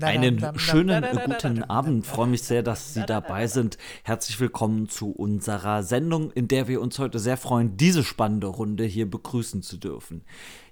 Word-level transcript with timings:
Einen 0.00 0.58
schönen 0.58 1.04
guten 1.12 1.62
Abend. 1.64 2.06
Freue 2.06 2.26
mich 2.26 2.42
sehr, 2.42 2.62
dass 2.62 2.94
Sie 2.94 3.04
dabei 3.04 3.46
sind. 3.46 3.76
Herzlich 4.02 4.40
willkommen 4.40 4.88
zu 4.88 5.10
unserer 5.10 5.82
Sendung, 5.82 6.30
in 6.30 6.48
der 6.48 6.68
wir 6.68 6.80
uns 6.80 6.98
heute 6.98 7.18
sehr 7.18 7.36
freuen, 7.36 7.76
diese 7.76 8.02
spannende 8.02 8.46
Runde 8.46 8.84
hier 8.84 9.10
begrüßen 9.10 9.62
zu 9.62 9.76
dürfen. 9.76 10.24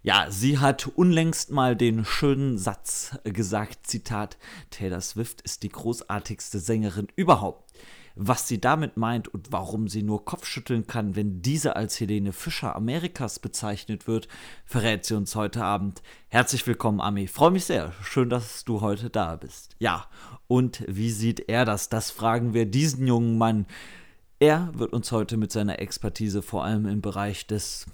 Ja, 0.03 0.29
sie 0.31 0.59
hat 0.59 0.87
unlängst 0.87 1.51
mal 1.51 1.77
den 1.77 2.07
schönen 2.07 2.57
Satz 2.57 3.19
gesagt, 3.25 3.87
Zitat, 3.87 4.39
Taylor 4.71 5.03
Swift 5.03 5.43
ist 5.43 5.63
die 5.63 5.69
großartigste 5.69 6.59
Sängerin 6.59 7.09
überhaupt. 7.17 7.71
Was 8.19 8.49
sie 8.49 8.59
damit 8.59 8.97
meint 8.97 9.29
und 9.29 9.53
warum 9.53 9.89
sie 9.89 10.03
nur 10.03 10.25
Kopfschütteln 10.25 10.87
kann, 10.87 11.17
wenn 11.17 11.43
diese 11.43 11.77
als 11.77 12.01
Helene 12.01 12.33
Fischer 12.33 12.75
Amerikas 12.75 13.39
bezeichnet 13.39 14.07
wird, 14.07 14.27
verrät 14.65 15.05
sie 15.05 15.15
uns 15.15 15.37
heute 15.37 15.63
Abend. 15.63 16.03
Herzlich 16.29 16.67
willkommen, 16.67 17.03
Ami. 17.03 17.27
Freue 17.27 17.51
mich 17.51 17.67
sehr. 17.67 17.93
Schön, 18.03 18.31
dass 18.31 18.65
du 18.65 18.81
heute 18.81 19.11
da 19.11 19.37
bist. 19.37 19.77
Ja, 19.81 20.07
und 20.49 20.83
wie 20.89 21.11
sieht 21.11 21.51
er 21.51 21.67
das? 21.67 21.91
Das 21.91 22.11
fragen 22.11 22.55
wir 22.55 22.65
diesen 22.65 23.07
jungen 23.07 23.37
Mann. 23.37 23.67
Er 24.39 24.71
wird 24.73 24.95
uns 24.95 25.13
heute 25.13 25.37
mit 25.37 25.53
seiner 25.53 25.79
Expertise 25.79 26.41
vor 26.41 26.65
allem 26.65 26.87
im 26.87 27.03
Bereich 27.03 27.47
des, 27.47 27.85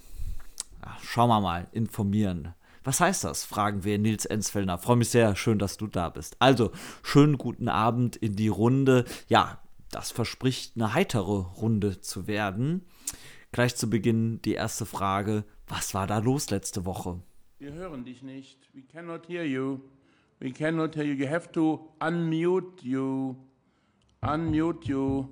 ja, 0.81 0.95
schauen 1.01 1.27
wir 1.27 1.41
mal, 1.41 1.67
informieren. 1.73 2.53
Was 2.85 3.01
heißt 3.01 3.25
das? 3.25 3.43
fragen 3.43 3.83
wir 3.83 3.99
Nils 3.99 4.25
Ensfellner. 4.25 4.77
Freue 4.77 4.97
mich 4.97 5.09
sehr, 5.09 5.35
schön, 5.35 5.59
dass 5.59 5.75
du 5.75 5.87
da 5.87 6.07
bist. 6.07 6.37
Also, 6.39 6.71
schönen 7.01 7.37
guten 7.37 7.67
Abend 7.67 8.15
in 8.15 8.37
die 8.37 8.47
Runde. 8.49 9.03
Ja, 9.27 9.59
das 9.93 10.11
verspricht 10.11 10.73
eine 10.75 10.93
heitere 10.93 11.39
Runde 11.39 12.01
zu 12.01 12.27
werden. 12.27 12.85
Gleich 13.51 13.75
zu 13.75 13.89
Beginn 13.89 14.41
die 14.41 14.53
erste 14.53 14.85
Frage: 14.85 15.45
Was 15.67 15.93
war 15.93 16.07
da 16.07 16.17
los 16.17 16.49
letzte 16.49 16.85
Woche? 16.85 17.21
Wir 17.59 17.73
hören 17.73 18.03
dich 18.03 18.23
nicht. 18.23 18.57
We 18.73 18.81
cannot 18.81 19.29
hear 19.29 19.45
you. 19.45 19.79
We 20.39 20.51
cannot 20.51 20.95
hear 20.95 21.05
you. 21.05 21.13
You 21.13 21.29
have 21.29 21.51
to 21.51 21.93
unmute 21.99 22.83
you. 22.83 23.35
Unmute 24.21 24.87
you. 24.87 25.27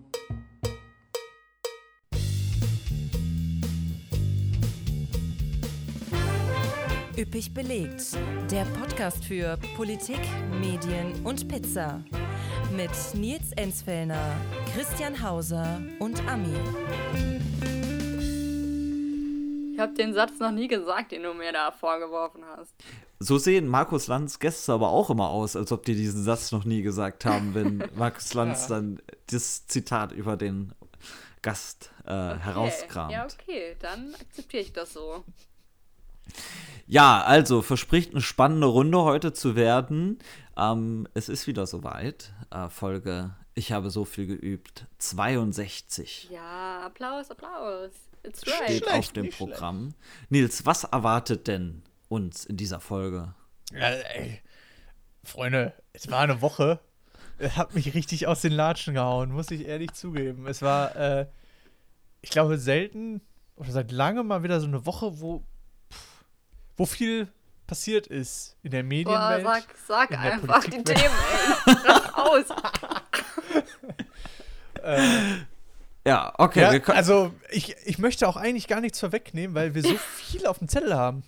Üppig 7.18 7.54
belegt. 7.54 8.18
Der 8.50 8.66
Podcast 8.66 9.26
für 9.26 9.58
Politik, 9.76 10.20
Medien 10.60 11.14
und 11.24 11.48
Pizza 11.48 12.04
mit 12.76 12.92
Nils 13.16 13.52
Ensfellner, 13.56 14.36
Christian 14.74 15.22
Hauser 15.22 15.82
und 16.00 16.20
Ami. 16.28 16.54
Ich 19.74 19.80
habe 19.80 19.94
den 19.94 20.14
Satz 20.14 20.40
noch 20.40 20.52
nie 20.52 20.68
gesagt, 20.68 21.12
den 21.12 21.24
du 21.24 21.34
mir 21.34 21.52
da 21.52 21.72
vorgeworfen 21.72 22.44
hast. 22.56 22.74
So 23.20 23.38
sehen 23.38 23.68
Markus 23.68 24.08
Lanz 24.08 24.40
Gäste 24.40 24.74
aber 24.74 24.90
auch 24.90 25.10
immer 25.10 25.30
aus, 25.30 25.56
als 25.56 25.72
ob 25.72 25.84
die 25.86 25.96
diesen 25.96 26.24
Satz 26.24 26.52
noch 26.52 26.64
nie 26.64 26.82
gesagt 26.82 27.26
haben, 27.26 27.54
wenn 27.54 27.84
Markus 27.96 28.34
Lanz 28.34 28.70
ja. 28.70 28.76
dann 28.76 29.02
das 29.28 29.68
Zitat 29.68 30.12
über 30.12 30.38
den 30.38 30.74
Gast 31.42 31.92
äh, 32.06 32.12
okay. 32.12 32.40
herauskramt. 32.40 33.12
Ja, 33.12 33.26
okay, 33.26 33.76
dann 33.80 34.16
akzeptiere 34.20 34.64
ich 34.64 34.74
das 34.74 34.94
so. 34.94 35.24
Ja, 36.88 37.22
also 37.22 37.62
verspricht 37.62 38.12
eine 38.12 38.22
spannende 38.22 38.68
Runde 38.68 39.00
heute 39.00 39.34
zu 39.34 39.56
werden. 39.56 40.20
Ähm, 40.58 41.08
es 41.14 41.30
ist 41.30 41.48
wieder 41.48 41.66
soweit. 41.66 42.34
Äh, 42.52 42.70
Folge 42.70 43.36
Ich 43.56 43.72
habe 43.72 43.90
so 43.90 44.06
viel 44.06 44.28
geübt. 44.28 44.86
62. 45.00 46.30
Ja, 46.32 46.82
Applaus, 46.86 47.32
Applaus. 47.32 47.92
It's 48.24 48.46
right. 48.46 48.66
Steht 48.66 48.84
schlecht, 48.84 48.98
auf 48.98 49.12
dem 49.14 49.30
Programm. 49.30 49.80
Schlecht. 49.90 50.32
Nils, 50.32 50.66
was 50.66 50.84
erwartet 50.84 51.48
denn 51.48 51.82
uns 52.10 52.46
in 52.46 52.58
dieser 52.58 52.80
Folge? 52.80 53.34
Ja, 53.74 53.90
ey. 53.90 54.42
Freunde, 55.24 55.74
es 55.94 56.10
war 56.10 56.20
eine 56.22 56.42
Woche. 56.42 56.80
Es 57.38 57.58
hat 57.58 57.74
mich 57.74 57.94
richtig 57.94 58.28
aus 58.28 58.42
den 58.42 58.54
Latschen 58.54 58.94
gehauen, 58.94 59.32
muss 59.32 59.50
ich 59.50 59.66
ehrlich 59.66 59.94
zugeben. 59.94 60.46
Es 60.46 60.62
war, 60.62 60.96
äh, 60.96 61.28
ich 62.22 62.30
glaube, 62.30 62.58
selten 62.58 63.22
oder 63.56 63.72
seit 63.72 63.92
langem 63.92 64.28
mal 64.28 64.44
wieder 64.44 64.60
so 64.60 64.68
eine 64.68 64.86
Woche, 64.86 65.20
wo, 65.22 65.44
pff, 65.92 66.26
wo 66.78 66.86
viel 66.86 67.28
passiert 67.72 68.06
ist 68.06 68.58
in 68.64 68.72
der 68.72 68.84
Medienwelt. 68.84 69.46
Boah, 69.46 69.62
sag, 69.88 70.10
sag 70.10 70.20
einfach 70.20 70.66
die 70.66 70.84
Themen, 70.84 71.16
ey. 71.66 71.74
Aus. 72.14 72.46
äh, 74.84 75.38
ja, 76.06 76.34
okay. 76.38 76.82
Ja, 76.86 76.94
also 76.94 77.34
ich, 77.50 77.74
ich 77.86 77.98
möchte 77.98 78.28
auch 78.28 78.36
eigentlich 78.36 78.68
gar 78.68 78.82
nichts 78.82 79.00
vorwegnehmen, 79.00 79.56
weil 79.56 79.74
wir 79.74 79.84
so 79.84 79.96
viel 79.96 80.46
auf 80.48 80.60
dem 80.60 80.68
Zettel 80.68 80.96
haben. 80.96 81.24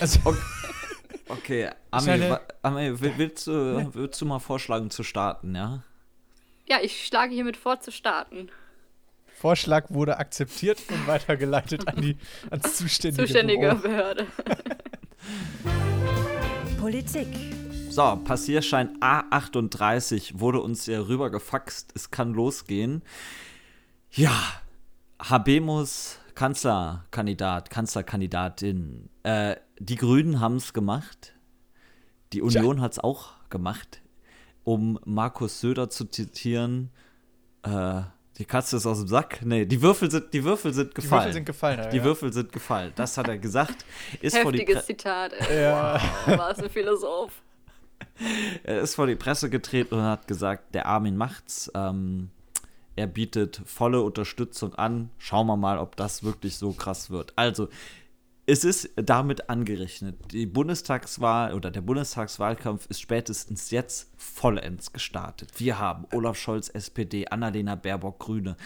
Also. 0.00 0.18
Okay. 0.24 0.38
Okay, 1.28 1.70
Ami, 1.90 2.36
Ami 2.62 3.00
willst, 3.00 3.48
du, 3.48 3.90
willst 3.92 4.18
du 4.18 4.24
mal 4.24 4.38
vorschlagen 4.38 4.90
zu 4.90 5.02
starten, 5.02 5.54
ja? 5.54 5.84
Ja, 6.66 6.78
ich 6.80 7.06
schlage 7.06 7.34
hiermit 7.34 7.58
vor 7.58 7.80
zu 7.80 7.92
starten. 7.92 8.48
Vorschlag 9.40 9.86
wurde 9.88 10.18
akzeptiert 10.18 10.82
und 10.90 11.06
weitergeleitet 11.06 11.88
an 11.88 12.02
die 12.02 12.18
ans 12.50 12.76
zuständige, 12.76 13.24
zuständige 13.24 13.74
Behörde. 13.74 14.26
Politik. 16.78 17.26
So, 17.88 18.20
Passierschein 18.22 19.00
A38 19.00 20.38
wurde 20.38 20.60
uns 20.60 20.84
ja 20.84 21.00
rübergefaxt. 21.00 21.90
Es 21.94 22.10
kann 22.10 22.34
losgehen. 22.34 23.02
Ja, 24.10 24.36
Habemus 25.18 26.18
Kanzlerkandidat, 26.34 27.70
Kanzlerkandidatin. 27.70 29.08
Äh, 29.22 29.56
die 29.78 29.96
Grünen 29.96 30.40
haben 30.40 30.56
es 30.56 30.74
gemacht. 30.74 31.34
Die 32.34 32.42
Union 32.42 32.82
hat 32.82 32.92
es 32.92 32.98
auch 32.98 33.30
gemacht. 33.48 34.02
Um 34.64 35.00
Markus 35.06 35.62
Söder 35.62 35.88
zu 35.88 36.04
zitieren, 36.04 36.90
äh, 37.62 38.02
die 38.40 38.46
Katze 38.46 38.78
ist 38.78 38.86
aus 38.86 38.98
dem 38.98 39.06
Sack. 39.06 39.40
Nee, 39.44 39.66
die 39.66 39.82
Würfel 39.82 40.10
sind, 40.10 40.32
die 40.32 40.42
Würfel 40.42 40.72
sind 40.72 40.94
gefallen. 40.94 41.10
Die 41.10 41.26
Würfel 41.26 41.32
sind 41.34 41.44
gefallen, 41.44 41.78
ja, 41.78 41.86
Die 41.88 41.96
ja. 41.98 42.04
Würfel 42.04 42.32
sind 42.32 42.50
gefallen. 42.50 42.92
Das 42.96 43.18
hat 43.18 43.28
er 43.28 43.36
gesagt. 43.36 43.84
Ist 44.22 44.34
Heftiges 44.34 44.86
Zitat, 44.86 45.34
ey. 45.34 45.64
Ja. 45.64 46.00
Wow, 46.24 46.38
war 46.38 46.50
es 46.50 46.58
ein 46.58 46.70
Philosoph. 46.70 47.32
Er 48.64 48.80
ist 48.80 48.94
vor 48.94 49.06
die 49.06 49.14
Presse 49.14 49.48
getreten 49.48 49.94
und 49.94 50.02
hat 50.02 50.26
gesagt, 50.26 50.74
der 50.74 50.86
Armin 50.86 51.16
macht's. 51.16 51.70
Ähm, 51.74 52.30
er 52.96 53.06
bietet 53.06 53.60
volle 53.64 54.00
Unterstützung 54.02 54.74
an. 54.74 55.10
Schauen 55.18 55.46
wir 55.46 55.56
mal, 55.56 55.78
ob 55.78 55.96
das 55.96 56.22
wirklich 56.22 56.56
so 56.56 56.72
krass 56.72 57.10
wird. 57.10 57.32
Also, 57.36 57.68
es 58.50 58.64
ist 58.64 58.90
damit 58.96 59.48
angerechnet. 59.48 60.16
Die 60.32 60.46
Bundestagswahl 60.46 61.54
oder 61.54 61.70
der 61.70 61.82
Bundestagswahlkampf 61.82 62.86
ist 62.86 63.00
spätestens 63.00 63.70
jetzt 63.70 64.10
vollends 64.16 64.92
gestartet. 64.92 65.52
Wir 65.58 65.78
haben 65.78 66.04
Olaf 66.12 66.36
Scholz, 66.36 66.68
SPD, 66.68 67.28
Annalena 67.28 67.76
Baerbock, 67.76 68.18
Grüne, 68.18 68.56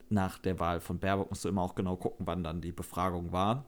nach 0.10 0.38
der 0.38 0.60
Wahl 0.60 0.80
von 0.80 1.00
Baerbock, 1.00 1.32
musst 1.32 1.46
du 1.46 1.50
immer 1.50 1.62
auch 1.62 1.76
genau 1.76 1.96
gucken, 1.96 2.28
wann 2.28 2.44
dann 2.44 2.62
die 2.62 2.72
Befragung 2.72 3.32
war, 3.32 3.66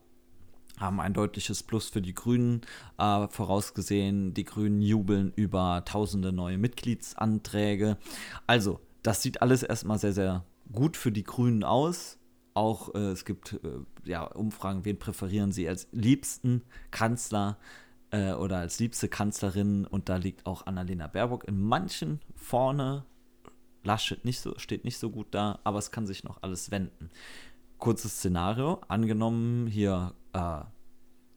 haben 0.77 0.99
ein 0.99 1.13
deutliches 1.13 1.63
Plus 1.63 1.89
für 1.89 2.01
die 2.01 2.13
Grünen 2.13 2.61
äh, 2.97 3.27
vorausgesehen. 3.27 4.33
Die 4.33 4.45
Grünen 4.45 4.81
jubeln 4.81 5.33
über 5.35 5.83
tausende 5.85 6.31
neue 6.31 6.57
Mitgliedsanträge. 6.57 7.97
Also, 8.47 8.79
das 9.03 9.21
sieht 9.21 9.41
alles 9.41 9.63
erstmal 9.63 9.99
sehr, 9.99 10.13
sehr 10.13 10.45
gut 10.71 10.95
für 10.95 11.11
die 11.11 11.23
Grünen 11.23 11.63
aus 11.63 12.18
auch, 12.59 12.93
äh, 12.93 13.11
es 13.11 13.23
gibt 13.23 13.53
äh, 13.53 13.79
ja, 14.03 14.23
Umfragen, 14.23 14.83
wen 14.83 14.99
präferieren 14.99 15.53
sie 15.53 15.67
als 15.67 15.87
liebsten 15.91 16.63
Kanzler 16.91 17.57
äh, 18.11 18.33
oder 18.33 18.57
als 18.57 18.79
liebste 18.79 19.07
Kanzlerin 19.07 19.85
und 19.85 20.09
da 20.09 20.17
liegt 20.17 20.45
auch 20.45 20.67
Annalena 20.67 21.07
Baerbock 21.07 21.45
in 21.45 21.59
manchen 21.59 22.19
vorne. 22.35 23.05
Laschet 23.83 24.25
nicht 24.25 24.41
so, 24.41 24.59
steht 24.59 24.83
nicht 24.83 24.97
so 24.97 25.09
gut 25.09 25.27
da, 25.31 25.59
aber 25.63 25.79
es 25.79 25.91
kann 25.91 26.05
sich 26.05 26.25
noch 26.25 26.43
alles 26.43 26.69
wenden. 26.69 27.09
Kurzes 27.77 28.17
Szenario, 28.17 28.81
angenommen 28.89 29.65
hier 29.67 30.13
äh, 30.33 30.59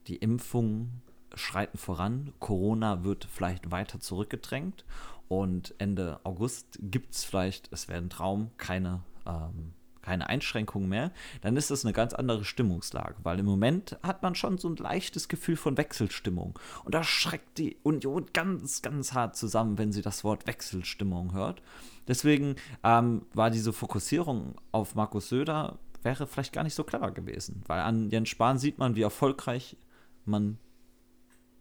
die 0.08 0.16
Impfungen 0.16 1.02
schreiten 1.34 1.78
voran, 1.78 2.32
Corona 2.40 3.04
wird 3.04 3.24
vielleicht 3.30 3.70
weiter 3.70 4.00
zurückgedrängt 4.00 4.84
und 5.28 5.72
Ende 5.78 6.18
August 6.24 6.80
gibt 6.82 7.14
es 7.14 7.22
vielleicht, 7.22 7.72
es 7.72 7.86
wäre 7.86 8.02
ein 8.02 8.10
Traum, 8.10 8.50
keine 8.56 9.04
ähm, 9.24 9.72
keine 10.02 10.28
Einschränkungen 10.28 10.88
mehr, 10.88 11.12
dann 11.40 11.56
ist 11.56 11.70
das 11.70 11.84
eine 11.84 11.92
ganz 11.92 12.12
andere 12.12 12.44
Stimmungslage, 12.44 13.16
weil 13.22 13.38
im 13.38 13.46
Moment 13.46 13.96
hat 14.02 14.22
man 14.22 14.34
schon 14.34 14.58
so 14.58 14.68
ein 14.68 14.76
leichtes 14.76 15.28
Gefühl 15.28 15.56
von 15.56 15.76
Wechselstimmung. 15.76 16.58
Und 16.84 16.94
da 16.94 17.04
schreckt 17.04 17.58
die 17.58 17.76
Union 17.82 18.26
ganz, 18.32 18.82
ganz 18.82 19.12
hart 19.14 19.36
zusammen, 19.36 19.78
wenn 19.78 19.92
sie 19.92 20.02
das 20.02 20.24
Wort 20.24 20.46
Wechselstimmung 20.46 21.32
hört. 21.32 21.62
Deswegen 22.08 22.56
ähm, 22.82 23.22
war 23.32 23.50
diese 23.50 23.72
Fokussierung 23.72 24.56
auf 24.72 24.94
Markus 24.94 25.28
Söder 25.28 25.78
wäre 26.02 26.26
vielleicht 26.26 26.52
gar 26.52 26.64
nicht 26.64 26.74
so 26.74 26.84
clever 26.84 27.10
gewesen, 27.12 27.62
weil 27.66 27.80
an 27.80 28.10
Jens 28.10 28.28
Spahn 28.28 28.58
sieht 28.58 28.78
man, 28.78 28.96
wie 28.96 29.02
erfolgreich 29.02 29.76
man 30.24 30.58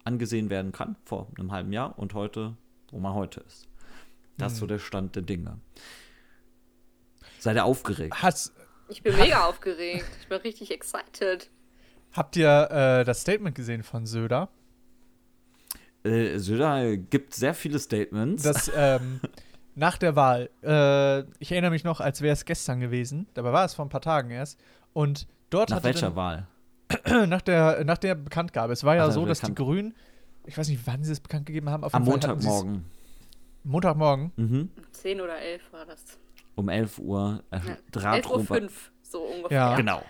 angesehen 0.04 0.50
werden 0.50 0.72
kann 0.72 0.96
vor 1.06 1.28
einem 1.38 1.52
halben 1.52 1.72
Jahr 1.74 1.98
und 1.98 2.14
heute, 2.14 2.58
wo 2.90 3.00
man 3.00 3.14
heute 3.14 3.42
ist. 3.42 3.68
Das 4.38 4.54
ist 4.54 4.60
so 4.60 4.66
der 4.66 4.80
Stand 4.80 5.16
der 5.16 5.24
Dinge. 5.24 5.60
Seid 7.42 7.56
ihr 7.56 7.66
aufgeregt? 7.66 8.14
Hast, 8.22 8.54
Ich 8.90 9.02
bin 9.04 9.16
mega 9.18 9.46
aufgeregt. 9.48 10.06
Ich 10.22 10.28
bin 10.28 10.38
richtig 10.42 10.70
excited. 10.72 11.50
habt 12.14 12.36
ihr 12.38 12.70
äh, 12.70 13.04
das 13.04 13.22
Statement 13.22 13.56
gesehen 13.56 13.82
von 13.84 14.06
Söder? 14.06 14.50
Äh, 16.04 16.38
Söder 16.38 16.98
gibt 16.98 17.34
sehr 17.34 17.54
viele 17.54 17.80
Statements. 17.80 18.44
Das 18.44 18.72
ähm, 18.76 19.20
nach 19.76 19.98
der 19.98 20.16
Wahl, 20.16 20.50
äh, 20.64 21.22
ich 21.40 21.52
erinnere 21.52 21.72
mich 21.72 21.84
noch, 21.84 22.00
als 22.00 22.22
wäre 22.22 22.34
es 22.34 22.46
gestern 22.46 22.80
gewesen, 22.80 23.28
dabei 23.34 23.52
war 23.54 23.66
es 23.66 23.74
vor 23.74 23.86
ein 23.86 23.90
paar 23.90 24.02
Tagen 24.02 24.30
erst. 24.32 24.60
Und 24.94 25.28
dort 25.50 25.70
Nach 25.72 25.84
welcher 25.84 26.16
Wahl? 26.16 26.48
dann, 27.06 27.30
nach 27.30 27.42
der 27.42 27.84
nach 27.86 27.98
der 27.98 28.16
Bekanntgabe. 28.16 28.74
Es 28.74 28.84
war 28.84 28.96
ja 28.96 29.08
Ach, 29.08 29.12
so, 29.12 29.26
dass 29.26 29.40
die 29.40 29.48
Bekannt- 29.52 29.58
Grünen, 29.58 29.96
ich 30.46 30.58
weiß 30.58 30.68
nicht, 30.68 30.82
wann 30.86 31.04
sie 31.04 31.12
es 31.14 31.20
bekannt 31.22 31.46
gegeben 31.46 31.70
haben, 31.70 31.84
auf 31.84 31.94
Am 31.96 32.04
Montagmorgen. 32.04 32.86
Montagmorgen. 33.64 34.32
Mhm. 34.36 34.70
10 34.92 35.22
oder 35.22 35.38
11 35.40 35.62
war 35.72 35.86
das. 35.86 36.04
Um 36.56 36.70
11 36.70 37.00
Uhr. 37.00 37.44
Äh, 37.52 37.60
Ja. 38.00 38.14
11 38.16 38.30
Uhr. 38.30 38.44
5, 38.46 38.92
so 39.04 39.20
ungefähr. 39.22 39.58
Ja. 39.58 39.76
Genau. 39.76 40.04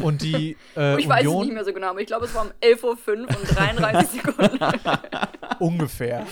Und 0.00 0.22
die 0.22 0.56
äh, 0.76 0.98
Ich 1.00 1.08
weiß 1.08 1.22
es 1.22 1.28
Union 1.28 1.44
nicht 1.46 1.54
mehr 1.54 1.64
so 1.64 1.72
genau, 1.72 1.88
aber 1.90 2.00
ich 2.00 2.06
glaube, 2.06 2.24
es 2.26 2.34
war 2.34 2.44
um 2.46 2.50
11 2.60 2.84
Uhr 2.84 2.96
5 2.96 3.28
und 3.36 3.56
33 3.56 4.08
Sekunden. 4.22 4.58
ungefähr. 5.58 6.26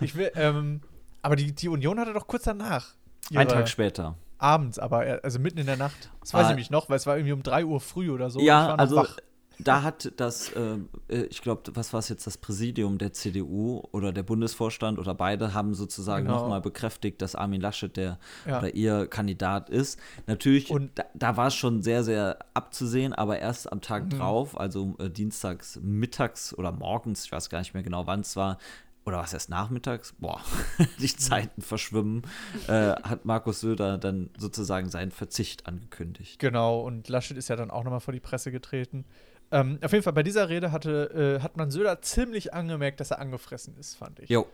ich 0.00 0.14
will, 0.16 0.30
ähm, 0.34 0.80
aber 1.22 1.36
die, 1.36 1.52
die 1.52 1.68
Union 1.68 1.98
hatte 2.00 2.12
doch 2.12 2.26
kurz 2.26 2.44
danach. 2.44 2.94
Ein 3.30 3.46
ihre- 3.46 3.46
Tag 3.48 3.68
später. 3.68 4.14
abends, 4.38 4.78
aber 4.78 5.06
äh, 5.06 5.20
also 5.22 5.38
mitten 5.40 5.58
in 5.58 5.66
der 5.66 5.76
Nacht. 5.76 6.10
Das 6.20 6.32
weiß 6.34 6.40
Ah. 6.40 6.42
ich 6.44 6.48
nämlich 6.50 6.70
noch, 6.70 6.88
weil 6.88 6.96
es 6.96 7.06
war 7.06 7.16
irgendwie 7.16 7.32
um 7.32 7.42
3 7.42 7.64
Uhr 7.64 7.80
früh 7.80 8.10
oder 8.10 8.30
so. 8.30 8.38
Ich 8.38 8.46
ja, 8.46 8.60
war 8.68 8.72
noch 8.72 8.78
also 8.78 8.96
wach. 8.96 9.16
Da 9.58 9.82
hat 9.82 10.12
das, 10.16 10.52
äh, 10.52 10.78
äh, 11.08 11.22
ich 11.24 11.40
glaube, 11.42 11.62
was 11.74 11.92
war 11.92 12.00
es 12.00 12.08
jetzt, 12.08 12.26
das 12.26 12.36
Präsidium 12.38 12.98
der 12.98 13.12
CDU 13.12 13.82
oder 13.92 14.12
der 14.12 14.22
Bundesvorstand 14.22 14.98
oder 14.98 15.14
beide 15.14 15.54
haben 15.54 15.74
sozusagen 15.74 16.26
Genau. 16.26 16.40
nochmal 16.40 16.60
bekräftigt, 16.60 17.22
dass 17.22 17.34
Armin 17.34 17.60
Laschet 17.60 17.96
der 17.96 18.18
Ja. 18.46 18.58
oder 18.58 18.74
ihr 18.74 19.06
Kandidat 19.06 19.70
ist. 19.70 19.98
Natürlich, 20.26 20.70
Und- 20.70 20.90
da, 20.94 21.04
da 21.14 21.36
war 21.36 21.46
es 21.48 21.54
schon 21.54 21.82
sehr, 21.82 22.04
sehr 22.04 22.38
abzusehen, 22.54 23.12
aber 23.12 23.38
erst 23.38 23.70
am 23.72 23.80
Tag 23.80 24.04
Mhm. 24.04 24.10
drauf, 24.10 24.58
also 24.60 24.94
äh, 24.98 25.08
dienstags 25.10 25.78
mittags 25.82 26.52
oder 26.52 26.72
morgens, 26.72 27.24
ich 27.24 27.32
weiß 27.32 27.48
gar 27.50 27.58
nicht 27.60 27.74
mehr 27.74 27.82
genau, 27.82 28.06
wann 28.06 28.20
es 28.20 28.36
war, 28.36 28.58
oder 29.04 29.18
was 29.18 29.32
erst 29.32 29.50
nachmittags, 29.50 30.14
boah, 30.18 30.40
die 31.00 31.06
Zeiten 31.16 31.62
verschwimmen, 31.62 32.22
äh, 32.66 32.90
hat 32.90 33.24
Markus 33.24 33.60
Söder 33.60 33.98
dann 33.98 34.30
sozusagen 34.36 34.88
seinen 34.90 35.12
Verzicht 35.12 35.66
angekündigt. 35.68 36.40
Genau, 36.40 36.80
und 36.80 37.08
Laschet 37.08 37.36
ist 37.36 37.46
ja 37.48 37.54
dann 37.54 37.70
auch 37.70 37.84
nochmal 37.84 38.00
vor 38.00 38.12
die 38.12 38.18
Presse 38.20 38.50
getreten. 38.50 39.04
Ähm, 39.52 39.78
auf 39.82 39.92
jeden 39.92 40.02
Fall, 40.02 40.12
bei 40.12 40.22
dieser 40.22 40.48
Rede 40.48 40.72
hatte, 40.72 41.38
äh, 41.38 41.42
hat 41.42 41.56
man 41.56 41.70
Söder 41.70 42.02
ziemlich 42.02 42.52
angemerkt, 42.52 43.00
dass 43.00 43.10
er 43.12 43.20
angefressen 43.20 43.76
ist, 43.78 43.94
fand 43.94 44.18
ich. 44.20 44.28
Jo, 44.28 44.46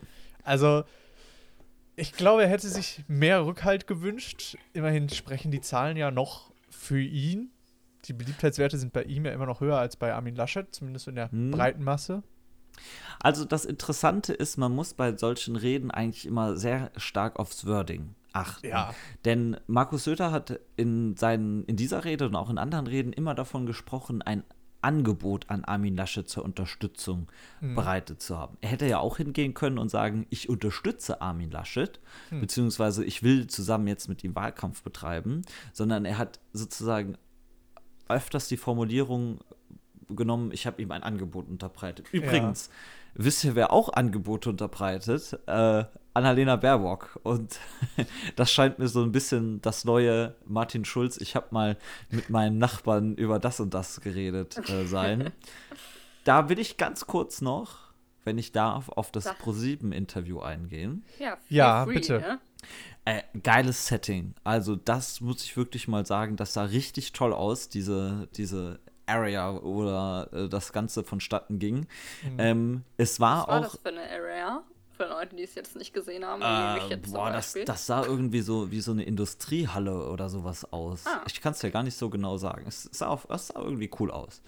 Also, 0.45 0.85
ich 1.97 2.13
glaube, 2.13 2.43
er 2.43 2.49
hätte 2.49 2.69
sich 2.69 3.03
mehr 3.09 3.45
Rückhalt 3.45 3.87
gewünscht. 3.87 4.57
Immerhin 4.73 5.09
sprechen 5.09 5.51
die 5.51 5.61
Zahlen 5.61 5.97
ja 5.97 6.11
noch 6.11 6.51
für 6.71 7.01
ihn. 7.01 7.51
Die 8.07 8.13
Beliebtheitswerte 8.13 8.79
sind 8.79 8.93
bei 8.93 9.05
ihm 9.05 9.25
ja 9.25 9.33
immer 9.33 9.47
noch 9.47 9.61
höher 9.61 9.79
als 9.79 9.97
bei 9.97 10.13
Armin 10.13 10.35
Laschet, 10.35 10.67
zumindest 10.75 11.09
in 11.09 11.15
der 11.15 11.31
Hm. 11.31 11.51
breiten 11.51 11.85
Masse. 11.85 12.23
Also 13.21 13.45
das 13.45 13.65
Interessante 13.65 14.33
ist, 14.33 14.57
man 14.57 14.73
muss 14.75 14.95
bei 14.95 15.17
solchen 15.17 15.57
Reden 15.57 15.91
eigentlich 15.91 16.27
immer 16.27 16.57
sehr 16.57 16.91
stark 16.97 17.39
aufs 17.39 17.67
Wording 17.67 18.15
achten. 18.33 18.67
Ja. 18.67 18.95
Denn 19.25 19.59
Markus 19.67 20.05
Söder 20.05 20.33
hat 20.33 20.59
in, 20.77 21.17
seinen, 21.17 21.65
in 21.67 21.77
dieser 21.77 22.05
Rede 22.05 22.27
und 22.27 22.35
auch 22.35 22.49
in 22.51 22.59
anderen 22.59 22.87
Reden 22.87 23.13
immer 23.13 23.35
davon 23.35 23.67
gesprochen, 23.67 24.23
ein 24.23 24.43
Angebot 24.83 25.49
an 25.49 25.65
Armin 25.65 25.97
Laschet 25.97 26.29
zur 26.29 26.45
Unterstützung 26.45 27.29
bereitet 27.61 28.21
zu 28.21 28.37
haben. 28.39 28.59
Er 28.61 28.71
hätte 28.71 28.87
ja 28.87 28.99
auch 28.99 29.17
hingehen 29.17 29.55
können 29.55 29.79
und 29.79 29.89
sagen, 29.89 30.27
ich 30.31 30.49
unterstütze 30.49 31.21
Armin 31.21 31.51
Laschet, 31.51 32.01
beziehungsweise 32.31 33.05
ich 33.05 33.23
will 33.23 33.47
zusammen 33.47 33.87
jetzt 33.87 34.09
mit 34.09 34.25
ihm 34.25 34.35
Wahlkampf 34.35 34.83
betreiben, 34.83 35.43
sondern 35.73 36.05
er 36.05 36.19
hat 36.19 36.41
sozusagen 36.53 37.17
öfters 38.09 38.49
die 38.49 38.57
Formulierung 38.57 39.41
genommen, 40.09 40.51
ich 40.53 40.67
habe 40.67 40.83
ihm 40.83 40.91
ein 40.91 41.03
Angebot 41.03 41.49
unterbreitet. 41.49 42.07
Übrigens, 42.13 42.71
wisst 43.15 43.45
ihr, 43.45 43.55
wer 43.55 43.73
auch 43.73 43.93
Angebote 43.93 44.51
unterbreitet? 44.51 45.39
Äh, 45.47 45.85
Annalena 46.15 46.57
Baerbock. 46.57 47.19
Und 47.23 47.59
das 48.37 48.51
scheint 48.51 48.79
mir 48.79 48.89
so 48.89 49.03
ein 49.03 49.13
bisschen 49.13 49.61
das 49.63 49.85
neue 49.85 50.35
Martin 50.45 50.85
Schulz, 50.85 51.17
ich 51.19 51.37
habe 51.37 51.49
mal 51.51 51.77
mit 52.11 52.31
meinen 52.31 52.59
Nachbarn 52.59 53.15
über 53.15 53.39
das 53.39 53.61
und 53.61 53.75
das 53.75 54.01
geredet 54.01 54.59
äh, 54.69 54.87
sein. 54.87 55.33
da 56.25 56.49
will 56.49 56.59
ich 56.59 56.77
ganz 56.77 57.07
kurz 57.07 57.41
noch, 57.41 57.93
wenn 58.25 58.39
ich 58.39 58.53
darf, 58.53 58.89
auf 58.89 59.11
das 59.11 59.25
Sag. 59.25 59.39
ProSieben-Interview 59.39 60.41
eingehen. 60.41 61.05
Ja, 61.19 61.39
Ja, 61.49 61.85
free, 61.85 61.95
bitte. 61.95 62.21
Ne? 62.21 62.41
Äh, 63.05 63.23
geiles 63.43 63.89
Setting. 63.89 64.35
Also, 64.45 64.77
das 64.77 65.21
muss 65.21 65.43
ich 65.43 65.57
wirklich 65.57 65.89
mal 65.89 66.07
sagen. 66.07 66.37
Das 66.37 66.53
sah 66.53 66.65
richtig 66.65 67.13
toll 67.13 67.33
aus, 67.33 67.69
diese, 67.69 68.29
diese 68.37 68.79
Area, 69.07 69.51
oder 69.51 70.29
äh, 70.33 70.49
das 70.49 70.73
Ganze 70.73 71.03
vonstatten 71.03 71.59
ging. 71.59 71.89
Ähm, 72.39 72.85
es 72.97 73.19
war 73.19 73.41
Was 73.41 73.49
war 73.49 73.59
auch. 73.59 73.63
das 73.63 73.81
für 73.83 73.89
eine 73.89 74.03
Area? 74.03 74.32
Für 75.23 75.27
Leute, 75.27 75.37
die 75.37 75.43
es 75.45 75.55
jetzt 75.55 75.77
nicht 75.77 75.95
gesehen 75.95 76.25
haben, 76.25 76.43
Äh, 76.43 76.81
mich 76.81 76.91
jetzt 76.91 77.13
boah, 77.13 77.31
das, 77.31 77.57
das 77.65 77.87
sah 77.87 78.05
irgendwie 78.05 78.41
so 78.41 78.73
wie 78.73 78.81
so 78.81 78.91
eine 78.91 79.05
Industriehalle 79.05 80.09
oder 80.09 80.29
sowas 80.29 80.73
aus. 80.73 81.07
Ah. 81.07 81.23
Ich 81.29 81.41
kann 81.41 81.53
es 81.53 81.63
ja 81.63 81.71
gar 81.71 81.85
nicht 81.85 81.97
so 81.97 82.11
genau 82.11 82.39
sagen. 82.39 82.65
Es 82.67 82.89
sah, 82.91 83.07
auf, 83.07 83.29
es 83.31 83.47
sah 83.49 83.61
irgendwie 83.61 83.89
cool 84.01 84.11
aus. 84.11 84.43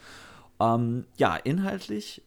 Ähm, 0.58 1.06
ja, 1.16 1.36
inhaltlich, 1.36 2.22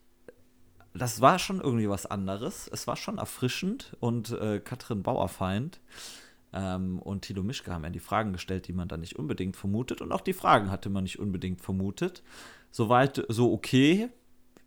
das 0.93 1.19
war 1.19 1.39
schon 1.39 1.59
irgendwie 1.59 1.89
was 1.89 2.05
anderes. 2.05 2.69
Es 2.71 2.87
war 2.87 2.95
schon 2.95 3.17
erfrischend 3.17 3.97
und 3.99 4.31
äh, 4.31 4.61
Katrin 4.61 5.03
Bauerfeind 5.03 5.81
ähm, 6.53 6.99
und 6.99 7.23
Tilo 7.23 7.43
Mischke 7.43 7.73
haben 7.73 7.83
ja 7.83 7.89
die 7.89 7.99
Fragen 7.99 8.31
gestellt, 8.31 8.69
die 8.69 8.73
man 8.73 8.87
da 8.87 8.95
nicht 8.95 9.17
unbedingt 9.17 9.57
vermutet. 9.57 10.01
Und 10.01 10.13
auch 10.13 10.21
die 10.21 10.31
Fragen 10.31 10.71
hatte 10.71 10.89
man 10.89 11.03
nicht 11.03 11.19
unbedingt 11.19 11.59
vermutet. 11.59 12.23
Soweit 12.71 13.25
so 13.27 13.51
okay. 13.51 14.07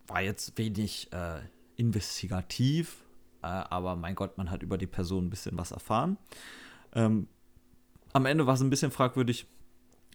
War 0.05 0.21
jetzt 0.21 0.55
wenig 0.57 1.11
äh, 1.13 1.39
investigativ, 1.77 3.03
aber 3.47 3.95
mein 3.95 4.15
Gott, 4.15 4.37
man 4.37 4.49
hat 4.51 4.63
über 4.63 4.77
die 4.77 4.87
Person 4.87 5.25
ein 5.25 5.29
bisschen 5.29 5.57
was 5.57 5.71
erfahren. 5.71 6.17
Ähm, 6.93 7.27
am 8.13 8.25
Ende 8.25 8.45
war 8.47 8.53
es 8.55 8.61
ein 8.61 8.69
bisschen 8.69 8.91
fragwürdig. 8.91 9.45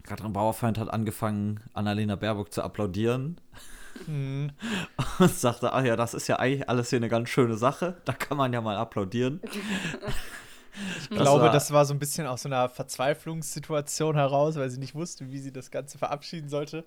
Katrin 0.02 0.32
Bauerfeind 0.32 0.78
hat 0.78 0.88
angefangen, 0.90 1.60
Annalena 1.72 2.16
Baerbock 2.16 2.52
zu 2.52 2.62
applaudieren 2.62 3.40
Hm. 4.04 4.50
und 5.18 5.30
sagte, 5.34 5.72
ach 5.72 5.82
ja, 5.82 5.96
das 5.96 6.12
ist 6.14 6.28
ja 6.28 6.36
eigentlich 6.38 6.68
alles 6.68 6.90
hier 6.90 6.98
eine 6.98 7.08
ganz 7.08 7.30
schöne 7.30 7.56
Sache. 7.56 7.96
Da 8.04 8.12
kann 8.12 8.36
man 8.36 8.52
ja 8.52 8.60
mal 8.60 8.76
applaudieren. 8.76 9.40
Ich 11.00 11.08
glaube, 11.08 11.44
war- 11.44 11.52
das 11.52 11.72
war 11.72 11.86
so 11.86 11.94
ein 11.94 11.98
bisschen 11.98 12.26
aus 12.26 12.42
so 12.42 12.50
einer 12.50 12.68
Verzweiflungssituation 12.68 14.14
heraus, 14.14 14.56
weil 14.56 14.68
sie 14.68 14.78
nicht 14.78 14.94
wusste, 14.94 15.30
wie 15.30 15.38
sie 15.38 15.50
das 15.50 15.70
Ganze 15.70 15.96
verabschieden 15.96 16.50
sollte. 16.50 16.84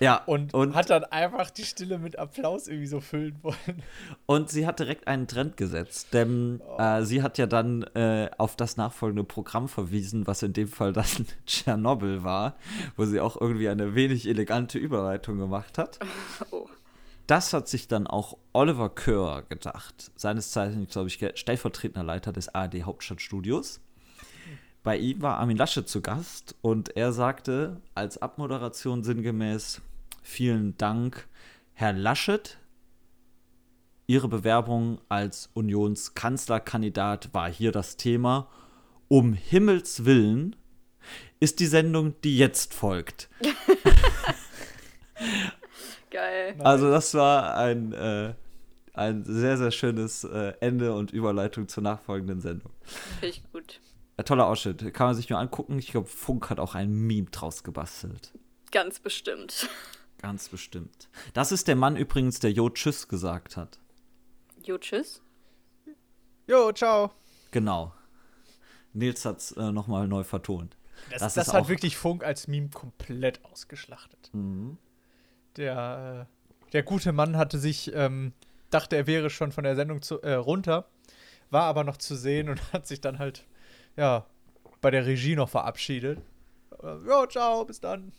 Ja, 0.00 0.22
Und, 0.26 0.54
und, 0.54 0.74
hat 0.74 0.90
dann 0.90 1.04
einfach 1.04 1.50
die 1.50 1.64
Stille 1.64 1.98
mit 1.98 2.18
Applaus 2.18 2.66
irgendwie 2.68 2.86
so 2.86 3.00
füllen 3.00 3.38
wollen. 3.42 3.82
und 4.26 4.50
sie 4.50 4.66
hat 4.66 4.80
direkt 4.80 5.06
einen 5.06 5.28
Trend 5.28 5.56
gesetzt, 5.56 6.08
denn 6.12 6.60
äh, 6.78 7.02
sie 7.02 7.22
hat 7.22 7.38
ja 7.38 7.46
dann 7.46 7.84
äh, 7.94 8.28
auf 8.38 8.56
das 8.56 8.76
nachfolgende 8.76 9.24
Programm 9.24 9.68
verwiesen, 9.68 10.26
was 10.26 10.42
in 10.42 10.52
dem 10.52 10.68
Fall 10.68 10.92
dann 10.92 11.06
Tschernobyl 11.46 12.24
war, 12.24 12.56
wo 12.96 13.04
sie 13.04 13.20
auch 13.20 13.40
irgendwie 13.40 13.68
eine 13.68 13.94
wenig 13.94 14.26
elegante 14.26 14.78
Überleitung 14.78 15.38
gemacht 15.38 15.78
hat. 15.78 15.98
Oh. 16.50 16.68
Das 17.26 17.52
hat 17.54 17.68
sich 17.68 17.88
dann 17.88 18.06
auch 18.06 18.36
Oliver 18.52 18.90
Kör 18.90 19.42
gedacht, 19.48 20.10
seines 20.14 20.50
Zeichens, 20.50 20.92
glaube 20.92 21.08
ich, 21.08 21.18
stellvertretender 21.34 22.02
Leiter 22.02 22.32
des 22.32 22.54
ARD 22.54 22.82
Hauptstadtstudios. 22.82 23.80
Bei 24.84 24.96
ihm 24.98 25.22
war 25.22 25.38
Armin 25.38 25.56
Laschet 25.56 25.88
zu 25.88 26.02
Gast 26.02 26.54
und 26.60 26.94
er 26.94 27.14
sagte 27.14 27.80
als 27.94 28.18
Abmoderation 28.18 29.02
sinngemäß: 29.02 29.80
Vielen 30.22 30.76
Dank, 30.76 31.26
Herr 31.72 31.94
Laschet. 31.94 32.58
Ihre 34.06 34.28
Bewerbung 34.28 35.00
als 35.08 35.48
Unionskanzlerkandidat 35.54 37.32
war 37.32 37.50
hier 37.50 37.72
das 37.72 37.96
Thema. 37.96 38.50
Um 39.08 39.32
Himmels 39.32 40.04
Willen 40.04 40.54
ist 41.40 41.60
die 41.60 41.66
Sendung, 41.66 42.14
die 42.22 42.36
jetzt 42.36 42.74
folgt. 42.74 43.30
Geil. 46.10 46.56
Also 46.58 46.90
das 46.90 47.14
war 47.14 47.56
ein, 47.56 47.94
äh, 47.94 48.34
ein 48.92 49.24
sehr, 49.24 49.56
sehr 49.56 49.70
schönes 49.70 50.24
äh, 50.24 50.52
Ende 50.60 50.92
und 50.92 51.10
Überleitung 51.10 51.68
zur 51.68 51.82
nachfolgenden 51.82 52.42
Sendung. 52.42 52.72
Finde 52.82 53.28
ich 53.28 53.42
gut. 53.50 53.80
Äh, 54.16 54.24
toller 54.24 54.46
Ausschnitt. 54.46 54.92
Kann 54.94 55.08
man 55.08 55.16
sich 55.16 55.28
nur 55.28 55.38
angucken. 55.38 55.78
Ich 55.78 55.88
glaube, 55.88 56.08
Funk 56.08 56.50
hat 56.50 56.60
auch 56.60 56.74
ein 56.74 56.90
Meme 56.92 57.28
draus 57.30 57.62
gebastelt. 57.64 58.32
Ganz 58.70 58.98
bestimmt. 59.00 59.68
Ganz 60.18 60.48
bestimmt. 60.48 61.08
Das 61.34 61.52
ist 61.52 61.68
der 61.68 61.76
Mann 61.76 61.96
übrigens, 61.96 62.38
der 62.40 62.50
Jo 62.52 62.70
Tschüss 62.70 63.08
gesagt 63.08 63.56
hat. 63.56 63.78
Jo, 64.62 64.78
tschüss. 64.78 65.20
Jo, 66.46 66.72
ciao. 66.72 67.10
Genau. 67.50 67.92
Nils 68.94 69.24
hat 69.24 69.38
es 69.38 69.52
äh, 69.52 69.70
nochmal 69.72 70.08
neu 70.08 70.24
vertont. 70.24 70.76
Das, 71.10 71.20
Das 71.20 71.34
das, 71.34 71.48
ist 71.48 71.52
hat 71.54 71.64
auch- 71.64 71.68
wirklich 71.68 71.96
Funk 71.96 72.24
als 72.24 72.48
Meme 72.48 72.70
komplett 72.70 73.44
ausgeschlachtet. 73.44 74.30
Der, 75.56 76.26
äh, 76.30 76.70
der 76.72 76.82
gute 76.82 77.12
Mann 77.12 77.36
hatte 77.36 77.58
sich, 77.58 77.92
ähm, 77.94 78.32
dachte, 78.70 78.96
er 78.96 79.06
wäre 79.06 79.28
schon 79.30 79.52
von 79.52 79.64
der 79.64 79.76
Sendung 79.76 80.00
zu, 80.02 80.22
äh, 80.22 80.34
runter, 80.34 80.88
war 81.50 81.64
aber 81.64 81.84
noch 81.84 81.96
zu 81.98 82.16
sehen 82.16 82.48
und 82.48 82.60
hat 82.72 82.86
sich 82.86 83.00
dann 83.00 83.18
halt, 83.18 83.44
ja, 83.96 84.26
bei 84.80 84.90
der 84.90 85.06
Regie 85.06 85.36
noch 85.36 85.48
verabschiedet. 85.48 86.20
Ja, 86.82 87.28
ciao, 87.28 87.64
bis 87.64 87.80
dann. 87.80 88.12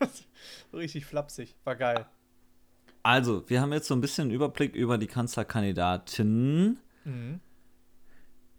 Richtig 0.72 1.06
flapsig, 1.06 1.54
war 1.64 1.76
geil. 1.76 2.06
Also, 3.02 3.48
wir 3.48 3.60
haben 3.60 3.72
jetzt 3.72 3.88
so 3.88 3.94
ein 3.94 4.00
bisschen 4.00 4.30
Überblick 4.30 4.74
über 4.74 4.96
die 4.96 5.06
Kanzlerkandidatin. 5.06 6.78
Mhm. 7.04 7.40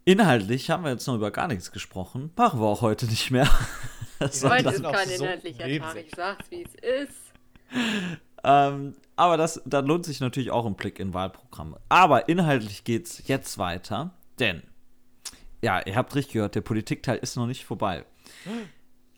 Inhaltlich 0.05 0.69
haben 0.69 0.83
wir 0.83 0.91
jetzt 0.91 1.07
noch 1.07 1.15
über 1.15 1.31
gar 1.31 1.47
nichts 1.47 1.71
gesprochen. 1.71 2.31
Machen 2.35 2.59
wir 2.59 2.67
auch 2.67 2.81
heute 2.81 3.05
nicht 3.05 3.31
mehr. 3.31 3.47
Heute 4.19 4.69
ist 4.69 4.83
kein 4.83 5.09
so 5.09 5.23
inhaltlicher 5.25 5.79
Tag. 5.79 5.97
Ich 5.97 6.15
sag's, 6.15 6.49
wie 6.49 6.63
es 6.63 6.75
ist. 6.75 7.33
Ähm, 8.45 8.93
aber 9.15 9.37
das, 9.37 9.61
da 9.65 9.79
lohnt 9.79 10.05
sich 10.05 10.19
natürlich 10.19 10.51
auch 10.51 10.65
ein 10.65 10.75
Blick 10.75 10.99
in 10.99 11.13
Wahlprogramme. 11.13 11.79
Aber 11.87 12.27
inhaltlich 12.27 12.83
geht's 12.83 13.25
jetzt 13.27 13.57
weiter, 13.57 14.11
denn, 14.37 14.63
ja, 15.63 15.81
ihr 15.85 15.95
habt 15.95 16.13
richtig 16.13 16.33
gehört, 16.33 16.55
der 16.55 16.61
Politikteil 16.61 17.17
ist 17.17 17.37
noch 17.37 17.47
nicht 17.47 17.63
vorbei. 17.63 18.05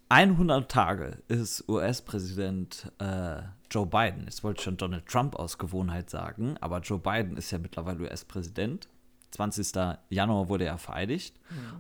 100 0.10 0.72
Tage 0.72 1.24
ist 1.28 1.68
US-Präsident 1.68 2.92
äh, 3.00 3.42
Joe 3.72 3.88
Biden. 3.88 4.26
Jetzt 4.26 4.44
wollte 4.44 4.60
ich 4.60 4.64
schon 4.64 4.78
Donald 4.78 5.08
Trump 5.08 5.36
aus 5.36 5.58
Gewohnheit 5.58 6.12
sagen, 6.12 6.56
aber 6.62 6.80
Joe 6.82 7.00
Biden 7.00 7.36
ist 7.36 7.50
ja 7.50 7.58
mittlerweile 7.58 8.04
US-Präsident. 8.04 8.88
20. 9.32 9.76
Januar 10.10 10.48
wurde 10.48 10.66
er 10.66 10.78
vereidigt. 10.78 11.36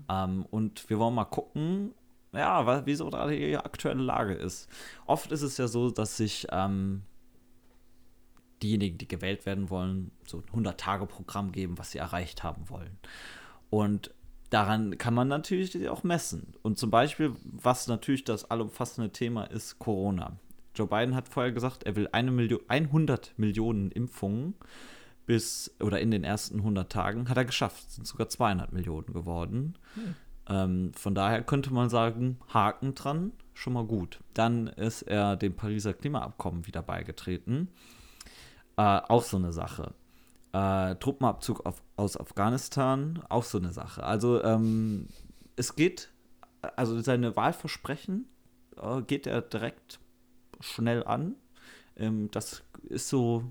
Ähm, 0.10 0.46
und 0.50 0.90
wir 0.90 0.98
wollen 0.98 1.14
mal 1.14 1.26
gucken, 1.26 1.94
ja, 2.34 2.86
wie 2.88 2.96
so 2.96 3.10
da 3.12 3.28
die 3.28 3.56
aktuelle 3.56 4.02
Lage 4.02 4.34
ist. 4.34 4.68
Oft 5.06 5.32
ist 5.32 5.44
es 5.44 5.58
ja 5.58 5.68
so, 5.68 5.92
dass 5.92 6.18
sich 6.18 6.48
ähm, 6.52 7.04
diejenigen, 8.64 8.98
die 8.98 9.08
gewählt 9.08 9.46
werden 9.46 9.70
wollen, 9.70 10.12
so 10.26 10.40
ein 10.40 10.66
100-Tage-Programm 10.66 11.52
geben, 11.52 11.78
was 11.78 11.92
sie 11.92 12.00
erreicht 12.00 12.44
haben 12.44 12.68
wollen. 12.70 12.98
Und 13.70 14.12
daran 14.56 14.98
kann 14.98 15.14
man 15.14 15.28
natürlich 15.28 15.90
auch 15.90 16.04
messen. 16.04 16.54
Und 16.62 16.80
zum 16.80 16.90
Beispiel, 16.90 17.34
was 17.44 17.88
natürlich 17.88 18.24
das 18.24 18.50
allumfassende 18.50 19.12
Thema 19.12 19.44
ist, 19.44 19.80
Corona. 19.80 20.38
Joe 20.74 20.88
Biden 20.88 21.14
hat 21.14 21.28
vorher 21.28 21.52
gesagt, 21.52 21.84
er 21.84 21.98
will 21.98 22.08
eine 22.14 22.32
Million, 22.32 22.62
100 22.70 23.34
Millionen 23.38 23.92
Impfungen 23.92 24.56
bis 25.26 25.76
oder 25.82 26.00
in 26.00 26.10
den 26.10 26.24
ersten 26.24 26.60
100 26.60 26.90
Tagen. 26.90 27.28
Hat 27.28 27.36
er 27.36 27.44
geschafft, 27.44 27.92
sind 27.92 28.08
sogar 28.08 28.30
200 28.30 28.72
Millionen 28.72 29.12
geworden. 29.12 29.78
Ähm, 30.48 30.94
von 30.94 31.16
daher 31.16 31.44
könnte 31.44 31.74
man 31.74 31.90
sagen, 31.90 32.40
Haken 32.54 32.96
dran, 32.96 33.34
schon 33.54 33.74
mal 33.74 33.86
gut. 33.86 34.22
Dann 34.34 34.68
ist 34.68 35.02
er 35.02 35.36
dem 35.36 35.56
Pariser 35.58 35.94
Klimaabkommen 35.94 36.66
wieder 36.66 36.82
beigetreten. 36.82 37.68
Äh, 38.78 38.82
auch 38.82 39.24
so 39.24 39.36
eine 39.36 39.52
Sache. 39.52 39.94
Äh, 40.56 40.96
Truppenabzug 40.96 41.66
auf, 41.66 41.84
aus 41.98 42.16
Afghanistan, 42.16 43.22
auch 43.28 43.44
so 43.44 43.58
eine 43.58 43.74
Sache. 43.74 44.02
Also 44.04 44.42
ähm, 44.42 45.10
es 45.58 45.76
geht, 45.76 46.14
also 46.78 46.98
seine 47.02 47.36
Wahlversprechen 47.36 48.26
äh, 48.82 49.02
geht 49.02 49.28
er 49.28 49.42
direkt 49.42 50.00
schnell 50.62 51.04
an. 51.04 51.36
Ähm, 51.98 52.32
das 52.32 52.64
ist 52.84 53.10
so 53.10 53.44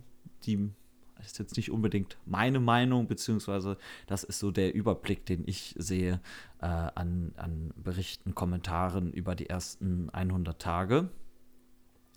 die, 0.44 0.70
das 1.16 1.26
ist 1.26 1.38
jetzt 1.38 1.58
nicht 1.58 1.70
unbedingt 1.70 2.16
meine 2.25 2.58
Meinung, 2.58 3.06
beziehungsweise 3.06 3.76
das 4.06 4.25
ist 4.25 4.38
so 4.38 4.50
der 4.50 4.75
Überblick, 4.75 5.26
den 5.26 5.42
ich 5.46 5.75
sehe 5.76 6.23
äh, 6.62 6.64
an, 6.64 7.34
an 7.37 7.75
Berichten, 7.76 8.34
Kommentaren 8.34 9.12
über 9.12 9.34
die 9.34 9.50
ersten 9.50 10.08
100 10.08 10.58
Tage. 10.58 11.11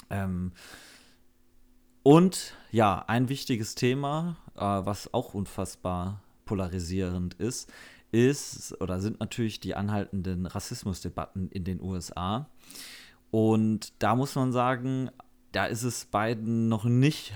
Ähm, 0.10 0.53
und 2.08 2.54
ja, 2.72 3.04
ein 3.08 3.28
wichtiges 3.28 3.76
Thema, 3.76 4.38
äh, 4.56 4.62
was 4.62 5.14
auch 5.14 5.34
unfassbar 5.34 6.24
polarisierend 6.46 7.34
ist, 7.34 7.70
ist 8.14 8.80
oder 8.80 9.02
sind 9.02 9.20
natürlich 9.20 9.60
die 9.60 9.76
anhaltenden 9.76 10.46
Rassismusdebatten 10.46 11.50
in 11.50 11.66
den 11.66 11.82
USA. 11.82 12.48
Und 13.30 13.92
da 14.02 14.16
muss 14.16 14.36
man 14.36 14.54
sagen, 14.54 15.12
da 15.52 15.66
ist 15.66 15.84
es 15.84 16.06
beiden 16.06 16.70
noch 16.70 16.86
nicht, 16.86 17.34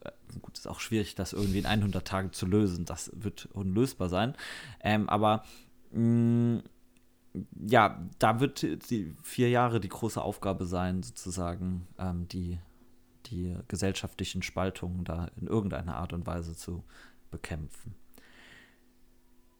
äh, 0.00 0.10
gut, 0.40 0.56
ist 0.56 0.68
auch 0.68 0.80
schwierig, 0.80 1.14
das 1.14 1.34
irgendwie 1.34 1.58
in 1.58 1.66
100 1.66 2.08
Tagen 2.08 2.32
zu 2.32 2.46
lösen. 2.46 2.86
Das 2.86 3.10
wird 3.12 3.50
unlösbar 3.52 4.08
sein. 4.08 4.34
Ähm, 4.80 5.06
aber 5.10 5.44
mh, 5.92 6.62
ja, 7.68 8.08
da 8.18 8.40
wird 8.40 8.62
die 8.90 9.12
vier 9.22 9.50
Jahre 9.50 9.80
die 9.80 9.90
große 9.90 10.22
Aufgabe 10.22 10.64
sein, 10.64 11.02
sozusagen 11.02 11.86
ähm, 11.98 12.26
die, 12.28 12.58
die 13.34 13.56
gesellschaftlichen 13.68 14.42
Spaltungen 14.42 15.04
da 15.04 15.28
in 15.36 15.46
irgendeiner 15.46 15.96
Art 15.96 16.12
und 16.12 16.26
Weise 16.26 16.56
zu 16.56 16.84
bekämpfen. 17.30 17.94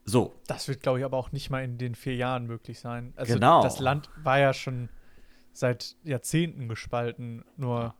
So, 0.04 0.34
Das 0.46 0.68
wird, 0.68 0.82
glaube 0.82 0.98
ich, 0.98 1.04
aber 1.04 1.16
auch 1.16 1.32
nicht 1.32 1.50
mal 1.50 1.64
in 1.64 1.78
den 1.78 1.94
vier 1.94 2.14
Jahren 2.14 2.46
möglich 2.46 2.78
sein. 2.78 3.14
Also 3.16 3.34
Genau. 3.34 3.62
das 3.62 3.78
Land 3.80 4.10
war 4.22 4.38
ja 4.38 4.52
schon 4.52 4.90
seit 5.52 5.96
Jahrzehnten 6.04 6.68
gespalten, 6.68 7.44
nur 7.56 7.94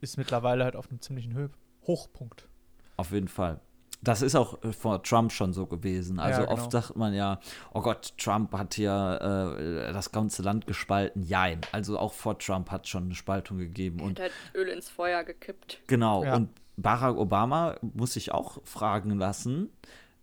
ist 0.00 0.16
mittlerweile 0.16 0.64
halt 0.64 0.76
auf 0.76 0.88
einem 0.90 1.00
ziemlichen 1.00 1.34
Höhe 1.34 1.50
Hochpunkt. 1.86 2.48
Auf 2.96 3.12
jeden 3.12 3.28
Fall. 3.28 3.60
Das 4.02 4.22
ist 4.22 4.34
auch 4.36 4.62
äh, 4.62 4.72
vor 4.72 5.02
Trump 5.02 5.32
schon 5.32 5.52
so 5.52 5.66
gewesen. 5.66 6.20
Also 6.20 6.42
Ja, 6.42 6.46
genau. 6.46 6.60
oft 6.60 6.70
sagt 6.70 6.96
man 6.96 7.12
ja, 7.14 7.40
oh 7.72 7.80
Gott, 7.80 8.12
Trump 8.18 8.52
hat 8.52 8.74
hier 8.74 9.56
äh, 9.58 9.92
das 9.92 10.12
ganze 10.12 10.42
Land 10.42 10.66
gespalten. 10.66 11.22
Jein. 11.22 11.60
Also 11.72 11.98
auch 11.98 12.12
vor 12.12 12.38
Trump 12.38 12.70
hat 12.70 12.86
schon 12.86 13.04
eine 13.04 13.14
Spaltung 13.14 13.58
gegeben. 13.58 14.00
Und 14.00 14.18
Und 14.18 14.20
hat 14.20 14.30
Öl 14.54 14.68
ins 14.68 14.88
Feuer 14.88 15.24
gekippt. 15.24 15.80
genau. 15.86 16.24
Ja. 16.24 16.36
Und 16.36 16.50
Barack 16.76 17.16
Obama 17.16 17.76
muss 17.80 18.12
sich 18.12 18.32
auch 18.32 18.58
fragen 18.64 19.18
lassen, 19.18 19.70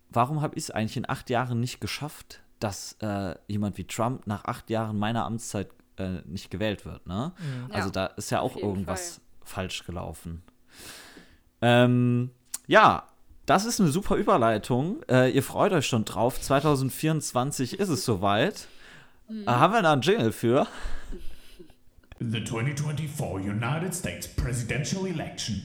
warum 0.10 0.42
habe 0.42 0.56
ich 0.56 0.66
es 0.66 0.72
eigentlich 0.72 0.98
in 0.98 1.10
acht 1.10 1.30
Jahren 1.32 1.60
nicht 1.60 1.82
geschafft, 1.82 2.42
dass 2.60 2.96
äh, 3.02 3.36
jemand 3.48 3.78
wie 3.80 3.86
Trump 3.86 4.28
nach 4.28 4.46
acht 4.46 4.70
Jahren 4.70 4.98
meiner 5.00 5.26
Amtszeit 5.26 5.70
äh, 5.98 6.22
nicht 6.26 6.52
gewählt 6.52 6.86
wird, 6.86 7.08
ne? 7.08 7.34
Also 7.72 7.88
Ja, 7.88 7.92
da 7.92 8.06
ist 8.06 8.30
ja 8.30 8.40
auch 8.42 8.56
irgendwas 8.56 9.20
falsch 9.44 9.84
gelaufen. 9.86 10.44
Ähm, 11.62 12.30
ja, 12.68 13.08
das 13.46 13.66
ist 13.66 13.82
eine 13.82 13.90
super 13.90 14.16
Überleitung. 14.16 15.04
Äh, 15.10 15.32
ihr 15.32 15.44
freut 15.44 15.74
euch 15.74 15.88
schon 15.88 16.06
drauf. 16.06 16.40
2024 16.40 17.80
ist 17.80 17.90
es 17.90 18.06
soweit. 18.06 18.68
Äh, 19.30 19.46
haben 19.48 19.74
wir 19.74 19.82
da 19.82 19.94
einen 19.94 20.02
Jingle 20.02 20.32
für? 20.32 20.68
The 22.20 22.44
2024 22.44 23.50
United 23.50 23.94
States 23.94 24.28
presidential 24.30 25.08
election. 25.08 25.62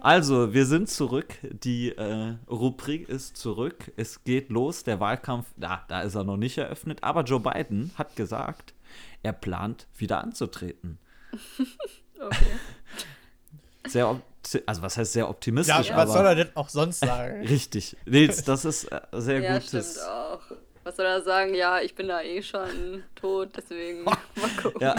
Also, 0.00 0.54
wir 0.54 0.66
sind 0.66 0.88
zurück. 0.88 1.34
Die 1.42 1.88
äh, 1.88 2.34
Rubrik 2.48 3.08
ist 3.08 3.36
zurück. 3.36 3.90
Es 3.96 4.22
geht 4.22 4.50
los. 4.50 4.84
Der 4.84 5.00
Wahlkampf, 5.00 5.46
da, 5.56 5.82
da 5.88 6.02
ist 6.02 6.14
er 6.14 6.22
noch 6.22 6.36
nicht 6.36 6.56
eröffnet. 6.56 7.02
Aber 7.02 7.24
Joe 7.24 7.40
Biden 7.40 7.90
hat 7.96 8.14
gesagt, 8.14 8.74
er 9.24 9.32
plant 9.32 9.88
wieder 9.96 10.22
anzutreten. 10.22 10.98
Okay. 12.18 12.46
Sehr, 13.88 14.20
also 14.66 14.82
was 14.82 14.96
heißt 14.96 15.12
sehr 15.12 15.24
Ja, 15.24 15.30
optimistisch, 15.30 15.74
was 15.76 15.90
aber 15.90 16.06
soll 16.06 16.26
er 16.26 16.34
denn 16.34 16.48
auch 16.54 16.68
sonst 16.68 17.00
sagen? 17.00 17.40
richtig. 17.46 17.96
Nils, 18.06 18.44
das 18.44 18.64
ist 18.64 18.84
äh, 18.84 19.00
sehr 19.12 19.40
Ja, 19.40 19.54
gutes. 19.58 19.92
stimmt 19.92 20.08
auch. 20.08 20.40
Was 20.84 20.96
soll 20.96 21.06
er 21.06 21.22
sagen? 21.22 21.54
Ja, 21.54 21.80
ich 21.80 21.94
bin 21.96 22.06
da 22.06 22.22
eh 22.22 22.42
schon 22.42 23.02
tot, 23.16 23.50
deswegen 23.56 24.04
mal 24.04 24.16
gucken. 24.62 24.80
Ja. 24.80 24.94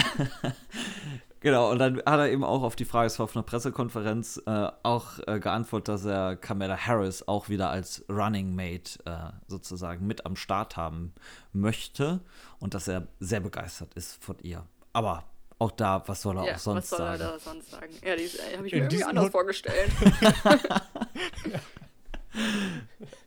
genau, 1.39 1.71
und 1.71 1.79
dann 1.79 1.97
hat 1.99 2.19
er 2.19 2.29
eben 2.29 2.43
auch 2.43 2.63
auf 2.63 2.75
die 2.75 2.83
Frage, 2.83 3.07
es 3.07 3.17
war 3.19 3.23
auf 3.23 3.35
einer 3.37 3.43
Pressekonferenz, 3.43 4.41
äh, 4.45 4.67
auch 4.83 5.19
äh, 5.27 5.39
geantwortet, 5.39 5.87
dass 5.87 6.03
er 6.05 6.35
Kamala 6.35 6.75
Harris 6.77 7.25
auch 7.27 7.47
wieder 7.47 7.69
als 7.69 8.03
Running 8.09 8.53
Mate 8.53 8.99
äh, 9.05 9.31
sozusagen 9.47 10.05
mit 10.05 10.25
am 10.25 10.35
Start 10.35 10.75
haben 10.75 11.13
möchte 11.53 12.19
und 12.59 12.73
dass 12.73 12.89
er 12.89 13.07
sehr 13.21 13.39
begeistert 13.39 13.93
ist 13.93 14.21
von 14.21 14.35
ihr. 14.41 14.65
Aber 14.91 15.23
auch 15.59 15.71
da, 15.71 16.03
was 16.07 16.21
soll 16.21 16.37
er 16.37 16.45
Ja, 16.45 16.53
auch 16.55 16.59
sonst 16.59 16.91
was 16.91 16.97
soll 16.97 16.99
sagen? 16.99 17.21
er 17.21 17.27
da 17.31 17.39
sonst 17.39 17.71
sagen? 17.71 17.93
Ja, 18.05 18.15
die 18.15 18.23
habe 18.27 18.27
ich 18.27 18.35
In 18.39 18.51
mir 18.51 18.67
irgendwie 18.75 18.87
diesen 18.89 19.09
anders 19.09 19.23
Hund- 19.25 19.31
vorgestellt. 19.31 19.91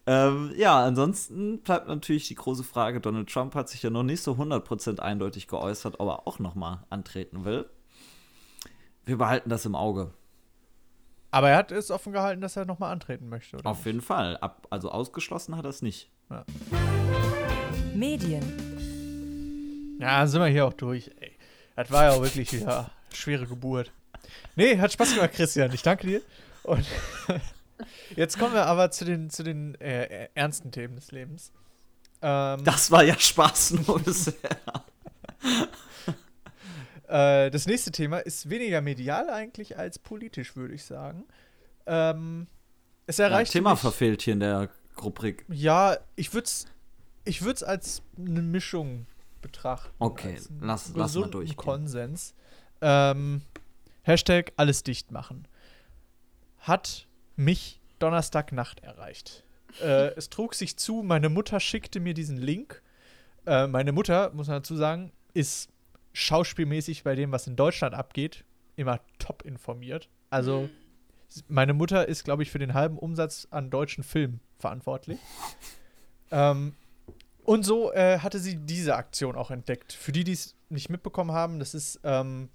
Ähm, 0.07 0.53
ja, 0.57 0.85
ansonsten 0.85 1.61
bleibt 1.61 1.87
natürlich 1.89 2.27
die 2.29 2.35
große 2.35 2.65
Frage, 2.65 3.01
Donald 3.01 3.29
Trump 3.31 3.55
hat 3.55 3.69
sich 3.69 3.83
ja 3.83 3.91
noch 3.91 4.03
nicht 4.03 4.23
so 4.23 4.33
100% 4.33 4.99
eindeutig 4.99 5.47
geäußert, 5.47 6.01
ob 6.01 6.09
er 6.09 6.27
auch 6.27 6.39
nochmal 6.39 6.85
antreten 6.91 7.45
will. 7.45 7.69
Wir 9.05 9.19
behalten 9.19 9.51
das 9.51 9.65
im 9.67 9.75
Auge. 9.75 10.13
Aber 11.33 11.51
er 11.51 11.57
hat 11.59 11.71
es 11.71 11.91
offen 11.91 12.13
gehalten, 12.13 12.41
dass 12.41 12.57
er 12.57 12.65
nochmal 12.65 12.93
antreten 12.93 13.29
möchte, 13.29 13.57
oder? 13.59 13.69
Auf 13.71 13.85
jeden 13.87 14.01
Fall. 14.01 14.37
Ab, 14.39 14.67
also 14.71 14.91
ausgeschlossen 14.91 15.57
hat 15.57 15.65
er 15.65 15.71
es 15.71 15.83
nicht. 15.83 16.11
Medien, 17.95 18.43
Ja, 20.01 20.27
sind 20.27 20.41
wir 20.41 20.49
hier 20.49 20.67
auch 20.67 20.73
durch, 20.73 21.11
ey. 21.21 21.37
Das 21.83 21.91
war 21.91 22.05
ja 22.05 22.11
auch 22.13 22.23
wirklich 22.23 22.53
wieder 22.53 22.91
schwere 23.13 23.47
Geburt. 23.47 23.93
Nee, 24.57 24.79
hat 24.79 24.93
Spaß 24.93 25.15
gemacht, 25.15 25.33
Christian. 25.33 25.73
Ich 25.73 25.83
danke 25.83 26.07
dir. 26.07 26.23
Und 26.63 26.85
jetzt 28.17 28.39
kommen 28.39 28.55
wir 28.55 28.67
aber 28.67 28.91
zu 28.91 29.05
den, 29.05 29.31
zu 29.31 29.43
den 29.43 29.81
äh, 29.81 30.29
ernsten 30.35 30.71
Themen 30.73 30.97
des 30.97 31.11
Lebens. 31.11 31.53
Ähm, 32.23 32.63
Das 32.65 32.91
war 32.91 33.03
ja 33.03 33.19
Spaß 33.19 33.73
nur 33.73 34.01
bisher. 34.01 34.35
Äh, 37.09 37.51
das 37.51 37.67
nächste 37.67 37.91
Thema 37.91 38.19
ist 38.19 38.51
weniger 38.51 38.81
medial 38.81 39.31
eigentlich 39.31 39.79
als 39.79 39.99
politisch, 39.99 40.55
würde 40.55 40.75
ich 40.75 40.85
sagen. 40.85 41.25
Ähm, 41.87 42.47
es 43.07 43.19
Ja, 43.19 43.27
erreicht 43.27 43.53
Thema 43.53 43.71
mich, 43.73 43.81
verfehlt 43.81 44.23
hier 44.23 44.35
in 44.35 44.41
der 44.41 44.69
Rubrik. 45.03 45.45
Ja, 45.49 45.97
ich 46.15 46.35
würde 46.35 46.45
es 46.45 46.67
ich 47.25 47.43
würd's 47.43 47.63
als 47.63 48.03
eine 48.17 48.43
Mischung 48.43 49.07
betrachten. 49.41 49.93
Okay, 49.99 50.39
lass- 50.61 50.93
lass 50.95 51.15
mal 51.15 51.29
durchgehen. 51.31 51.57
Konsens. 51.57 52.35
Ähm, 52.81 53.43
Hashtag 54.03 54.53
alles 54.57 54.83
dicht 54.83 55.11
machen. 55.11 55.47
Hat 56.59 57.07
mich 57.37 57.81
Donnerstagnacht 57.99 58.81
erreicht. 58.81 59.45
äh, 59.81 60.09
es 60.17 60.31
trug 60.31 60.55
sich 60.55 60.77
zu, 60.77 61.03
meine 61.03 61.29
Mutter 61.29 61.61
schickte 61.61 62.01
mir 62.01 62.13
diesen 62.15 62.37
Link. 62.39 62.83
Äh, 63.47 63.67
meine 63.69 63.93
Mutter, 63.93 64.31
muss 64.35 64.49
man 64.49 64.57
dazu 64.59 64.75
sagen, 64.77 65.13
ist 65.33 65.71
schauspielmäßig 66.13 67.05
bei 67.05 67.15
dem, 67.15 67.31
was 67.31 67.47
in 67.47 67.55
Deutschland 67.57 67.95
abgeht, 67.95 68.45
immer 68.77 68.99
top 69.21 69.43
informiert. 69.43 70.09
Also, 70.29 70.69
meine 71.47 71.73
Mutter 71.73 72.09
ist, 72.09 72.25
glaube 72.25 72.43
ich, 72.43 72.51
für 72.51 72.59
den 72.59 72.75
halben 72.75 72.99
Umsatz 72.99 73.47
an 73.53 73.71
deutschen 73.71 74.03
Filmen 74.03 74.41
verantwortlich. 74.59 75.21
ähm, 76.33 76.75
und 77.51 77.65
so 77.65 77.93
äh, 77.93 78.21
hatte 78.21 78.39
sie 78.39 78.55
diese 78.55 78.95
Aktion 78.95 79.35
auch 79.35 79.51
entdeckt. 79.51 79.93
Für 79.93 80.13
die, 80.13 80.23
die 80.23 80.35
es 80.35 80.55
nicht 80.69 80.89
mitbekommen 80.89 81.33
haben, 81.33 81.59
das 81.59 81.75
ist 81.75 81.99
ähm, 82.05 82.49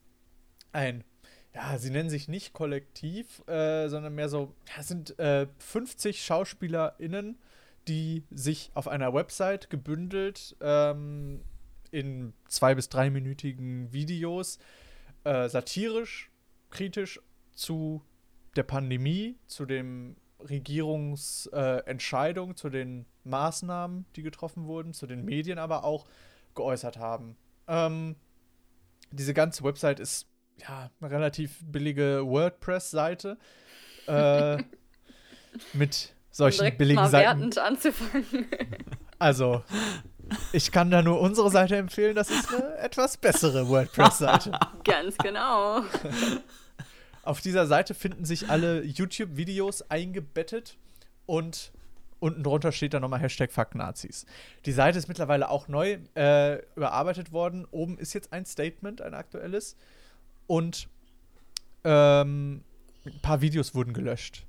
ein, 0.71 1.03
ja, 1.53 1.77
sie 1.77 1.89
nennen 1.89 2.09
sich 2.09 2.29
nicht 2.29 2.53
Kollektiv, 2.53 3.45
äh, 3.45 3.89
sondern 3.89 4.15
mehr 4.15 4.29
so, 4.29 4.55
ja, 4.69 4.75
es 4.79 4.87
sind 4.87 5.19
äh, 5.19 5.47
50 5.57 6.23
SchauspielerInnen, 6.23 7.37
die 7.89 8.23
sich 8.31 8.71
auf 8.73 8.87
einer 8.87 9.13
Website 9.13 9.69
gebündelt 9.69 10.55
ähm, 10.61 11.41
in 11.91 12.31
zwei- 12.47 12.75
bis 12.75 12.87
dreiminütigen 12.87 13.91
Videos 13.91 14.59
äh, 15.25 15.49
satirisch, 15.49 16.31
kritisch 16.69 17.19
zu 17.51 18.01
der 18.55 18.63
Pandemie, 18.63 19.35
zu 19.45 19.65
den 19.65 20.15
Regierungsentscheidungen, 20.39 22.53
äh, 22.53 22.55
zu 22.55 22.69
den 22.69 23.05
Maßnahmen, 23.25 24.05
die 24.15 24.23
getroffen 24.23 24.65
wurden, 24.65 24.93
zu 24.93 25.07
den 25.07 25.25
Medien 25.25 25.59
aber 25.59 25.83
auch 25.83 26.05
geäußert 26.55 26.97
haben. 26.97 27.35
Ähm, 27.67 28.15
diese 29.11 29.33
ganze 29.33 29.63
Website 29.63 29.99
ist 29.99 30.27
ja 30.57 30.89
eine 30.99 31.11
relativ 31.11 31.59
billige 31.63 32.25
WordPress-Seite 32.25 33.37
äh, 34.07 34.57
mit 35.73 36.13
solchen 36.31 36.59
direkt 36.59 36.77
billigen 36.77 37.01
mal 37.01 37.09
Seiten. 37.09 37.57
anzufangen. 37.57 38.25
Also, 39.17 39.63
ich 40.51 40.73
kann 40.73 40.91
da 40.91 41.01
nur 41.01 41.21
unsere 41.21 41.49
Seite 41.49 41.77
empfehlen. 41.77 42.15
Das 42.15 42.29
ist 42.29 42.53
eine 42.53 42.75
etwas 42.79 43.15
bessere 43.15 43.69
WordPress-Seite. 43.69 44.51
Ganz 44.83 45.17
genau. 45.17 45.83
Auf 47.23 47.39
dieser 47.39 47.65
Seite 47.65 47.93
finden 47.93 48.25
sich 48.25 48.49
alle 48.49 48.83
YouTube-Videos 48.83 49.89
eingebettet 49.89 50.77
und 51.25 51.71
unten 52.25 52.41
drunter 52.41 52.71
steht 52.71 52.95
dann 52.95 53.03
nochmal 53.03 53.19
Hashtag 53.19 53.51
FuckNazis. 53.51 54.25
Die 54.65 54.71
Seite 54.71 54.97
ist 54.97 55.07
mittlerweile 55.07 55.47
auch 55.47 55.67
neu 55.67 55.99
äh, 56.15 56.55
überarbeitet 56.75 57.31
worden. 57.31 57.67
Oben 57.69 57.99
ist 57.99 58.13
jetzt 58.13 58.33
ein 58.33 58.47
Statement, 58.47 58.99
ein 58.99 59.13
aktuelles. 59.13 59.77
Und 60.47 60.89
ähm, 61.83 62.63
ein 63.05 63.21
paar 63.21 63.41
Videos 63.41 63.75
wurden 63.75 63.93
gelöscht. 63.93 64.47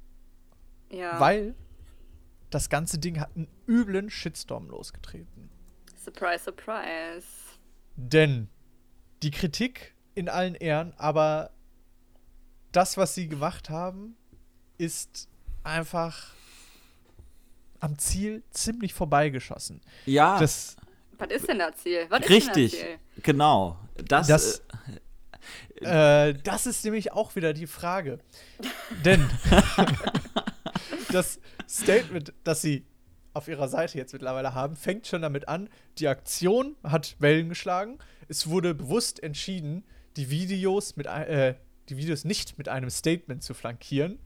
Ja. 0.90 1.20
Weil 1.20 1.54
das 2.48 2.70
ganze 2.70 2.98
Ding 2.98 3.20
hat 3.20 3.36
einen 3.36 3.48
üblen 3.68 4.08
Shitstorm 4.08 4.70
losgetreten. 4.70 5.50
Surprise, 6.02 6.44
surprise. 6.44 7.26
Denn 7.96 8.48
die 9.22 9.30
Kritik 9.30 9.94
in 10.14 10.30
allen 10.30 10.54
Ehren, 10.54 10.94
aber 10.96 11.50
das, 12.72 12.96
was 12.96 13.14
sie 13.14 13.28
gemacht 13.28 13.68
haben, 13.68 14.16
ist 14.78 15.28
einfach 15.62 16.35
am 17.80 17.98
Ziel 17.98 18.42
ziemlich 18.50 18.94
vorbeigeschossen. 18.94 19.80
Ja, 20.06 20.38
Das, 20.38 20.76
Was 21.18 21.30
ist 21.30 21.48
denn 21.48 21.58
das 21.58 21.76
Ziel? 21.76 22.06
Was 22.08 22.20
richtig. 22.28 22.74
ist 22.74 22.82
denn 22.82 22.90
das 22.90 22.98
Ziel? 23.16 23.22
Genau. 23.22 23.78
Das, 24.06 24.26
Das- 24.26 24.62
äh, 25.82 26.28
äh, 26.30 26.34
das 26.44 26.66
ist 26.66 26.84
nämlich 26.84 27.12
auch 27.12 27.36
wieder 27.36 27.52
die 27.52 27.66
Frage. 27.66 28.18
Denn 29.04 29.28
das 31.12 31.38
Statement, 31.68 32.32
das 32.44 32.62
sie 32.62 32.84
auf 33.34 33.48
ihrer 33.48 33.68
Seite 33.68 33.98
jetzt 33.98 34.12
mittlerweile 34.12 34.54
haben, 34.54 34.76
fängt 34.76 35.06
schon 35.06 35.22
damit 35.22 35.48
an, 35.48 35.68
die 35.98 36.08
Aktion 36.08 36.76
hat 36.82 37.16
Wellen 37.18 37.48
geschlagen. 37.48 37.98
Es 38.28 38.48
wurde 38.48 38.74
bewusst 38.74 39.22
entschieden, 39.22 39.84
die 40.16 40.30
Videos, 40.30 40.96
mit, 40.96 41.06
äh, 41.06 41.54
die 41.90 41.96
Videos 41.98 42.24
nicht 42.24 42.56
mit 42.56 42.68
einem 42.68 42.88
Statement 42.90 43.42
zu 43.42 43.52
flankieren, 43.52 44.18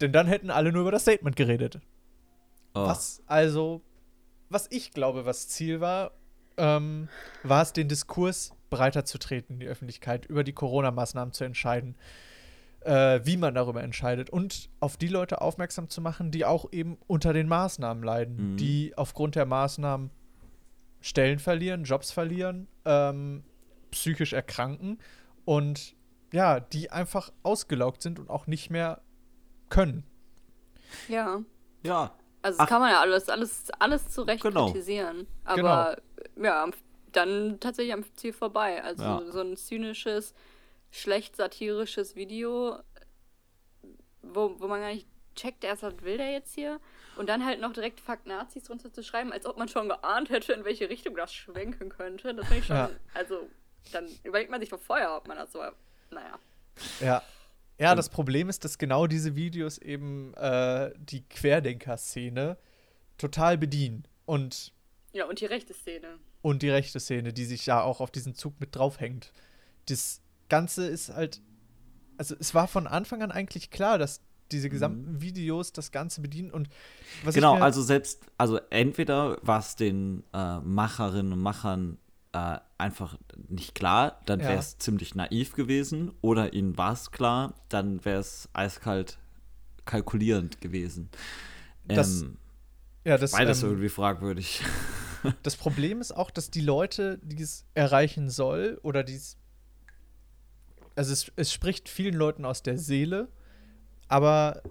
denn 0.00 0.12
dann 0.12 0.26
hätten 0.28 0.50
alle 0.50 0.70
nur 0.72 0.82
über 0.82 0.92
das 0.92 1.02
Statement 1.02 1.34
geredet. 1.36 1.80
Oh. 2.74 2.86
Was 2.86 3.22
also, 3.26 3.82
was 4.50 4.66
ich 4.70 4.92
glaube, 4.92 5.26
was 5.26 5.48
Ziel 5.48 5.80
war, 5.80 6.12
ähm, 6.56 7.08
war 7.42 7.62
es, 7.62 7.72
den 7.72 7.88
Diskurs 7.88 8.52
breiter 8.70 9.04
zu 9.04 9.18
treten 9.18 9.54
in 9.54 9.60
die 9.60 9.66
Öffentlichkeit, 9.66 10.26
über 10.26 10.44
die 10.44 10.52
Corona-Maßnahmen 10.52 11.32
zu 11.32 11.44
entscheiden, 11.44 11.96
äh, 12.80 13.20
wie 13.24 13.36
man 13.36 13.54
darüber 13.54 13.82
entscheidet 13.82 14.30
und 14.30 14.68
auf 14.80 14.96
die 14.96 15.08
Leute 15.08 15.40
aufmerksam 15.40 15.88
zu 15.88 16.00
machen, 16.00 16.30
die 16.30 16.44
auch 16.44 16.72
eben 16.72 16.98
unter 17.06 17.32
den 17.32 17.48
Maßnahmen 17.48 18.02
leiden, 18.02 18.52
Mhm. 18.52 18.56
die 18.56 18.92
aufgrund 18.96 19.34
der 19.36 19.46
Maßnahmen 19.46 20.10
Stellen 21.00 21.38
verlieren, 21.38 21.84
Jobs 21.84 22.10
verlieren, 22.12 22.66
ähm, 22.84 23.44
psychisch 23.90 24.32
erkranken 24.32 24.98
und 25.44 25.94
ja, 26.32 26.60
die 26.60 26.90
einfach 26.90 27.30
ausgelaugt 27.42 28.02
sind 28.02 28.18
und 28.18 28.30
auch 28.30 28.46
nicht 28.46 28.70
mehr 28.70 29.02
können. 29.68 30.04
Ja. 31.08 31.40
ja. 31.84 32.12
Also 32.44 32.58
das 32.58 32.66
Ach. 32.66 32.68
kann 32.68 32.82
man 32.82 32.90
ja 32.90 33.00
alles, 33.00 33.28
alles, 33.30 33.70
alles 33.78 34.10
zurecht 34.10 34.42
Genau. 34.42 34.66
kritisieren. 34.66 35.26
Aber 35.44 35.96
ja, 36.36 36.62
am- 36.62 36.74
dann 37.12 37.58
tatsächlich 37.58 37.94
am 37.94 38.04
Ziel 38.16 38.34
vorbei. 38.34 38.82
Also 38.84 39.02
Ja. 39.02 39.22
so 39.30 39.40
ein 39.40 39.56
zynisches, 39.56 40.34
schlecht 40.90 41.36
satirisches 41.36 42.16
Video, 42.16 42.78
wo, 44.22 44.56
wo 44.60 44.66
man 44.68 44.80
gar 44.80 44.88
nicht 44.92 45.08
checkt, 45.34 45.64
erst 45.64 45.82
was 45.82 45.94
will 46.02 46.18
der 46.18 46.32
jetzt 46.32 46.54
hier? 46.54 46.80
Und 47.16 47.28
dann 47.30 47.44
halt 47.46 47.60
noch 47.60 47.72
direkt 47.72 47.98
Fuck 48.00 48.26
Nazis 48.26 48.64
drunter 48.64 48.92
zu 48.92 49.02
schreiben, 49.02 49.32
als 49.32 49.46
ob 49.46 49.56
man 49.56 49.68
schon 49.68 49.88
geahnt 49.88 50.28
hätte, 50.28 50.52
in 50.52 50.64
welche 50.66 50.88
Richtung 50.90 51.16
das 51.16 51.32
schwenken 51.32 51.88
könnte. 51.88 52.34
Das 52.34 52.46
finde 52.46 52.60
ich 52.60 52.66
schon, 52.66 52.76
Ja. 52.76 52.90
also 53.14 53.48
dann 53.92 54.06
überlegt 54.22 54.50
man 54.50 54.60
sich 54.60 54.68
doch 54.68 54.80
vorher, 54.80 55.16
ob 55.16 55.26
man 55.28 55.38
das 55.38 55.50
so, 55.50 55.60
naja. 56.10 56.38
Ja. 57.00 57.22
Ja, 57.78 57.94
das 57.94 58.08
Problem 58.08 58.48
ist, 58.48 58.64
dass 58.64 58.78
genau 58.78 59.06
diese 59.06 59.34
Videos 59.34 59.78
eben 59.78 60.32
äh, 60.34 60.92
die 60.98 61.22
Querdenker-Szene 61.28 62.56
total 63.18 63.58
bedienen. 63.58 64.04
Und, 64.26 64.72
Ja, 65.12 65.26
und 65.26 65.40
die 65.40 65.46
rechte 65.46 65.74
Szene. 65.74 66.18
und 66.40 66.62
die 66.62 66.70
rechte 66.70 67.00
Szene, 67.00 67.32
die 67.32 67.44
sich 67.44 67.66
ja 67.66 67.82
auch 67.82 68.00
auf 68.00 68.10
diesen 68.10 68.34
Zug 68.34 68.60
mit 68.60 68.76
draufhängt. 68.76 69.32
Das 69.86 70.20
Ganze 70.48 70.86
ist 70.86 71.10
halt. 71.10 71.40
Also, 72.16 72.36
es 72.38 72.54
war 72.54 72.68
von 72.68 72.86
Anfang 72.86 73.22
an 73.22 73.32
eigentlich 73.32 73.70
klar, 73.70 73.98
dass 73.98 74.20
diese 74.52 74.68
gesamten 74.70 75.20
Videos 75.20 75.72
das 75.72 75.90
Ganze 75.90 76.20
bedienen. 76.20 76.50
Und 76.52 76.68
was 77.24 77.34
Genau, 77.34 77.54
also 77.54 77.82
selbst, 77.82 78.24
also 78.38 78.60
entweder 78.70 79.38
war 79.42 79.58
es 79.58 79.74
den 79.74 80.22
äh, 80.32 80.60
Macherinnen 80.60 81.32
und 81.32 81.40
Machern 81.40 81.98
äh, 82.34 82.58
einfach 82.78 83.16
nicht 83.48 83.74
klar, 83.74 84.20
dann 84.26 84.40
Ja. 84.40 84.48
wäre 84.48 84.58
es 84.58 84.76
ziemlich 84.78 85.14
naiv 85.14 85.54
gewesen, 85.54 86.12
oder 86.20 86.52
ihnen 86.52 86.76
war 86.76 86.92
es 86.92 87.10
klar, 87.10 87.54
dann 87.68 88.04
wäre 88.04 88.18
es 88.20 88.48
eiskalt 88.52 89.18
kalkulierend 89.84 90.60
gewesen. 90.60 91.08
Das- 91.86 92.22
ähm, 92.22 92.36
ja, 93.04 93.16
das, 93.18 93.32
beides 93.32 93.62
ähm, 93.62 93.70
irgendwie 93.70 93.88
fragwürdig. 93.88 94.62
Das 95.42 95.56
Problem 95.56 96.02
ist 96.02 96.12
auch, 96.12 96.30
dass 96.30 96.50
die 96.50 96.60
Leute, 96.60 97.18
die 97.22 97.42
es 97.42 97.64
erreichen 97.72 98.28
soll, 98.28 98.78
oder 98.82 99.02
die 99.02 99.14
es. 99.14 99.38
Also 100.96 101.14
es, 101.14 101.32
es 101.36 101.50
spricht 101.50 101.88
vielen 101.88 102.14
Leuten 102.14 102.44
aus 102.44 102.62
der 102.62 102.76
Seele, 102.76 103.28
aber 104.06 104.62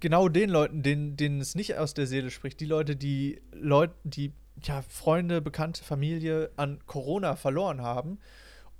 genau 0.00 0.28
den 0.28 0.50
Leuten, 0.50 0.82
denen, 0.82 1.16
denen 1.16 1.40
es 1.40 1.54
nicht 1.54 1.76
aus 1.76 1.94
der 1.94 2.08
Seele 2.08 2.32
spricht, 2.32 2.58
die 2.58 2.66
Leute, 2.66 2.96
die 2.96 3.40
Leute, 3.52 3.94
die 4.02 4.32
ja, 4.62 4.82
Freunde, 4.82 5.40
Bekannte, 5.40 5.84
Familie 5.84 6.50
an 6.56 6.80
Corona 6.86 7.36
verloren 7.36 7.82
haben 7.82 8.18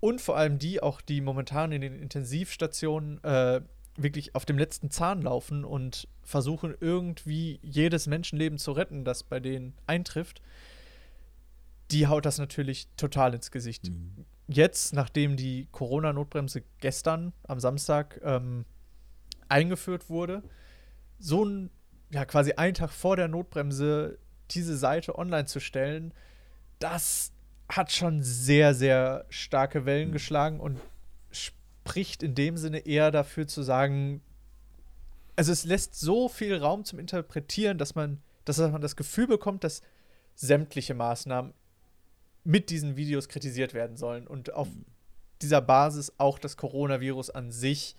und 0.00 0.20
vor 0.20 0.36
allem 0.36 0.58
die 0.58 0.82
auch, 0.82 1.00
die 1.00 1.20
momentan 1.20 1.72
in 1.72 1.80
den 1.80 1.94
Intensivstationen 1.94 3.22
äh, 3.24 3.60
wirklich 3.96 4.34
auf 4.34 4.44
dem 4.44 4.58
letzten 4.58 4.90
Zahn 4.90 5.22
laufen 5.22 5.64
und 5.64 6.08
versuchen 6.22 6.74
irgendwie 6.80 7.60
jedes 7.62 8.06
Menschenleben 8.06 8.58
zu 8.58 8.72
retten, 8.72 9.04
das 9.04 9.22
bei 9.22 9.40
denen 9.40 9.74
eintrifft, 9.86 10.42
die 11.90 12.06
haut 12.06 12.26
das 12.26 12.38
natürlich 12.38 12.88
total 12.96 13.34
ins 13.34 13.50
Gesicht. 13.50 13.88
Mhm. 13.88 14.24
Jetzt, 14.46 14.94
nachdem 14.94 15.36
die 15.36 15.68
Corona-Notbremse 15.72 16.62
gestern 16.80 17.32
am 17.46 17.60
Samstag 17.60 18.20
ähm, 18.24 18.64
eingeführt 19.48 20.10
wurde, 20.10 20.42
so 21.18 21.44
ein, 21.44 21.70
ja, 22.10 22.24
quasi 22.24 22.52
einen 22.52 22.74
Tag 22.74 22.90
vor 22.90 23.16
der 23.16 23.28
Notbremse 23.28 24.18
diese 24.50 24.76
Seite 24.76 25.18
online 25.18 25.46
zu 25.46 25.60
stellen, 25.60 26.12
das 26.78 27.32
hat 27.68 27.92
schon 27.92 28.22
sehr, 28.22 28.74
sehr 28.74 29.24
starke 29.28 29.86
Wellen 29.86 30.12
geschlagen 30.12 30.60
und 30.60 30.78
spricht 31.30 32.22
in 32.22 32.34
dem 32.34 32.56
Sinne 32.56 32.80
eher 32.80 33.10
dafür 33.10 33.46
zu 33.46 33.62
sagen, 33.62 34.22
also 35.36 35.50
es 35.50 35.64
lässt 35.64 35.98
so 35.98 36.28
viel 36.28 36.56
Raum 36.56 36.84
zum 36.84 36.98
Interpretieren, 36.98 37.78
dass 37.78 37.94
man, 37.94 38.22
dass 38.44 38.58
man 38.58 38.80
das 38.80 38.96
Gefühl 38.96 39.26
bekommt, 39.26 39.64
dass 39.64 39.82
sämtliche 40.34 40.94
Maßnahmen 40.94 41.52
mit 42.44 42.70
diesen 42.70 42.96
Videos 42.96 43.28
kritisiert 43.28 43.74
werden 43.74 43.96
sollen 43.96 44.26
und 44.26 44.52
auf 44.52 44.68
dieser 45.42 45.60
Basis 45.60 46.12
auch 46.18 46.38
das 46.38 46.56
Coronavirus 46.56 47.30
an 47.30 47.50
sich 47.50 47.96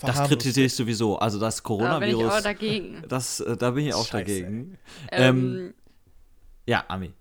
Das 0.00 0.28
kritisiere 0.28 0.66
ich 0.66 0.74
sowieso. 0.74 1.18
Also 1.18 1.38
das 1.40 1.62
Da 1.62 1.68
bin 1.68 1.76
ich 2.10 2.14
auch 2.14 2.18
Coronavirus, 2.20 2.42
dagegen. 2.42 3.02
das, 3.08 3.40
äh, 3.40 3.56
da 3.56 3.70
bin 3.72 3.86
ich 3.86 3.94
auch 3.94 4.06
Scheiße. 4.06 4.24
dagegen. 4.24 4.78
Ähm, 5.10 5.74
Ja, 6.66 6.84
Ami. 6.88 7.12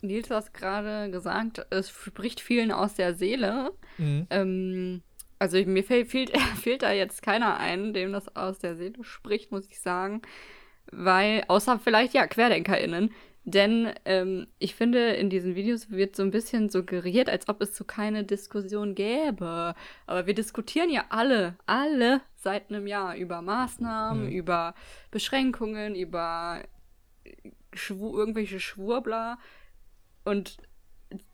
Nils, 0.00 0.28
du 0.28 0.34
hast 0.34 0.52
gerade 0.54 1.10
gesagt, 1.10 1.64
es 1.70 1.90
spricht 1.90 2.40
vielen 2.40 2.72
aus 2.72 2.94
der 2.94 3.14
Seele. 3.14 3.70
Mhm. 3.98 4.26
Ähm, 4.30 5.02
also 5.38 5.58
mir 5.64 5.84
fehlt, 5.84 6.08
fehlt, 6.08 6.32
fehlt 6.62 6.82
da 6.82 6.92
jetzt 6.92 7.22
keiner 7.22 7.58
ein, 7.58 7.92
dem 7.92 8.12
das 8.12 8.34
aus 8.34 8.58
der 8.58 8.76
Seele 8.76 9.02
spricht, 9.04 9.52
muss 9.52 9.66
ich 9.68 9.80
sagen. 9.80 10.22
Weil, 10.90 11.44
außer 11.48 11.78
vielleicht, 11.78 12.14
ja, 12.14 12.26
QuerdenkerInnen. 12.26 13.12
Denn 13.44 13.92
ähm, 14.04 14.46
ich 14.60 14.74
finde, 14.76 15.10
in 15.14 15.28
diesen 15.28 15.54
Videos 15.56 15.90
wird 15.90 16.14
so 16.14 16.22
ein 16.22 16.30
bisschen 16.30 16.68
suggeriert, 16.68 17.28
als 17.28 17.48
ob 17.48 17.60
es 17.60 17.76
so 17.76 17.84
keine 17.84 18.22
Diskussion 18.24 18.94
gäbe. 18.94 19.74
Aber 20.06 20.26
wir 20.26 20.34
diskutieren 20.34 20.90
ja 20.90 21.06
alle, 21.08 21.56
alle 21.66 22.20
seit 22.36 22.70
einem 22.70 22.86
Jahr 22.86 23.16
über 23.16 23.42
Maßnahmen, 23.42 24.26
Mhm. 24.26 24.32
über 24.32 24.74
Beschränkungen, 25.10 25.96
über 25.96 26.62
Schwu 27.72 28.16
irgendwelche 28.16 28.60
Schwurbler. 28.60 29.38
Und 30.24 30.58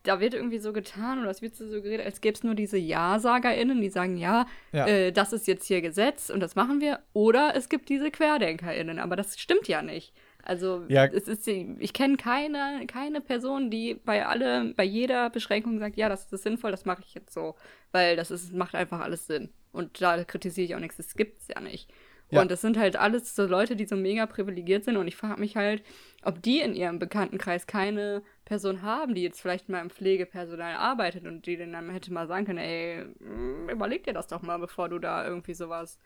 da 0.02 0.18
wird 0.18 0.34
irgendwie 0.34 0.58
so 0.58 0.72
getan 0.72 1.20
oder 1.20 1.30
es 1.30 1.42
wird 1.42 1.54
so 1.54 1.68
suggeriert, 1.68 2.04
als 2.04 2.20
gäbe 2.20 2.34
es 2.34 2.42
nur 2.42 2.54
diese 2.54 2.78
Ja-SagerInnen, 2.78 3.80
die 3.80 3.90
sagen, 3.90 4.16
ja, 4.16 4.46
Ja. 4.72 4.86
Äh, 4.86 5.12
das 5.12 5.32
ist 5.32 5.46
jetzt 5.46 5.66
hier 5.66 5.82
Gesetz 5.82 6.30
und 6.30 6.40
das 6.40 6.56
machen 6.56 6.80
wir. 6.80 7.00
Oder 7.12 7.52
es 7.54 7.68
gibt 7.68 7.88
diese 7.88 8.10
QuerdenkerInnen, 8.10 8.98
aber 8.98 9.14
das 9.14 9.38
stimmt 9.38 9.68
ja 9.68 9.82
nicht. 9.82 10.12
Also 10.42 10.84
Ja. 10.88 11.04
es 11.06 11.28
ist, 11.28 11.46
ich 11.46 11.92
kenne 11.92 12.16
keine, 12.16 12.86
keine 12.86 13.20
Person, 13.20 13.70
die 13.70 13.94
bei 13.94 14.24
alle, 14.26 14.72
bei 14.74 14.84
jeder 14.84 15.30
Beschränkung 15.30 15.78
sagt, 15.78 15.96
ja, 15.96 16.08
das 16.08 16.32
ist 16.32 16.42
sinnvoll, 16.42 16.70
das 16.70 16.84
mache 16.84 17.02
ich 17.04 17.14
jetzt 17.14 17.32
so. 17.34 17.54
Weil 17.92 18.16
das 18.16 18.30
ist, 18.30 18.52
macht 18.52 18.74
einfach 18.74 19.00
alles 19.00 19.26
Sinn. 19.26 19.50
Und 19.72 20.00
da 20.00 20.24
kritisiere 20.24 20.64
ich 20.64 20.74
auch 20.74 20.80
nichts, 20.80 20.96
das 20.96 21.14
gibt's 21.14 21.48
ja 21.48 21.60
nicht. 21.60 21.90
Ja. 22.30 22.42
Und 22.42 22.50
das 22.50 22.60
sind 22.60 22.76
halt 22.76 22.96
alles 22.96 23.34
so 23.34 23.46
Leute, 23.46 23.74
die 23.74 23.86
so 23.86 23.96
mega 23.96 24.26
privilegiert 24.26 24.84
sind. 24.84 24.98
Und 24.98 25.08
ich 25.08 25.16
frage 25.16 25.40
mich 25.40 25.56
halt, 25.56 25.82
ob 26.22 26.42
die 26.42 26.60
in 26.60 26.74
ihrem 26.74 26.98
Bekanntenkreis 26.98 27.66
keine 27.66 28.22
Person 28.44 28.82
haben, 28.82 29.14
die 29.14 29.22
jetzt 29.22 29.40
vielleicht 29.40 29.70
mal 29.70 29.80
im 29.80 29.88
Pflegepersonal 29.88 30.74
arbeitet 30.74 31.24
und 31.26 31.46
die 31.46 31.56
dann 31.56 31.88
hätte 31.90 32.12
mal 32.12 32.26
sagen 32.26 32.44
können, 32.44 32.58
ey, 32.58 33.04
mm, 33.04 33.70
überleg 33.70 34.04
dir 34.04 34.12
das 34.12 34.26
doch 34.26 34.42
mal, 34.42 34.58
bevor 34.58 34.90
du 34.90 34.98
da 34.98 35.26
irgendwie 35.26 35.54
sowas 35.54 35.98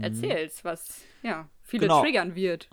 erzählst, 0.00 0.64
was 0.64 1.02
ja 1.22 1.48
viele 1.62 1.82
Genau. 1.82 2.02
triggern 2.02 2.34
wird. 2.34 2.68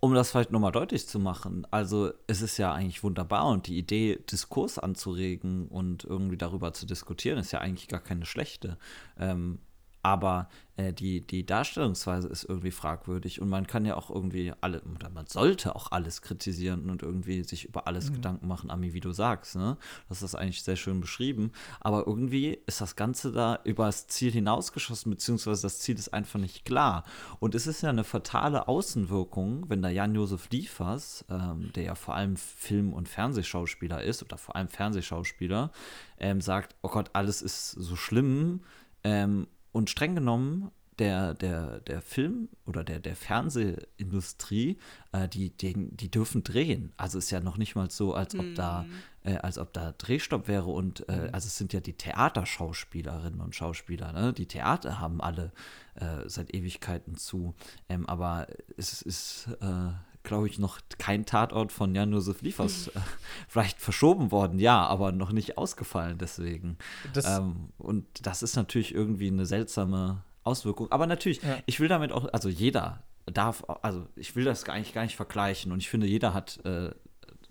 Um 0.00 0.14
das 0.14 0.30
vielleicht 0.30 0.52
nochmal 0.52 0.72
deutlich 0.72 1.06
zu 1.06 1.18
machen, 1.18 1.66
also 1.70 2.12
es 2.26 2.42
ist 2.42 2.58
ja 2.58 2.72
eigentlich 2.72 3.02
wunderbar 3.02 3.46
und 3.46 3.66
die 3.66 3.78
Idee, 3.78 4.18
Diskurs 4.30 4.78
anzuregen 4.78 5.68
und 5.68 6.04
irgendwie 6.04 6.36
darüber 6.36 6.72
zu 6.72 6.86
diskutieren, 6.86 7.38
ist 7.38 7.52
ja 7.52 7.60
eigentlich 7.60 7.88
gar 7.88 8.00
keine 8.00 8.26
schlechte. 8.26 8.78
Ähm, 9.18 9.58
aber 10.06 10.48
äh, 10.76 10.92
die, 10.92 11.26
die 11.26 11.44
Darstellungsweise 11.44 12.28
ist 12.28 12.44
irgendwie 12.44 12.70
fragwürdig 12.70 13.40
und 13.40 13.48
man 13.48 13.66
kann 13.66 13.84
ja 13.84 13.96
auch 13.96 14.08
irgendwie 14.08 14.52
alle, 14.60 14.80
oder 14.82 15.10
man 15.10 15.26
sollte 15.26 15.74
auch 15.74 15.90
alles 15.90 16.22
kritisieren 16.22 16.90
und 16.90 17.02
irgendwie 17.02 17.42
sich 17.42 17.64
über 17.64 17.88
alles 17.88 18.12
Gedanken 18.12 18.46
machen, 18.46 18.70
Ami, 18.70 18.92
wie 18.92 19.00
du 19.00 19.10
sagst, 19.10 19.56
ne? 19.56 19.78
Das 20.08 20.22
ist 20.22 20.36
eigentlich 20.36 20.62
sehr 20.62 20.76
schön 20.76 21.00
beschrieben. 21.00 21.50
Aber 21.80 22.06
irgendwie 22.06 22.56
ist 22.66 22.80
das 22.80 22.94
Ganze 22.94 23.32
da 23.32 23.58
über 23.64 23.86
das 23.86 24.06
Ziel 24.06 24.30
hinausgeschossen, 24.30 25.10
beziehungsweise 25.10 25.62
das 25.62 25.80
Ziel 25.80 25.96
ist 25.96 26.14
einfach 26.14 26.38
nicht 26.38 26.64
klar. 26.64 27.02
Und 27.40 27.56
es 27.56 27.66
ist 27.66 27.82
ja 27.82 27.90
eine 27.90 28.04
fatale 28.04 28.68
Außenwirkung, 28.68 29.68
wenn 29.68 29.82
da 29.82 29.88
Jan-Josef 29.88 30.50
Liefers, 30.50 31.24
ähm, 31.28 31.72
der 31.74 31.82
ja 31.82 31.94
vor 31.96 32.14
allem 32.14 32.36
Film- 32.36 32.92
und 32.92 33.08
Fernsehschauspieler 33.08 34.04
ist, 34.04 34.22
oder 34.22 34.38
vor 34.38 34.54
allem 34.54 34.68
Fernsehschauspieler, 34.68 35.72
ähm, 36.20 36.40
sagt, 36.40 36.76
oh 36.82 36.90
Gott, 36.90 37.10
alles 37.12 37.42
ist 37.42 37.72
so 37.72 37.96
schlimm. 37.96 38.60
Ähm, 39.02 39.48
und 39.76 39.90
streng 39.90 40.14
genommen, 40.14 40.70
der, 40.98 41.34
der, 41.34 41.80
der 41.80 42.00
Film 42.00 42.48
oder 42.64 42.82
der, 42.82 43.00
der 43.00 43.16
Fernsehindustrie, 43.16 44.78
äh, 45.12 45.28
die, 45.28 45.50
die, 45.50 45.74
die 45.90 46.10
dürfen 46.10 46.42
drehen. 46.42 46.92
Also 46.96 47.18
ist 47.18 47.30
ja 47.30 47.40
noch 47.40 47.58
nicht 47.58 47.74
mal 47.74 47.90
so, 47.90 48.14
als 48.14 48.34
ob 48.34 48.54
da, 48.54 48.86
äh, 49.22 49.36
als 49.36 49.58
ob 49.58 49.74
da 49.74 49.92
Drehstopp 49.92 50.48
wäre. 50.48 50.70
Und 50.70 51.06
äh, 51.10 51.28
also 51.32 51.48
es 51.48 51.58
sind 51.58 51.74
ja 51.74 51.80
die 51.80 51.92
Theaterschauspielerinnen 51.92 53.40
und 53.40 53.54
Schauspieler, 53.54 54.12
ne? 54.12 54.32
Die 54.32 54.46
Theater 54.46 54.98
haben 54.98 55.20
alle 55.20 55.52
äh, 55.96 56.26
seit 56.28 56.54
Ewigkeiten 56.54 57.16
zu. 57.16 57.54
Ähm, 57.90 58.06
aber 58.06 58.46
es 58.78 59.02
ist, 59.02 59.48
äh, 59.60 59.90
glaube 60.26 60.46
ich, 60.48 60.58
noch 60.58 60.78
kein 60.98 61.24
Tatort 61.24 61.72
von 61.72 61.94
Jan-Josef 61.94 62.42
Liefers 62.42 62.88
äh, 62.88 63.00
vielleicht 63.48 63.80
verschoben 63.80 64.30
worden, 64.30 64.58
ja, 64.58 64.84
aber 64.86 65.12
noch 65.12 65.32
nicht 65.32 65.56
ausgefallen 65.56 66.18
deswegen. 66.18 66.76
Das, 67.14 67.24
Ähm, 67.24 67.70
und 67.78 68.04
das 68.26 68.42
ist 68.42 68.56
natürlich 68.56 68.94
irgendwie 68.94 69.28
eine 69.28 69.46
seltsame 69.46 70.22
Auswirkung. 70.42 70.92
Aber 70.92 71.06
natürlich, 71.06 71.42
Ja. 71.42 71.58
ich 71.64 71.80
will 71.80 71.88
damit 71.88 72.12
auch, 72.12 72.28
also 72.32 72.48
jeder 72.50 73.02
darf, 73.24 73.64
also 73.82 74.06
ich 74.14 74.36
will 74.36 74.44
das 74.44 74.64
gar 74.64 74.78
nicht, 74.78 74.92
gar 74.92 75.02
nicht 75.04 75.16
vergleichen 75.16 75.72
und 75.72 75.78
ich 75.80 75.88
finde, 75.88 76.06
jeder 76.06 76.34
hat 76.34 76.64
äh, 76.64 76.90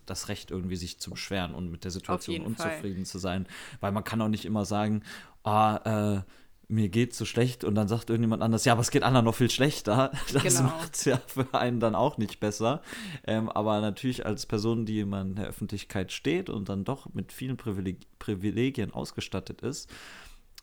das 0.05 0.29
Recht, 0.29 0.51
irgendwie 0.51 0.75
sich 0.75 0.99
zu 0.99 1.09
beschweren 1.09 1.55
und 1.55 1.71
mit 1.71 1.83
der 1.83 1.89
Situation 1.91 2.33
jeden 2.35 2.55
Fall. 2.55 2.69
unzufrieden 2.69 3.05
zu 3.05 3.17
sein. 3.17 3.47
Weil 3.79 3.91
man 3.91 4.03
kann 4.03 4.21
auch 4.21 4.29
nicht 4.29 4.45
immer 4.45 4.63
sagen, 4.63 5.01
ah, 5.43 6.17
äh, 6.17 6.21
mir 6.67 6.89
geht's 6.89 7.17
so 7.17 7.25
schlecht 7.25 7.63
und 7.63 7.75
dann 7.75 7.87
sagt 7.87 8.09
irgendjemand 8.09 8.41
anders, 8.41 8.65
ja, 8.65 8.73
aber 8.73 8.81
es 8.81 8.91
geht 8.91 9.03
anderen 9.03 9.25
noch 9.25 9.35
viel 9.35 9.51
schlechter. 9.51 10.11
Das 10.33 10.43
Genau. 10.43 10.63
macht's 10.63 11.05
ja 11.05 11.17
für 11.27 11.53
einen 11.53 11.79
dann 11.79 11.95
auch 11.95 12.17
nicht 12.17 12.39
besser. 12.39 12.81
Ähm, 13.25 13.49
aber 13.49 13.81
natürlich 13.81 14.25
als 14.25 14.45
Person, 14.45 14.85
die 14.85 14.99
immer 14.99 15.21
in 15.21 15.35
der 15.35 15.45
Öffentlichkeit 15.47 16.11
steht 16.11 16.49
und 16.49 16.69
dann 16.69 16.83
doch 16.83 17.13
mit 17.13 17.31
vielen 17.31 17.57
Privileg 17.57 17.99
Privilegien 18.19 18.91
ausgestattet 18.93 19.61
ist, 19.61 19.89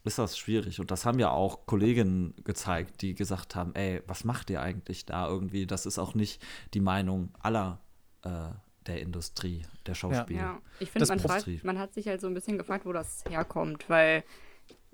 ist 0.04 0.18
das 0.18 0.36
schwierig. 0.36 0.80
Und 0.80 0.90
das 0.90 1.04
haben 1.06 1.20
ja 1.20 1.30
auch 1.30 1.66
Kolleginnen 1.66 2.34
gezeigt, 2.44 3.02
die 3.02 3.14
gesagt 3.14 3.54
haben, 3.54 3.74
ey, 3.76 4.02
was 4.08 4.24
macht 4.24 4.50
ihr 4.50 4.60
eigentlich 4.60 5.06
da 5.06 5.28
irgendwie? 5.28 5.66
Das 5.66 5.86
ist 5.86 5.98
auch 5.98 6.14
nicht 6.14 6.42
die 6.74 6.80
Meinung 6.80 7.32
aller 7.40 7.80
äh, 8.22 8.48
der 8.86 9.00
Industrie, 9.00 9.64
der 9.86 9.94
Schauspieler. 9.94 10.40
Ja, 10.40 10.58
ich 10.80 10.90
finde, 10.90 11.06
man, 11.06 11.60
man 11.62 11.78
hat 11.78 11.94
sich 11.94 12.08
halt 12.08 12.20
so 12.20 12.26
ein 12.26 12.34
bisschen 12.34 12.58
gefragt, 12.58 12.84
wo 12.84 12.92
das 12.92 13.22
herkommt, 13.28 13.88
weil 13.88 14.24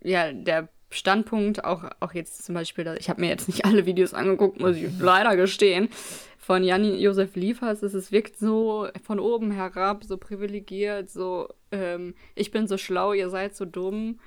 ja, 0.02 0.30
der 0.32 0.68
Standpunkt, 0.90 1.64
auch, 1.64 1.84
auch 2.00 2.14
jetzt 2.14 2.44
zum 2.44 2.54
Beispiel, 2.54 2.96
ich 2.98 3.10
habe 3.10 3.20
mir 3.20 3.28
jetzt 3.28 3.48
nicht 3.48 3.64
alle 3.64 3.86
Videos 3.86 4.14
angeguckt, 4.14 4.60
muss 4.60 4.76
ich 4.76 4.90
leider 4.98 5.36
gestehen, 5.36 5.88
von 6.38 6.64
Jan-Josef 6.64 7.36
Liefers, 7.36 7.82
ist, 7.82 7.92
es 7.92 8.10
wirkt 8.10 8.38
so 8.38 8.88
von 9.02 9.20
oben 9.20 9.50
herab, 9.50 10.04
so 10.04 10.16
privilegiert, 10.16 11.10
so, 11.10 11.48
ähm, 11.72 12.14
ich 12.34 12.50
bin 12.50 12.66
so 12.66 12.78
schlau, 12.78 13.12
ihr 13.12 13.28
seid 13.28 13.54
so 13.54 13.66
dumm. 13.66 14.18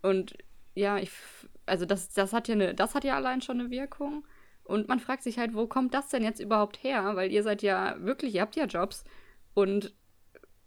Und 0.00 0.36
ja, 0.76 0.98
ich, 0.98 1.10
also 1.64 1.84
das, 1.84 2.12
das 2.12 2.32
hat 2.32 2.46
ja 2.46 2.54
eine, 2.54 2.74
das 2.74 2.94
hat 2.94 3.02
ja 3.02 3.16
allein 3.16 3.42
schon 3.42 3.58
eine 3.58 3.70
Wirkung. 3.70 4.24
Und 4.62 4.86
man 4.86 5.00
fragt 5.00 5.24
sich 5.24 5.38
halt, 5.38 5.54
wo 5.54 5.66
kommt 5.66 5.92
das 5.92 6.08
denn 6.08 6.22
jetzt 6.22 6.40
überhaupt 6.40 6.84
her? 6.84 7.16
Weil 7.16 7.32
ihr 7.32 7.42
seid 7.42 7.62
ja 7.62 7.96
wirklich, 7.98 8.36
ihr 8.36 8.42
habt 8.42 8.54
ja 8.54 8.66
Jobs. 8.66 9.04
Und 9.54 9.92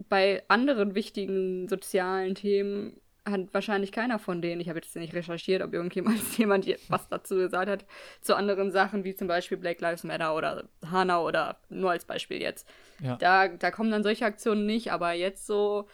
bei 0.09 0.43
anderen 0.49 0.95
wichtigen 0.95 1.69
sozialen 1.69 2.35
Themen 2.35 2.99
hat 3.25 3.53
wahrscheinlich 3.53 3.91
keiner 3.91 4.17
von 4.19 4.41
denen, 4.41 4.59
ich 4.61 4.69
habe 4.69 4.79
jetzt 4.79 4.95
nicht 4.95 5.13
recherchiert, 5.13 5.61
ob 5.61 5.73
irgendjemand 5.73 6.19
jemand 6.37 6.65
je- 6.65 6.77
was 6.87 7.07
dazu 7.09 7.35
gesagt 7.35 7.69
hat, 7.69 7.85
zu 8.21 8.35
anderen 8.35 8.71
Sachen 8.71 9.03
wie 9.03 9.15
zum 9.15 9.27
Beispiel 9.27 9.57
Black 9.57 9.81
Lives 9.81 10.03
Matter 10.03 10.35
oder 10.35 10.69
Hanau 10.89 11.25
oder 11.27 11.57
nur 11.69 11.91
als 11.91 12.05
Beispiel 12.05 12.41
jetzt. 12.41 12.67
Ja. 13.01 13.15
Da, 13.17 13.47
da 13.47 13.71
kommen 13.71 13.91
dann 13.91 14.03
solche 14.03 14.25
Aktionen 14.25 14.65
nicht, 14.65 14.91
aber 14.91 15.13
jetzt 15.13 15.45
so, 15.45 15.87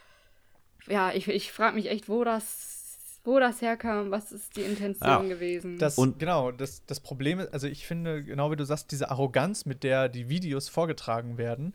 ja, 0.88 1.12
ich, 1.12 1.28
ich 1.28 1.52
frage 1.52 1.74
mich 1.76 1.90
echt, 1.90 2.08
wo 2.08 2.24
das, 2.24 3.20
wo 3.24 3.40
das 3.40 3.60
herkam, 3.60 4.10
was 4.12 4.30
ist 4.32 4.56
die 4.56 4.62
Intention 4.62 5.08
Ja, 5.08 5.22
gewesen. 5.22 5.78
Das, 5.78 5.98
Und- 5.98 6.18
genau, 6.18 6.52
das, 6.52 6.86
das 6.86 7.00
Problem 7.00 7.40
ist, 7.40 7.52
also 7.52 7.66
ich 7.66 7.86
finde, 7.86 8.22
genau 8.22 8.50
wie 8.52 8.56
du 8.56 8.64
sagst, 8.64 8.92
diese 8.92 9.10
Arroganz, 9.10 9.66
mit 9.66 9.82
der 9.82 10.08
die 10.08 10.28
Videos 10.28 10.68
vorgetragen 10.68 11.36
werden, 11.38 11.74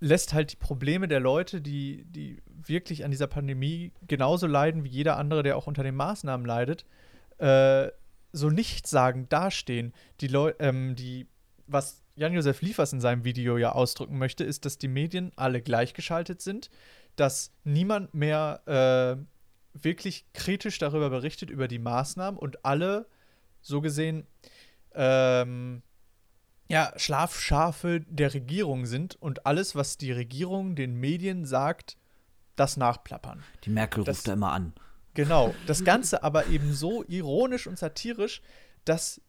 lässt 0.00 0.32
halt 0.32 0.52
die 0.52 0.56
Probleme 0.56 1.08
der 1.08 1.20
Leute, 1.20 1.60
die, 1.60 2.04
die 2.06 2.40
wirklich 2.46 3.04
an 3.04 3.10
dieser 3.10 3.26
Pandemie 3.26 3.92
genauso 4.06 4.46
leiden 4.46 4.84
wie 4.84 4.88
jeder 4.88 5.16
andere, 5.16 5.42
der 5.42 5.56
auch 5.56 5.66
unter 5.66 5.82
den 5.82 5.96
Maßnahmen 5.96 6.46
leidet, 6.46 6.84
äh, 7.38 7.88
so 8.32 8.50
nichtssagend 8.50 9.32
dastehen. 9.32 9.92
Die 10.20 10.28
Leute, 10.28 10.56
ähm, 10.60 10.94
die, 10.94 11.26
was 11.66 12.02
Jan-Josef 12.14 12.62
Liefers 12.62 12.92
in 12.92 13.00
seinem 13.00 13.24
Video 13.24 13.58
ja 13.58 13.72
ausdrücken 13.72 14.18
möchte, 14.18 14.44
ist, 14.44 14.64
dass 14.64 14.78
die 14.78 14.88
Medien 14.88 15.32
alle 15.36 15.62
gleichgeschaltet 15.62 16.42
sind, 16.42 16.70
dass 17.16 17.52
niemand 17.64 18.14
mehr 18.14 18.62
äh, 18.66 19.82
wirklich 19.82 20.26
kritisch 20.32 20.78
darüber 20.78 21.10
berichtet, 21.10 21.50
über 21.50 21.68
die 21.68 21.78
Maßnahmen 21.78 22.38
und 22.38 22.64
alle 22.64 23.06
so 23.60 23.80
gesehen 23.80 24.26
ähm, 24.94 25.82
ja, 26.68 26.92
Schlafschafe 26.96 28.00
der 28.08 28.34
Regierung 28.34 28.86
sind 28.86 29.16
und 29.20 29.46
alles, 29.46 29.74
was 29.74 29.96
die 29.96 30.12
Regierung 30.12 30.74
den 30.76 30.94
Medien 30.96 31.44
sagt, 31.46 31.96
das 32.56 32.76
nachplappern. 32.76 33.42
Die 33.64 33.70
Merkel 33.70 34.04
Das- 34.04 34.18
ruft 34.18 34.28
da 34.28 34.32
immer 34.34 34.52
an. 34.52 34.72
Genau. 35.14 35.54
Das 35.66 35.84
Ganze 35.84 36.22
aber 36.22 36.46
eben 36.46 36.72
so 36.74 37.04
ironisch 37.08 37.66
und 37.66 37.78
satirisch, 37.78 38.42
dass 38.84 39.20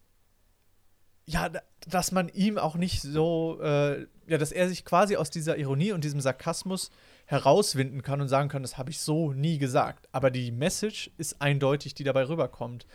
ja, 1.25 1.47
da- 1.47 1.61
dass 1.87 2.11
man 2.11 2.27
ihm 2.29 2.57
auch 2.57 2.75
nicht 2.75 3.01
so, 3.03 3.59
äh, 3.61 4.07
ja, 4.27 4.37
dass 4.39 4.51
er 4.51 4.67
sich 4.67 4.83
quasi 4.83 5.15
aus 5.15 5.29
dieser 5.29 5.57
Ironie 5.57 5.91
und 5.91 6.03
diesem 6.03 6.21
Sarkasmus 6.21 6.89
herauswinden 7.27 8.01
kann 8.01 8.19
und 8.19 8.27
sagen 8.27 8.49
kann, 8.49 8.63
das 8.63 8.79
habe 8.79 8.89
ich 8.89 8.99
so 8.99 9.31
nie 9.33 9.59
gesagt. 9.59 10.09
Aber 10.11 10.31
die 10.31 10.51
Message 10.51 11.11
ist 11.17 11.39
eindeutig, 11.39 11.93
die 11.93 12.03
dabei 12.03 12.27
rüberkommt. 12.27 12.87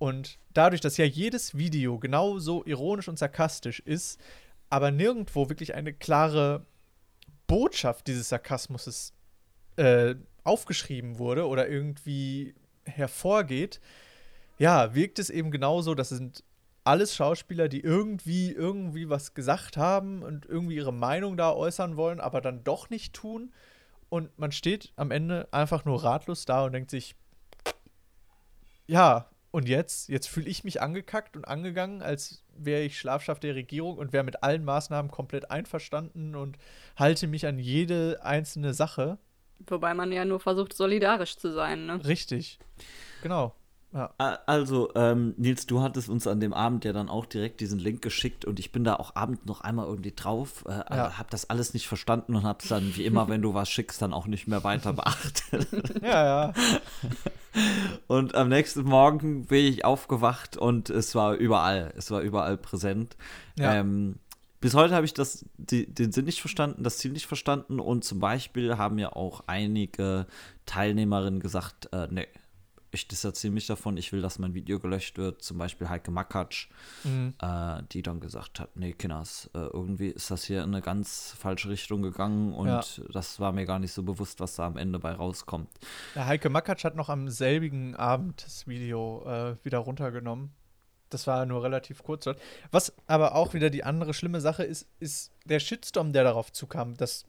Und 0.00 0.38
dadurch, 0.54 0.80
dass 0.80 0.96
ja 0.96 1.04
jedes 1.04 1.58
Video 1.58 1.98
genauso 1.98 2.64
ironisch 2.64 3.06
und 3.06 3.18
sarkastisch 3.18 3.80
ist, 3.80 4.18
aber 4.70 4.90
nirgendwo 4.90 5.50
wirklich 5.50 5.74
eine 5.74 5.92
klare 5.92 6.64
Botschaft 7.46 8.06
dieses 8.06 8.30
Sarkasmus 8.30 9.12
äh, 9.76 10.14
aufgeschrieben 10.42 11.18
wurde 11.18 11.46
oder 11.46 11.68
irgendwie 11.68 12.54
hervorgeht, 12.86 13.78
ja, 14.58 14.94
wirkt 14.94 15.18
es 15.18 15.28
eben 15.28 15.50
genauso, 15.50 15.94
das 15.94 16.08
sind 16.08 16.44
alles 16.82 17.14
Schauspieler, 17.14 17.68
die 17.68 17.80
irgendwie 17.80 18.52
irgendwie 18.52 19.10
was 19.10 19.34
gesagt 19.34 19.76
haben 19.76 20.22
und 20.22 20.46
irgendwie 20.46 20.76
ihre 20.76 20.94
Meinung 20.94 21.36
da 21.36 21.52
äußern 21.52 21.98
wollen, 21.98 22.20
aber 22.20 22.40
dann 22.40 22.64
doch 22.64 22.88
nicht 22.88 23.12
tun. 23.12 23.52
Und 24.08 24.38
man 24.38 24.50
steht 24.50 24.94
am 24.96 25.10
Ende 25.10 25.46
einfach 25.50 25.84
nur 25.84 26.02
ratlos 26.02 26.46
da 26.46 26.64
und 26.64 26.72
denkt 26.72 26.90
sich, 26.90 27.16
ja, 28.86 29.29
und 29.50 29.68
jetzt? 29.68 30.08
Jetzt 30.08 30.28
fühle 30.28 30.48
ich 30.48 30.64
mich 30.64 30.80
angekackt 30.82 31.36
und 31.36 31.46
angegangen, 31.46 32.02
als 32.02 32.42
wäre 32.56 32.82
ich 32.82 32.98
Schlafschaft 32.98 33.42
der 33.42 33.54
Regierung 33.54 33.96
und 33.98 34.12
wäre 34.12 34.24
mit 34.24 34.42
allen 34.42 34.64
Maßnahmen 34.64 35.10
komplett 35.10 35.50
einverstanden 35.50 36.34
und 36.36 36.56
halte 36.96 37.26
mich 37.26 37.46
an 37.46 37.58
jede 37.58 38.20
einzelne 38.22 38.74
Sache. 38.74 39.18
Wobei 39.66 39.92
man 39.94 40.12
ja 40.12 40.24
nur 40.24 40.40
versucht, 40.40 40.72
solidarisch 40.74 41.36
zu 41.36 41.52
sein, 41.52 41.86
ne? 41.86 42.04
Richtig. 42.04 42.58
Genau. 43.22 43.54
Ja. 43.92 44.14
Also, 44.46 44.92
ähm, 44.94 45.34
Nils, 45.36 45.66
du 45.66 45.80
hattest 45.82 46.08
uns 46.08 46.28
an 46.28 46.38
dem 46.38 46.54
Abend 46.54 46.84
ja 46.84 46.92
dann 46.92 47.08
auch 47.08 47.26
direkt 47.26 47.60
diesen 47.60 47.80
Link 47.80 48.02
geschickt 48.02 48.44
und 48.44 48.60
ich 48.60 48.70
bin 48.70 48.84
da 48.84 48.94
auch 48.94 49.16
abends 49.16 49.44
noch 49.46 49.62
einmal 49.62 49.86
irgendwie 49.86 50.12
drauf, 50.14 50.64
äh, 50.68 50.74
Ja. 50.94 51.18
hab 51.18 51.28
das 51.30 51.50
alles 51.50 51.74
nicht 51.74 51.88
verstanden 51.88 52.36
und 52.36 52.44
hab's 52.44 52.68
dann, 52.68 52.94
wie 52.94 53.04
immer, 53.04 53.28
wenn 53.28 53.42
du 53.42 53.52
was 53.52 53.68
schickst, 53.68 54.00
dann 54.00 54.12
auch 54.12 54.28
nicht 54.28 54.46
mehr 54.46 54.62
weiter 54.62 54.92
beachtet. 54.92 55.66
Ja, 56.02 56.24
ja. 56.24 56.52
Und 58.06 58.34
am 58.34 58.48
nächsten 58.48 58.84
Morgen 58.84 59.46
bin 59.46 59.66
ich 59.66 59.84
aufgewacht 59.84 60.56
und 60.56 60.90
es 60.90 61.14
war 61.14 61.34
überall, 61.34 61.92
es 61.96 62.10
war 62.10 62.20
überall 62.20 62.56
präsent. 62.56 63.16
Ja. 63.58 63.74
Ähm, 63.74 64.16
bis 64.60 64.74
heute 64.74 64.94
habe 64.94 65.06
ich 65.06 65.14
das, 65.14 65.44
die, 65.56 65.86
den 65.86 66.12
Sinn 66.12 66.26
nicht 66.26 66.40
verstanden, 66.40 66.82
das 66.82 66.98
Ziel 66.98 67.12
nicht 67.12 67.26
verstanden 67.26 67.80
und 67.80 68.04
zum 68.04 68.20
Beispiel 68.20 68.76
haben 68.76 68.98
ja 68.98 69.12
auch 69.12 69.44
einige 69.46 70.26
Teilnehmerinnen 70.66 71.40
gesagt, 71.40 71.88
äh, 71.92 72.08
nee, 72.10 72.28
ich 72.92 73.06
distanziere 73.08 73.52
mich 73.52 73.66
davon, 73.66 73.96
ich 73.96 74.12
will, 74.12 74.20
dass 74.22 74.38
mein 74.38 74.54
Video 74.54 74.78
gelöscht 74.80 75.16
wird. 75.18 75.42
Zum 75.42 75.58
Beispiel 75.58 75.88
Heike 75.88 76.10
Makatsch, 76.10 76.68
Mhm. 77.04 77.34
äh, 77.40 77.82
die 77.92 78.02
dann 78.02 78.20
gesagt 78.20 78.60
hat, 78.60 78.76
nee, 78.76 78.92
Kinders, 78.92 79.48
äh, 79.54 79.58
irgendwie 79.58 80.08
ist 80.08 80.30
das 80.30 80.44
hier 80.44 80.62
in 80.62 80.70
eine 80.74 80.82
ganz 80.82 81.34
falsche 81.38 81.68
Richtung 81.68 82.02
gegangen 82.02 82.52
und 82.54 82.66
Ja. 82.68 82.82
das 83.12 83.38
war 83.40 83.52
mir 83.52 83.64
gar 83.66 83.78
nicht 83.78 83.92
so 83.92 84.02
bewusst, 84.02 84.40
was 84.40 84.56
da 84.56 84.66
am 84.66 84.76
Ende 84.76 84.98
bei 84.98 85.12
rauskommt. 85.12 85.68
Der 86.14 86.26
Heike 86.26 86.50
Makatsch 86.50 86.84
hat 86.84 86.96
noch 86.96 87.08
am 87.08 87.28
selbigen 87.28 87.94
Abend 87.96 88.44
das 88.44 88.66
Video 88.66 89.24
äh, 89.26 89.56
wieder 89.64 89.78
runtergenommen. 89.78 90.50
Das 91.10 91.26
war 91.26 91.44
nur 91.44 91.64
relativ 91.64 92.04
kurz 92.04 92.24
dort. 92.24 92.40
Was 92.70 92.92
aber 93.08 93.34
auch 93.34 93.52
wieder 93.52 93.68
die 93.68 93.82
andere 93.82 94.14
schlimme 94.14 94.40
Sache 94.40 94.62
ist, 94.62 94.86
ist 95.00 95.32
der 95.44 95.58
Shitstorm, 95.58 96.12
der 96.12 96.22
darauf 96.22 96.52
zukam, 96.52 96.96
dass 96.96 97.24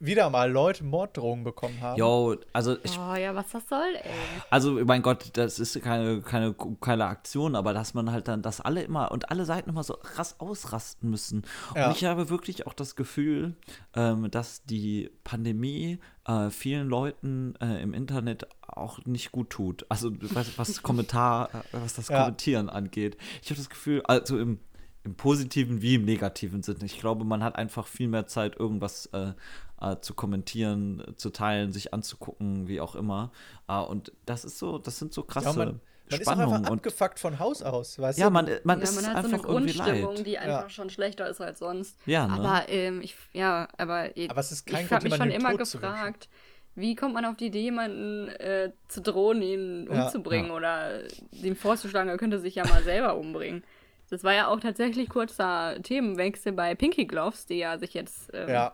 wieder 0.00 0.30
mal 0.30 0.50
Leute 0.50 0.84
Morddrohungen 0.84 1.44
bekommen 1.44 1.80
haben. 1.80 1.98
Jo, 1.98 2.36
also 2.52 2.76
ich 2.82 2.98
Oh 2.98 3.14
ja, 3.14 3.34
was 3.34 3.50
das 3.50 3.68
soll, 3.68 3.94
ey. 3.94 4.10
Also, 4.50 4.72
mein 4.84 5.02
Gott, 5.02 5.30
das 5.34 5.58
ist 5.58 5.80
keine, 5.82 6.20
keine, 6.20 6.54
keine 6.80 7.06
Aktion, 7.06 7.56
aber 7.56 7.74
dass 7.74 7.94
man 7.94 8.10
halt 8.12 8.28
dann, 8.28 8.42
dass 8.42 8.60
alle 8.60 8.82
immer 8.82 9.10
und 9.10 9.30
alle 9.30 9.44
Seiten 9.44 9.70
immer 9.70 9.82
so 9.82 9.94
krass 9.94 10.38
ausrasten 10.38 11.10
müssen. 11.10 11.42
Ja. 11.74 11.88
Und 11.88 11.96
ich 11.96 12.04
habe 12.04 12.30
wirklich 12.30 12.66
auch 12.66 12.74
das 12.74 12.96
Gefühl, 12.96 13.56
ähm, 13.94 14.30
dass 14.30 14.64
die 14.64 15.10
Pandemie 15.24 15.98
äh, 16.26 16.50
vielen 16.50 16.88
Leuten 16.88 17.54
äh, 17.60 17.82
im 17.82 17.92
Internet 17.94 18.46
auch 18.60 19.04
nicht 19.04 19.32
gut 19.32 19.50
tut. 19.50 19.86
Also, 19.88 20.12
was, 20.20 20.58
was 20.58 20.82
Kommentar, 20.82 21.50
äh, 21.54 21.60
was 21.72 21.94
das 21.94 22.08
Ja. 22.08 22.20
Kommentieren 22.20 22.68
angeht. 22.68 23.16
Ich 23.42 23.50
habe 23.50 23.58
das 23.58 23.68
Gefühl, 23.68 24.02
also 24.02 24.38
im, 24.38 24.60
im 25.04 25.14
positiven 25.14 25.82
wie 25.82 25.96
im 25.96 26.04
negativen 26.04 26.62
Sinne. 26.62 26.84
Ich 26.84 27.00
glaube, 27.00 27.24
man 27.24 27.42
hat 27.42 27.56
einfach 27.56 27.86
viel 27.86 28.08
mehr 28.08 28.26
Zeit, 28.26 28.56
irgendwas 28.56 29.06
äh, 29.06 29.32
äh, 29.80 29.96
zu 30.00 30.14
kommentieren, 30.14 31.02
äh, 31.06 31.16
zu 31.16 31.30
teilen, 31.30 31.72
sich 31.72 31.92
anzugucken, 31.94 32.68
wie 32.68 32.80
auch 32.80 32.94
immer. 32.94 33.30
Äh, 33.68 33.78
und 33.78 34.12
das 34.26 34.44
ist 34.44 34.58
so, 34.58 34.78
das 34.78 34.98
sind 34.98 35.12
so 35.12 35.22
krasse 35.22 35.46
Ja, 35.48 35.52
man, 35.52 35.80
man 36.08 36.20
ist 36.20 36.26
auch 36.28 36.32
Spannungen. 36.32 36.54
einfach 36.56 36.70
und 36.70 36.78
abgefuckt 36.78 37.18
von 37.18 37.38
Haus 37.38 37.62
aus, 37.62 37.98
weißt 37.98 38.18
ja, 38.18 38.26
du? 38.26 38.32
man, 38.32 38.50
man 38.64 38.78
ja, 38.78 38.84
ist 38.84 38.94
man 38.94 39.06
hat 39.14 39.22
so 39.22 39.28
eine 39.28 39.34
einfach 39.34 39.48
Grundstimmung, 39.48 40.16
leid. 40.16 40.26
die 40.26 40.38
einfach 40.38 40.62
Ja. 40.62 40.70
schon 40.70 40.90
schlechter 40.90 41.28
ist 41.28 41.40
als 41.40 41.58
sonst. 41.58 41.96
Ja, 42.06 42.26
ne? 42.26 42.32
Aber 42.34 42.68
ähm, 42.68 43.00
ich, 43.02 43.14
ja, 43.32 43.68
aber, 43.76 44.16
eh, 44.16 44.28
Aber 44.30 44.40
es 44.40 44.52
ist 44.52 44.66
kein 44.66 44.84
ich 44.86 44.92
habe 44.92 45.04
mich 45.04 45.14
schon 45.16 45.30
immer 45.30 45.54
gefragt, 45.54 46.28
wie 46.74 46.94
kommt 46.94 47.14
man 47.14 47.24
auf 47.24 47.36
die 47.36 47.46
Idee, 47.46 47.62
jemanden 47.62 48.28
äh, 48.28 48.70
zu 48.86 49.00
drohen, 49.02 49.42
ihn 49.42 49.88
Ja, 49.90 50.04
umzubringen 50.04 50.48
ja. 50.50 50.54
oder 50.56 51.00
ihm 51.32 51.56
vorzuschlagen, 51.56 52.08
er 52.08 52.16
könnte 52.18 52.38
sich 52.38 52.54
ja 52.54 52.64
mal 52.66 52.82
selber 52.84 53.16
umbringen. 53.16 53.64
Das 54.10 54.24
war 54.24 54.32
ja 54.32 54.46
auch 54.48 54.60
tatsächlich 54.60 55.08
kurzer 55.10 55.76
Themenwechsel 55.82 56.52
bei 56.52 56.74
Pinky 56.74 57.04
Gloves, 57.04 57.44
die 57.46 57.58
ja 57.58 57.78
sich 57.78 57.92
jetzt 57.94 58.30
ähm, 58.32 58.48
ja. 58.48 58.72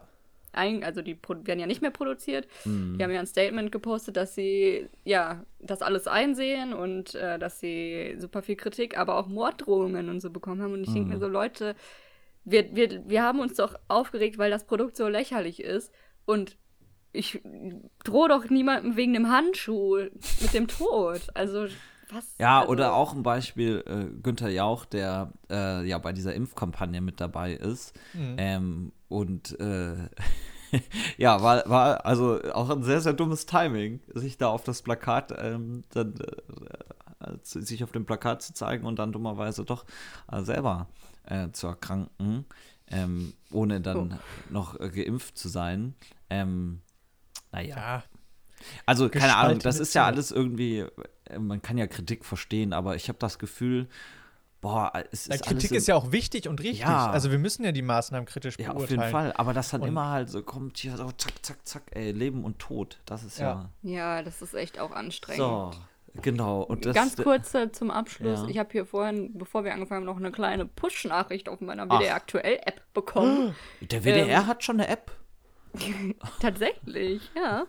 Ein, 0.55 0.85
also 0.85 1.03
die 1.03 1.19
werden 1.45 1.61
ja 1.61 1.67
nicht 1.67 1.83
mehr 1.83 1.91
produziert. 1.91 2.47
Mhm. 2.65 2.97
Die 2.99 3.05
haben 3.05 3.11
ja 3.11 3.21
ein 3.21 3.27
Statement 3.27 3.73
gepostet, 3.73 4.17
dass 4.17 4.35
sie 4.35 4.89
ja 5.05 5.45
das 5.61 5.83
alles 5.83 6.07
einsehen 6.07 6.73
und 6.73 7.15
äh, 7.15 7.39
dass 7.39 7.61
sie 7.61 8.17
super 8.19 8.43
viel 8.43 8.57
Kritik, 8.57 8.99
aber 8.99 9.17
auch 9.17 9.29
Morddrohungen 9.29 10.09
und 10.09 10.21
so 10.21 10.31
bekommen 10.31 10.63
haben. 10.63 10.73
Und 10.73 10.85
ich 10.85 10.93
denke 10.93 11.11
mir 11.11 11.19
so, 11.19 11.29
Leute, 11.29 11.75
wir, 12.45 12.75
wir, 12.77 13.09
wir 13.09 13.23
haben 13.23 13.41
uns 13.41 13.55
doch 13.55 13.75
aufgeregt, 13.89 14.39
weil 14.39 14.51
das 14.51 14.65
Produkt 14.65 14.97
so 14.97 15.09
lächerlich 15.09 15.63
ist. 15.63 15.93
Und 16.27 16.57
ich 17.13 17.41
drohe 18.05 18.29
doch 18.29 18.51
niemandem 18.51 18.97
wegen 18.97 19.15
dem 19.15 19.31
Handschuh 19.31 20.09
mit 20.41 20.53
dem 20.53 20.69
Tod. 20.69 21.21
Also, 21.35 21.67
was? 22.11 22.35
Ja, 22.39 22.61
also, 22.61 22.73
oder 22.73 22.95
auch 22.95 23.15
ein 23.15 23.23
Beispiel 23.23 23.83
äh, 23.87 24.21
Günther 24.23 24.51
Jauch, 24.51 24.85
der 24.85 25.33
äh, 25.51 25.87
ja 25.87 25.99
bei 25.99 26.13
dieser 26.13 26.35
Impfkampagne 26.35 27.01
mit 27.01 27.21
dabei 27.21 27.53
ist. 27.53 27.99
Mhm. 28.13 28.37
Ähm, 28.39 28.93
und 29.15 29.59
äh, 29.61 30.09
ja, 31.17 31.41
war, 31.41 31.69
war 31.69 32.05
also 32.05 32.41
auch 32.53 32.69
ein 32.71 32.83
sehr, 32.83 33.01
sehr 33.01 33.13
dummes 33.13 33.47
Timing, 33.47 34.01
sich 34.13 34.39
da 34.39 34.49
auf 34.49 34.65
das 34.65 34.83
Plakat, 34.83 35.33
ähm, 35.39 35.85
dann, 35.91 36.15
äh, 36.17 37.31
äh, 37.33 37.41
zu- 37.43 37.63
sich 37.63 37.85
auf 37.85 37.93
dem 37.93 38.07
Plakat 38.07 38.43
zu 38.43 38.53
zeigen 38.55 38.85
und 38.85 38.99
dann 38.99 39.13
dummerweise 39.13 39.65
doch 39.65 39.85
äh, 40.31 40.43
selber 40.43 40.89
äh, 41.27 41.51
zu 41.53 41.69
erkranken, 41.69 42.45
ähm, 42.89 43.35
ohne 43.53 43.81
dann 43.81 44.19
noch 44.51 44.79
äh, 44.81 44.91
geimpft 44.91 45.39
zu 45.39 45.49
sein. 45.49 45.95
Ähm, 46.29 46.81
naja. 47.53 47.77
ja. 47.77 48.05
Also, 48.87 49.09
keine 49.11 49.37
Ahnung, 49.37 49.59
das 49.61 49.79
ist 49.79 49.95
ja 49.95 50.07
alles 50.07 50.33
irgendwie, 50.33 50.87
man 51.39 51.63
kann 51.63 51.79
ja 51.79 51.87
Kritik 51.87 52.25
verstehen, 52.25 52.73
aber 52.73 52.97
ich 52.97 53.09
habe 53.09 53.19
das 53.19 53.39
Gefühl, 53.39 53.89
boah, 54.65 54.91
es 55.13 55.27
ist 55.29 55.43
Kritik 55.45 55.71
alles 55.71 55.83
ist 55.83 55.89
ja 55.89 55.95
auch 55.95 56.11
wichtig 56.11 56.49
und 56.49 56.59
richtig. 56.63 56.81
Ja. 56.81 57.11
Also 57.11 57.31
wir 57.31 57.39
müssen 57.39 57.65
ja 57.65 57.73
die 57.73 57.83
Maßnahmen 57.83 58.25
kritisch 58.27 58.59
ja, 58.59 58.73
beurteilen. 58.73 58.83
auf 58.85 58.91
jeden 58.91 59.13
Fall, 59.13 59.33
aber 59.37 59.53
das 59.53 59.69
dann 59.71 59.83
Und- 59.83 59.89
immer 59.89 60.09
halt 60.09 60.31
so 60.31 60.43
kommt 60.43 60.79
hier 60.79 60.97
so 60.97 61.13
zack, 61.13 61.35
zack, 61.43 61.59
zack, 61.67 61.83
ey, 61.91 62.13
Leben 62.13 62.45
und 62.45 62.59
Tod, 62.59 62.99
das 63.05 63.25
ist 63.25 63.39
ja, 63.39 63.69
Ja. 63.83 63.91
Ja, 64.17 64.23
das 64.23 64.41
ist 64.41 64.55
echt 64.55 64.79
auch 64.81 64.91
anstrengend. 64.93 65.39
so, 65.39 65.71
genau. 66.23 66.63
Und 66.63 66.87
das, 66.87 66.95
Ganz 66.95 67.15
kurz 67.17 67.53
äh, 67.55 67.71
zum 67.73 67.91
Abschluss. 67.91 68.41
Ja. 68.41 68.49
Ich 68.49 68.59
habe 68.59 68.71
hier 68.73 68.87
vorhin, 68.87 69.37
bevor 69.37 69.65
wir 69.65 69.75
angefangen 69.75 70.01
haben, 70.01 70.07
noch 70.07 70.17
eine 70.17 70.33
kleine 70.33 70.65
Push-Nachricht 70.65 71.51
auf 71.51 71.61
meiner 71.61 71.85
Ach. 71.91 72.01
WDR 72.01 72.15
Aktuell-App 72.15 72.81
bekommen. 72.95 73.55
Der 73.83 74.03
WDR 74.03 74.41
ähm, 74.41 74.47
hat 74.47 74.65
schon 74.65 74.81
eine 74.81 74.89
App. 74.89 75.13
Tatsächlich, 76.41 77.31
ja. 77.37 77.67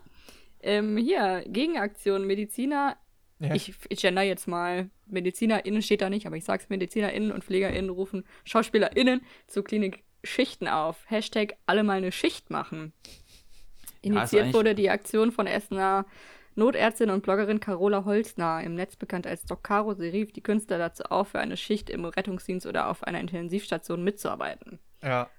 Ähm, 0.61 0.95
hier, 0.95 1.43
Gegenaktion, 1.45 2.25
Mediziner. 2.25 2.95
Ja. 3.39 3.53
Ich, 3.53 3.73
ich 3.89 4.01
gender 4.01 4.21
jetzt 4.21 4.47
mal. 4.47 4.89
MedizinerInnen 5.07 5.81
steht 5.81 6.01
da 6.01 6.09
nicht, 6.09 6.25
aber 6.25 6.37
ich 6.37 6.45
sag's 6.45 6.69
MedizinerInnen 6.69 7.31
und 7.31 7.43
PflegerInnen 7.43 7.89
rufen 7.89 8.25
SchauspielerInnen 8.45 9.21
zu 9.47 9.61
Klinik 9.63 10.03
Schichten 10.23 10.67
auf. 10.67 10.97
Hashtag 11.07 11.55
alle 11.65 11.83
mal 11.83 11.97
eine 11.97 12.11
Schicht 12.11 12.49
machen. 12.49 12.93
Ja, 14.01 14.11
Initiiert 14.11 14.43
eigentlich- 14.43 14.53
wurde 14.55 14.75
die 14.75 14.89
Aktion 14.89 15.31
von 15.31 15.47
Essener 15.47 16.05
Notärztin 16.57 17.09
und 17.09 17.23
Bloggerin 17.23 17.59
Carola 17.59 18.05
Holzner, 18.05 18.63
im 18.63 18.75
Netz 18.75 18.95
bekannt 18.95 19.27
als 19.27 19.43
Doc 19.43 19.61
Caro, 19.61 19.93
sie 19.93 20.07
rief 20.07 20.31
die 20.31 20.41
Künstler 20.41 20.77
dazu 20.77 21.03
auf, 21.03 21.27
für 21.29 21.39
eine 21.39 21.57
Schicht 21.57 21.89
im 21.89 22.05
Rettungsdienst 22.05 22.65
oder 22.65 22.87
auf 22.89 23.03
einer 23.03 23.19
Intensivstation 23.19 24.01
mitzuarbeiten. 24.05 24.79
Ja. 25.03 25.29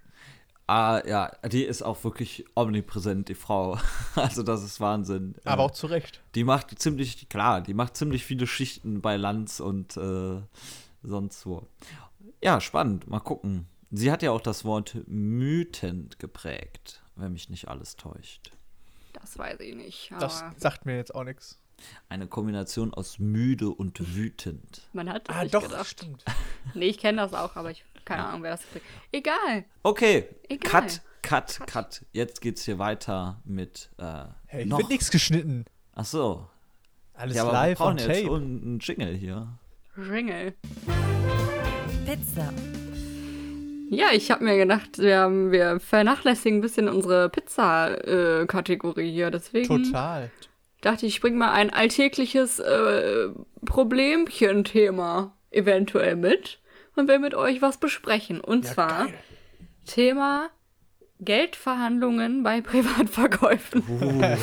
Ah, 0.68 1.00
ja, 1.06 1.30
die 1.48 1.62
ist 1.62 1.82
auch 1.82 2.02
wirklich 2.02 2.44
omnipräsent, 2.56 3.28
die 3.28 3.34
Frau. 3.36 3.78
Also, 4.16 4.42
das 4.42 4.64
ist 4.64 4.80
Wahnsinn. 4.80 5.36
Aber 5.44 5.62
Äh, 5.62 5.66
auch 5.66 5.70
zu 5.70 5.86
Recht. 5.86 6.20
Die 6.34 6.42
macht 6.44 6.76
ziemlich, 6.80 7.28
klar, 7.28 7.60
die 7.60 7.74
macht 7.74 7.96
ziemlich 7.96 8.24
viele 8.24 8.46
Schichten 8.46 9.00
bei 9.00 9.16
Lanz 9.16 9.60
und 9.60 9.96
äh, 9.96 10.40
sonst 11.02 11.46
wo. 11.46 11.66
Ja, 12.42 12.60
spannend. 12.60 13.06
Mal 13.08 13.20
gucken. 13.20 13.66
Sie 13.92 14.10
hat 14.10 14.22
ja 14.22 14.32
auch 14.32 14.40
das 14.40 14.64
Wort 14.64 14.96
mütend 15.06 16.18
geprägt, 16.18 17.00
wenn 17.14 17.32
mich 17.32 17.48
nicht 17.48 17.68
alles 17.68 17.94
täuscht. 17.96 18.50
Das 19.12 19.38
weiß 19.38 19.60
ich 19.60 19.74
nicht. 19.76 20.10
Das 20.18 20.42
Aber 20.42 20.54
sagt 20.58 20.84
mir 20.86 20.96
jetzt 20.96 21.14
auch 21.14 21.24
nichts. 21.24 21.58
Eine 22.08 22.26
Kombination 22.26 22.92
aus 22.92 23.18
müde 23.18 23.68
und 23.68 24.16
wütend. 24.16 24.82
man 24.92 25.08
hat 25.10 25.28
es 25.28 25.34
Ah, 25.36 25.42
nicht 25.44 25.54
doch, 25.54 25.62
gedacht. 25.62 25.86
stimmt. 25.86 26.24
Nee, 26.74 26.86
ich 26.88 26.98
kenne 26.98 27.18
das 27.22 27.34
auch, 27.34 27.54
aber 27.54 27.70
ich 27.70 27.84
keine 28.06 28.24
Ahnung, 28.24 28.42
wer 28.42 28.52
das 28.52 28.62
kriegt. 28.72 28.86
Egal. 29.12 29.64
Okay, 29.82 30.28
Egal. 30.48 30.70
Cut, 30.82 31.00
Cut, 31.22 31.60
Cut. 31.66 32.04
Jetzt 32.12 32.40
geht's 32.40 32.62
hier 32.64 32.78
weiter 32.78 33.42
mit 33.44 33.90
äh, 33.98 34.24
Hey, 34.46 34.62
ich 34.62 34.68
noch. 34.68 34.78
wird 34.78 34.88
nichts 34.88 35.10
geschnitten. 35.10 35.66
Ach 35.94 36.04
so. 36.06 36.46
Alles 37.14 37.36
Ja, 37.36 37.42
aber 37.42 37.52
wir 37.52 37.58
live 37.58 37.80
on 37.80 37.96
brauchen 37.96 38.08
jetzt 38.10 38.22
tape. 38.22 38.34
einen 38.36 38.78
Jingle 38.80 39.14
hier. 39.14 39.48
Ringel. 39.98 40.54
Pizza. 42.06 42.52
Ja, 43.88 44.06
ich 44.12 44.30
habe 44.30 44.44
mir 44.44 44.56
gedacht, 44.56 44.98
wir, 44.98 45.18
haben, 45.18 45.52
wir 45.52 45.80
vernachlässigen 45.80 46.58
ein 46.58 46.60
bisschen 46.62 46.88
unsere 46.88 47.28
Pizza-Kategorie 47.28 49.10
hier. 49.12 49.30
Deswegen 49.30 49.84
Total. 49.84 50.30
dachte 50.80 51.06
ich, 51.06 51.16
ich 51.16 51.20
bringe 51.20 51.36
mal 51.36 51.52
ein 51.52 51.70
alltägliches 51.72 52.58
äh, 52.58 53.28
Problemchen-Thema 53.64 55.32
eventuell 55.50 56.16
mit 56.16 56.60
und 56.96 57.08
will 57.08 57.18
mit 57.20 57.34
euch 57.34 57.62
was 57.62 57.78
besprechen. 57.78 58.40
Und 58.40 58.64
Ja, 58.64 58.72
zwar 58.72 59.04
geil. 59.06 59.14
Thema 59.86 60.50
Geldverhandlungen 61.20 62.42
bei 62.42 62.60
Privatverkäufen. 62.62 63.82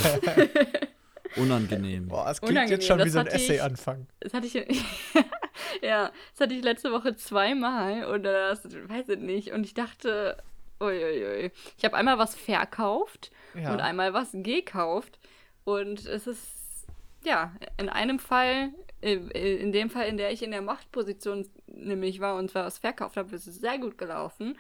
Unangenehm. 1.36 2.08
Boah, 2.10 2.30
es 2.30 2.40
klingt 2.40 2.52
Unangenehm, 2.54 2.80
jetzt 2.80 2.88
schon 2.88 3.04
wie 3.04 3.10
so 3.10 3.20
ein 3.20 3.28
Essay-Anfang. 3.28 4.08
Das 4.20 4.34
hatte 4.34 4.46
ich 4.46 4.54
ja, 5.82 6.12
das 6.32 6.40
hatte 6.42 6.54
ich 6.54 6.64
letzte 6.64 6.92
Woche 6.92 7.16
zweimal 7.16 8.06
oder 8.06 8.50
das 8.50 8.64
weiß 8.66 9.10
ich 9.10 9.20
nicht. 9.20 9.52
Und 9.52 9.66
ich 9.66 9.74
dachte, 9.74 10.38
uiuiui. 10.80 11.52
Ich 11.78 11.86
habe 11.86 11.96
einmal 11.98 12.18
was 12.20 12.36
verkauft 12.36 13.32
Ja. 13.56 13.74
und 13.74 13.80
einmal 13.82 14.14
was 14.14 14.30
gekauft. 14.34 15.18
Und 15.64 16.06
es 16.06 16.28
ist, 16.28 16.86
ja, 17.24 17.52
in 17.78 17.90
einem 17.90 18.20
Fall, 18.20 18.70
in 19.04 19.72
dem 19.72 19.90
Fall, 19.90 20.08
in 20.08 20.18
der 20.18 20.32
ich 20.32 20.44
in 20.44 20.52
der 20.52 20.62
Machtposition 20.62 21.48
nämlich 21.68 22.20
war 22.20 22.36
und 22.36 22.56
was 22.56 22.78
verkauft 22.78 23.18
habe, 23.18 23.36
ist 23.36 23.48
es 23.48 23.60
sehr 23.60 23.78
gut 23.78 23.98
gelaufen. 23.98 24.58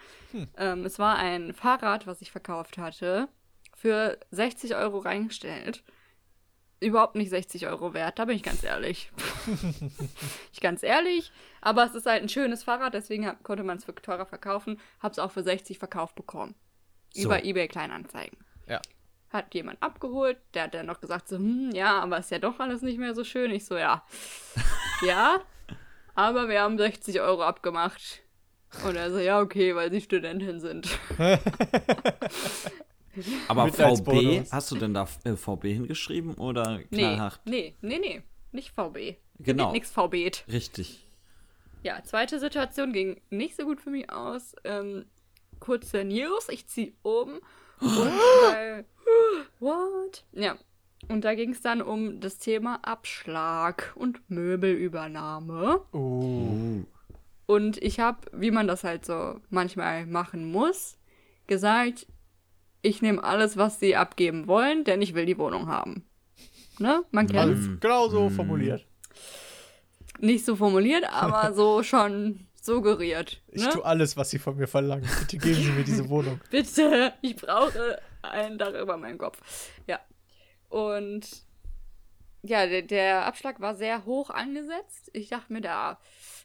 Ähm, 0.57 0.85
es 0.85 0.99
war 0.99 1.17
ein 1.17 1.53
Fahrrad, 1.53 2.07
was 2.07 2.21
ich 2.21 2.31
verkauft 2.31 2.77
hatte, 2.77 3.29
für 3.75 4.17
60 4.31 4.75
Euro 4.75 4.99
reingestellt 4.99 5.83
überhaupt 6.83 7.15
nicht 7.15 7.29
60 7.29 7.67
Euro 7.67 7.93
wert, 7.93 8.19
da 8.19 8.25
bin 8.25 8.35
ich 8.35 8.43
ganz 8.43 8.63
ehrlich. 8.63 9.11
ich 10.53 10.61
ganz 10.61 10.83
ehrlich, 10.83 11.31
aber 11.61 11.85
es 11.85 11.95
ist 11.95 12.05
halt 12.05 12.21
ein 12.21 12.29
schönes 12.29 12.63
Fahrrad, 12.63 12.93
deswegen 12.93 13.25
hab, 13.25 13.41
konnte 13.43 13.63
man 13.63 13.77
es 13.77 13.85
für 13.85 13.95
teurer 13.95 14.25
verkaufen, 14.25 14.79
hab's 14.99 15.19
auch 15.19 15.31
für 15.31 15.43
60 15.43 15.79
verkauft 15.79 16.15
bekommen. 16.15 16.55
So. 17.13 17.23
Über 17.23 17.43
eBay 17.43 17.67
Kleinanzeigen. 17.67 18.37
Ja. 18.67 18.81
Hat 19.33 19.53
jemand 19.53 19.81
abgeholt, 19.81 20.37
der 20.53 20.63
hat 20.63 20.73
dann 20.75 20.85
noch 20.85 21.01
gesagt 21.01 21.27
so, 21.27 21.37
hm, 21.37 21.71
ja, 21.73 21.99
aber 21.99 22.19
ist 22.19 22.31
ja 22.31 22.39
doch 22.39 22.59
alles 22.59 22.81
nicht 22.83 22.99
mehr 22.99 23.15
so 23.15 23.23
schön. 23.23 23.51
Ich 23.51 23.65
so, 23.65 23.75
ja. 23.75 24.05
ja, 25.05 25.41
aber 26.15 26.47
wir 26.47 26.61
haben 26.61 26.77
60 26.77 27.19
Euro 27.19 27.43
abgemacht. 27.43 28.21
Und 28.85 28.95
er 28.95 29.11
so, 29.11 29.19
ja, 29.19 29.39
okay, 29.39 29.75
weil 29.75 29.91
sie 29.91 30.01
Studentin 30.01 30.59
sind. 30.59 30.87
Aber 33.47 33.67
VB, 33.67 34.51
hast 34.51 34.71
du 34.71 34.75
denn 34.75 34.93
da 34.95 35.07
äh, 35.23 35.35
VB 35.35 35.65
hingeschrieben 35.65 36.33
oder 36.33 36.79
Nee, 36.89 36.97
knallhart? 36.97 37.41
nee, 37.45 37.75
nee, 37.81 37.99
nee, 37.99 38.23
nicht 38.51 38.71
VB. 38.71 39.17
Genau. 39.37 39.71
Nichts 39.71 39.91
VB. 39.91 40.31
Richtig. 40.51 41.07
Ja, 41.83 42.01
zweite 42.03 42.39
Situation 42.39 42.91
ging 42.93 43.21
nicht 43.29 43.55
so 43.55 43.65
gut 43.65 43.81
für 43.81 43.91
mich 43.91 44.09
aus. 44.09 44.55
Ähm, 44.63 45.05
kurze 45.59 46.03
News, 46.03 46.49
ich 46.49 46.65
ziehe 46.67 46.93
um. 47.03 47.39
Und 47.79 48.11
bei, 48.49 48.85
what? 49.59 50.23
Ja. 50.33 50.57
Und 51.09 51.25
da 51.25 51.35
ging 51.35 51.51
es 51.51 51.61
dann 51.61 51.81
um 51.81 52.19
das 52.21 52.37
Thema 52.37 52.79
Abschlag 52.83 53.91
und 53.95 54.29
Möbelübernahme. 54.29 55.81
Oh. 55.91 56.83
Und 57.45 57.77
ich 57.81 57.99
habe, 57.99 58.19
wie 58.31 58.51
man 58.51 58.67
das 58.67 58.83
halt 58.83 59.05
so 59.05 59.39
manchmal 59.49 60.05
machen 60.05 60.49
muss, 60.51 60.97
gesagt, 61.47 62.07
ich 62.81 63.01
nehme 63.01 63.23
alles, 63.23 63.57
was 63.57 63.79
sie 63.79 63.95
abgeben 63.95 64.47
wollen, 64.47 64.83
denn 64.83 65.01
ich 65.01 65.13
will 65.13 65.25
die 65.25 65.37
Wohnung 65.37 65.67
haben. 65.67 66.05
Ne? 66.79 67.03
Man 67.11 67.27
kennt 67.27 67.39
Also, 67.39 67.69
genau 67.79 68.07
so 68.07 68.29
formuliert. 68.29 68.85
nicht 70.19 70.45
so 70.45 70.55
formuliert, 70.55 71.05
aber 71.11 71.53
so 71.55 71.83
schon 71.83 72.47
suggeriert. 72.61 73.41
Ich 73.49 73.63
ne? 73.63 73.69
tue 73.69 73.85
alles, 73.85 74.15
was 74.15 74.29
Sie 74.29 74.39
von 74.39 74.55
mir 74.55 74.67
verlangen. 74.67 75.07
Bitte 75.19 75.37
geben 75.37 75.61
Sie 75.61 75.71
mir 75.71 75.83
diese 75.83 76.09
Wohnung. 76.09 76.39
Bitte, 76.49 77.13
ich 77.21 77.35
brauche 77.35 77.99
ein 78.23 78.57
Dach 78.57 78.73
über 78.73 78.97
meinem 78.97 79.17
Kopf. 79.17 79.39
Ja. 79.87 79.99
Und 80.69 81.27
ja, 82.41 82.65
der, 82.65 82.81
der 82.81 83.25
Abschlag 83.25 83.61
war 83.61 83.75
sehr 83.75 84.05
hoch 84.05 84.29
angesetzt. 84.29 85.09
Ich 85.13 85.29
dachte 85.29 85.53
mir, 85.53 85.61
da 85.61 85.99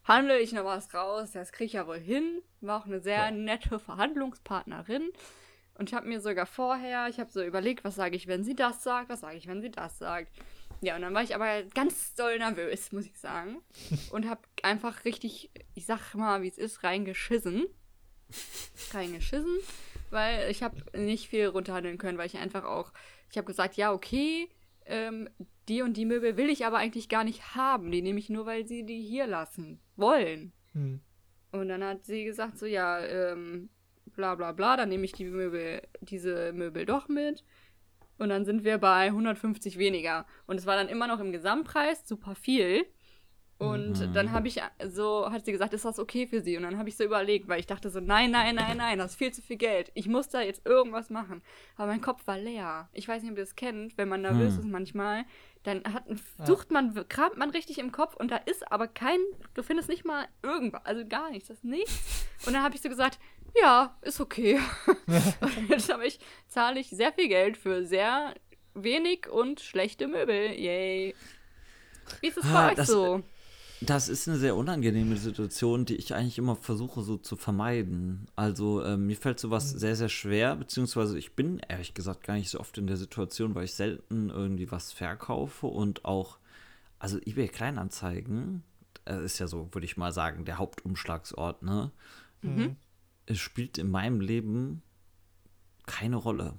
handle 0.04 0.38
ich 0.38 0.52
noch 0.52 0.64
was 0.64 0.92
raus, 0.94 1.32
das 1.32 1.52
kriege 1.52 1.66
ich 1.66 1.72
ja 1.74 1.86
wohl 1.86 1.98
hin. 1.98 2.42
War 2.60 2.80
auch 2.80 2.86
eine 2.86 3.00
sehr 3.00 3.30
nette 3.30 3.78
Verhandlungspartnerin. 3.78 5.10
Und 5.74 5.90
ich 5.90 5.94
habe 5.94 6.08
mir 6.08 6.20
sogar 6.20 6.46
vorher, 6.46 7.08
ich 7.08 7.20
habe 7.20 7.30
so 7.30 7.42
überlegt, 7.42 7.84
was 7.84 7.94
sage 7.94 8.16
ich, 8.16 8.26
wenn 8.26 8.42
sie 8.42 8.56
das 8.56 8.82
sagt, 8.82 9.08
was 9.08 9.20
sage 9.20 9.36
ich, 9.36 9.46
wenn 9.46 9.62
sie 9.62 9.70
das 9.70 9.98
sagt. 9.98 10.32
Ja, 10.80 10.96
und 10.96 11.02
dann 11.02 11.14
war 11.14 11.22
ich 11.22 11.34
aber 11.34 11.62
ganz 11.74 12.14
doll 12.14 12.38
nervös, 12.38 12.92
muss 12.92 13.06
ich 13.06 13.18
sagen. 13.18 13.58
Und 14.12 14.28
habe 14.28 14.42
einfach 14.62 15.04
richtig, 15.04 15.50
ich 15.74 15.86
sag 15.86 16.14
mal, 16.14 16.42
wie 16.42 16.48
es 16.48 16.58
ist, 16.58 16.84
reingeschissen. 16.84 17.66
Reingeschissen, 18.92 19.58
weil 20.10 20.50
ich 20.50 20.62
habe 20.62 20.76
nicht 20.96 21.28
viel 21.28 21.46
runterhandeln 21.46 21.98
können, 21.98 22.18
weil 22.18 22.26
ich 22.26 22.38
einfach 22.38 22.64
auch, 22.64 22.92
ich 23.30 23.36
habe 23.36 23.46
gesagt, 23.46 23.76
ja, 23.76 23.92
okay, 23.92 24.48
ähm, 24.86 25.28
die 25.68 25.82
und 25.82 25.96
die 25.96 26.06
Möbel 26.06 26.36
will 26.36 26.48
ich 26.48 26.64
aber 26.64 26.78
eigentlich 26.78 27.08
gar 27.08 27.24
nicht 27.24 27.54
haben. 27.54 27.90
Die 27.90 28.02
nehme 28.02 28.18
ich 28.18 28.30
nur, 28.30 28.46
weil 28.46 28.66
sie 28.66 28.84
die 28.84 29.02
hier 29.02 29.26
lassen 29.26 29.80
wollen. 29.96 30.52
Hm. 30.72 31.00
Und 31.52 31.68
dann 31.68 31.84
hat 31.84 32.04
sie 32.04 32.24
gesagt, 32.24 32.58
so, 32.58 32.66
ja, 32.66 32.98
ähm, 33.00 33.68
bla 34.16 34.34
bla 34.34 34.52
bla, 34.52 34.76
dann 34.76 34.88
nehme 34.88 35.04
ich 35.04 35.12
die 35.12 35.24
Möbel, 35.24 35.82
diese 36.00 36.52
Möbel 36.52 36.86
doch 36.86 37.08
mit. 37.08 37.44
Und 38.18 38.30
dann 38.30 38.44
sind 38.44 38.64
wir 38.64 38.78
bei 38.78 39.06
150 39.06 39.78
weniger. 39.78 40.26
Und 40.46 40.58
es 40.58 40.66
war 40.66 40.76
dann 40.76 40.88
immer 40.88 41.06
noch 41.06 41.20
im 41.20 41.32
Gesamtpreis 41.32 42.06
super 42.06 42.34
viel. 42.34 42.84
Und 43.58 44.14
dann 44.14 44.30
habe 44.30 44.46
ich 44.46 44.60
so, 44.86 45.30
hat 45.32 45.44
sie 45.44 45.50
gesagt, 45.50 45.74
ist 45.74 45.84
das 45.84 45.98
okay 45.98 46.28
für 46.28 46.40
sie? 46.40 46.56
Und 46.56 46.62
dann 46.62 46.78
habe 46.78 46.88
ich 46.88 46.96
so 46.96 47.02
überlegt, 47.02 47.48
weil 47.48 47.58
ich 47.58 47.66
dachte 47.66 47.90
so, 47.90 47.98
nein, 47.98 48.30
nein, 48.30 48.54
nein, 48.54 48.76
nein, 48.76 48.98
das 48.98 49.10
ist 49.12 49.16
viel 49.16 49.32
zu 49.32 49.42
viel 49.42 49.56
Geld. 49.56 49.90
Ich 49.94 50.06
muss 50.06 50.28
da 50.28 50.40
jetzt 50.40 50.64
irgendwas 50.64 51.10
machen. 51.10 51.42
Aber 51.76 51.88
mein 51.88 52.00
Kopf 52.00 52.24
war 52.28 52.38
leer. 52.38 52.88
Ich 52.92 53.08
weiß 53.08 53.20
nicht, 53.22 53.32
ob 53.32 53.36
ihr 53.38 53.42
das 53.44 53.56
kennt, 53.56 53.98
wenn 53.98 54.08
man 54.08 54.22
nervös 54.22 54.56
ist 54.58 54.64
manchmal, 54.64 55.24
dann 55.64 55.82
hat, 55.92 56.04
sucht 56.46 56.70
man, 56.70 56.94
kramt 57.08 57.36
man 57.36 57.50
richtig 57.50 57.78
im 57.78 57.90
Kopf 57.90 58.14
und 58.14 58.30
da 58.30 58.36
ist 58.36 58.70
aber 58.70 58.86
kein, 58.86 59.18
du 59.54 59.64
findest 59.64 59.88
nicht 59.88 60.04
mal 60.04 60.26
irgendwas, 60.42 60.86
also 60.86 61.04
gar 61.04 61.30
nichts, 61.30 61.48
das 61.48 61.56
ist 61.58 61.64
nichts. 61.64 62.26
Und 62.46 62.52
dann 62.54 62.62
habe 62.62 62.76
ich 62.76 62.80
so 62.80 62.88
gesagt, 62.88 63.18
ja, 63.60 63.96
ist 64.02 64.20
okay. 64.20 64.60
und 65.40 65.68
jetzt 65.68 65.92
habe 65.92 66.06
ich, 66.06 66.20
zahle 66.46 66.78
ich 66.78 66.90
sehr 66.90 67.12
viel 67.12 67.26
Geld 67.28 67.56
für 67.56 67.84
sehr 67.84 68.34
wenig 68.74 69.28
und 69.28 69.58
schlechte 69.60 70.06
Möbel. 70.06 70.52
Yay. 70.52 71.16
Wie 72.20 72.28
ist 72.28 72.38
es 72.38 72.44
Ah, 72.46 72.52
bei 72.52 72.68
euch 72.70 72.76
das- 72.76 72.86
so? 72.86 73.22
Das 73.80 74.08
ist 74.08 74.28
eine 74.28 74.38
sehr 74.38 74.56
unangenehme 74.56 75.16
Situation, 75.16 75.84
die 75.84 75.94
ich 75.94 76.12
eigentlich 76.14 76.38
immer 76.38 76.56
versuche 76.56 77.02
so 77.02 77.16
zu 77.16 77.36
vermeiden. 77.36 78.26
Also 78.34 78.84
ähm, 78.84 79.06
mir 79.06 79.16
fällt 79.16 79.38
sowas 79.38 79.70
sehr, 79.70 79.94
sehr 79.94 80.08
schwer, 80.08 80.56
beziehungsweise 80.56 81.16
ich 81.16 81.34
bin 81.34 81.60
ehrlich 81.60 81.94
gesagt 81.94 82.24
gar 82.24 82.34
nicht 82.34 82.50
so 82.50 82.58
oft 82.58 82.76
in 82.76 82.88
der 82.88 82.96
Situation, 82.96 83.54
weil 83.54 83.64
ich 83.64 83.74
selten 83.74 84.30
irgendwie 84.30 84.70
was 84.72 84.92
verkaufe 84.92 85.68
und 85.68 86.04
auch, 86.04 86.38
also 86.98 87.18
eBay 87.18 87.46
Kleinanzeigen, 87.48 88.64
äh, 89.06 89.24
ist 89.24 89.38
ja 89.38 89.46
so, 89.46 89.68
würde 89.72 89.84
ich 89.84 89.96
mal 89.96 90.12
sagen, 90.12 90.44
der 90.44 90.58
Hauptumschlagsort, 90.58 91.62
ne? 91.62 91.92
Es 93.26 93.38
spielt 93.38 93.78
in 93.78 93.90
meinem 93.90 94.20
Leben 94.20 94.82
keine 95.86 96.16
Rolle. 96.16 96.54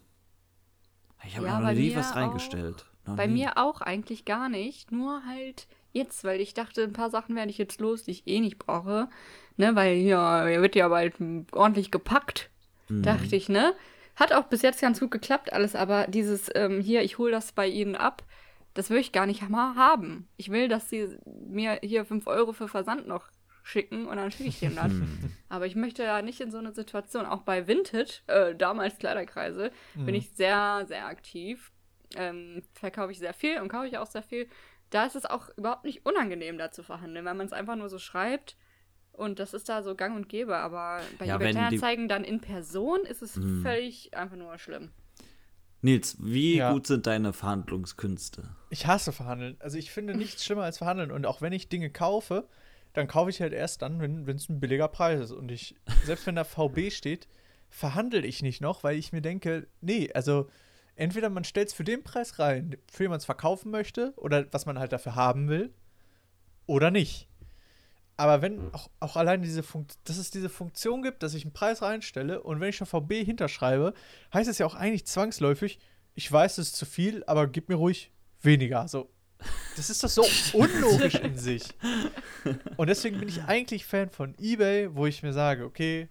Ich 1.26 1.36
habe 1.38 1.48
Ja, 1.48 1.60
noch 1.60 1.72
nie 1.72 1.96
was 1.96 2.12
auch. 2.12 2.16
reingestellt. 2.18 2.86
Noch 3.06 3.16
Bei 3.16 3.28
nie. 3.28 3.34
mir 3.34 3.58
auch 3.58 3.82
eigentlich 3.82 4.26
gar 4.26 4.50
nicht. 4.50 4.92
Nur 4.92 5.24
halt 5.26 5.68
jetzt, 5.94 6.24
weil 6.24 6.42
ich 6.42 6.54
dachte, 6.54 6.84
ein 6.84 6.94
paar 6.94 7.10
Sachen 7.10 7.36
werde 7.36 7.50
ich 7.50 7.58
jetzt 7.58 7.80
los, 7.80 8.04
die 8.04 8.12
ich 8.12 8.28
eh 8.28 8.40
nicht 8.40 8.60
brauche. 8.60 9.10
Ne, 9.58 9.76
weil 9.76 9.96
hier, 9.96 10.46
hier 10.48 10.62
wird 10.62 10.76
ja 10.76 10.88
bald 10.88 11.16
ordentlich 11.52 11.92
gepackt. 11.92 12.50
Mhm. 12.88 13.04
Dachte 13.04 13.36
ich, 13.36 13.50
ne? 13.50 13.74
Hat 14.16 14.34
auch 14.34 14.46
bis 14.46 14.62
jetzt 14.62 14.82
ganz 14.82 15.00
gut 15.00 15.12
geklappt 15.12 15.54
alles, 15.54 15.76
aber 15.76 16.08
dieses 16.08 16.50
ähm, 16.54 16.82
hier, 16.82 17.04
ich 17.04 17.18
hole 17.18 17.32
das 17.32 17.54
bei 17.54 17.68
Ihnen 17.68 17.96
ab, 17.96 18.24
das 18.74 18.90
will 18.90 18.98
ich 18.98 19.12
gar 19.12 19.26
nicht 19.26 19.48
mal 19.50 19.76
haben. 19.76 20.28
Ich 20.38 20.52
will, 20.52 20.68
dass 20.68 20.90
sie 20.90 21.18
mir 21.26 21.80
hier 21.84 22.06
5 22.06 22.28
Euro 22.28 22.54
für 22.54 22.68
Versand 22.68 23.08
noch 23.08 23.30
schicken 23.64 24.08
und 24.08 24.18
dann 24.18 24.32
schicke 24.32 24.50
ich 24.50 24.60
denen 24.60 24.76
das. 24.76 24.92
Aber 25.50 25.66
ich 25.66 25.76
möchte 25.76 26.04
ja 26.04 26.22
nicht 26.22 26.42
in 26.42 26.52
so 26.52 26.58
eine 26.58 26.74
Situation, 26.74 27.26
auch 27.26 27.42
bei 27.42 27.68
Vintage, 27.68 28.22
äh, 28.28 28.56
damals 28.56 28.98
Kleiderkreise, 28.98 29.72
bin 29.96 30.16
ich 30.16 30.32
sehr, 30.32 30.86
sehr 30.88 31.06
aktiv. 31.06 31.72
Ähm, 32.16 32.64
verkaufe 32.74 33.12
ich 33.12 33.20
sehr 33.20 33.34
viel 33.34 33.60
und 33.62 33.70
kaufe 33.70 33.88
ich 33.88 33.98
auch 33.98 34.08
sehr 34.08 34.24
viel. 34.24 34.48
Da 34.90 35.06
ist 35.06 35.16
es 35.16 35.26
auch 35.26 35.50
überhaupt 35.58 35.84
nicht 35.86 36.06
unangenehm, 36.06 36.58
da 36.58 36.72
zu 36.72 36.84
verhandeln, 36.84 37.26
weil 37.26 37.36
man 37.36 37.46
es 37.46 37.54
einfach 37.54 37.76
nur 37.76 37.90
so 37.90 38.00
schreibt. 38.00 38.58
Und 39.12 39.40
das 39.40 39.54
ist 39.54 39.68
da 39.70 39.84
so 39.84 39.96
gang 39.96 40.16
und 40.16 40.30
gäbe, 40.30 40.56
aber 40.58 41.02
bei 41.18 41.26
Ja, 41.26 41.36
eBay 41.36 41.48
wenn 41.48 41.56
die- 41.56 41.60
Kleinanzeigen 41.60 42.08
dann 42.08 42.24
in 42.24 42.40
Person 42.40 43.02
ist 43.02 43.22
es 43.22 43.34
völlig 43.62 44.14
einfach 44.16 44.38
nur 44.38 44.58
schlimm. 44.58 44.92
Nils, 45.82 46.18
wie 46.20 46.58
Ja. 46.58 46.72
gut 46.74 46.88
sind 46.88 47.06
deine 47.08 47.32
Verhandlungskünste? 47.34 48.50
Ich 48.70 48.86
hasse 48.88 49.12
Verhandeln. 49.12 49.56
Also 49.60 49.78
ich 49.78 49.92
finde 49.92 50.16
nichts 50.16 50.44
schlimmer 50.46 50.64
als 50.64 50.78
Verhandeln. 50.78 51.12
Und 51.12 51.26
auch 51.26 51.42
wenn 51.42 51.54
ich 51.54 51.70
Dinge 51.70 51.90
kaufe, 51.90 52.48
dann 52.94 53.08
kaufe 53.08 53.30
ich 53.30 53.40
halt 53.42 53.54
erst 53.54 53.82
dann, 53.82 54.00
wenn 54.02 54.36
es 54.36 54.50
ein 54.50 54.60
billiger 54.60 54.88
Preis 54.88 55.20
ist. 55.22 55.32
Und 55.32 55.52
ich, 55.52 55.76
selbst 56.04 56.26
wenn 56.28 56.36
da 56.36 56.44
VB 56.44 56.90
steht, 56.92 57.28
verhandle 57.70 58.26
ich 58.26 58.42
nicht 58.42 58.62
noch, 58.62 58.84
weil 58.84 58.98
ich 58.98 59.12
mir 59.14 59.22
denke, 59.22 59.68
nee, 59.80 60.12
also 60.14 60.50
entweder 61.00 61.30
man 61.30 61.44
stellt 61.44 61.70
es 61.70 61.74
für 61.74 61.84
den 61.84 62.04
Preis 62.04 62.40
rein, 62.40 62.76
für 62.92 63.04
den 63.04 63.10
man 63.10 63.20
es 63.20 63.26
verkaufen 63.26 63.72
möchte, 63.72 64.14
oder 64.18 64.46
was 64.52 64.66
man 64.66 64.78
halt 64.78 64.92
dafür 64.92 65.16
haben 65.16 65.48
will, 65.48 65.74
oder 66.66 66.92
nicht. 66.92 67.28
Aber 68.18 68.42
wenn 68.42 68.74
auch, 68.74 68.90
auch 69.00 69.16
allein 69.16 69.42
diese 69.42 69.64
Funktion, 69.64 69.98
dass 70.04 70.18
es 70.18 70.30
diese 70.30 70.50
Funktion 70.50 71.02
gibt, 71.02 71.24
dass 71.24 71.34
ich 71.34 71.46
einen 71.46 71.54
Preis 71.54 71.82
reinstelle 71.82 72.44
und 72.44 72.60
wenn 72.60 72.70
ich 72.70 72.76
schon 72.76 72.86
VB 72.86 73.24
hinterschreibe, 73.24 73.94
heißt 74.34 74.50
es 74.50 74.58
ja 74.58 74.66
auch 74.66 74.76
eigentlich 74.76 75.06
zwangsläufig, 75.06 75.80
ich 76.16 76.30
weiß, 76.30 76.58
es 76.58 76.68
ist 76.68 76.76
zu 76.76 76.86
viel, 76.86 77.24
aber 77.28 77.48
gib 77.48 77.70
mir 77.70 77.76
ruhig 77.76 78.12
weniger. 78.42 78.90
So, 78.90 79.10
das 79.78 79.90
ist 79.90 80.04
doch 80.04 80.10
so 80.10 80.24
unlogisch 80.58 81.16
in 81.16 81.38
sich. 81.38 81.64
Und 82.76 82.88
deswegen 82.88 83.20
bin 83.20 83.30
ich 83.30 83.44
eigentlich 83.44 83.86
Fan 83.86 84.10
von 84.10 84.36
eBay, 84.38 84.94
wo 84.94 85.06
ich 85.06 85.24
mir 85.24 85.32
sage, 85.32 85.64
okay, 85.64 86.10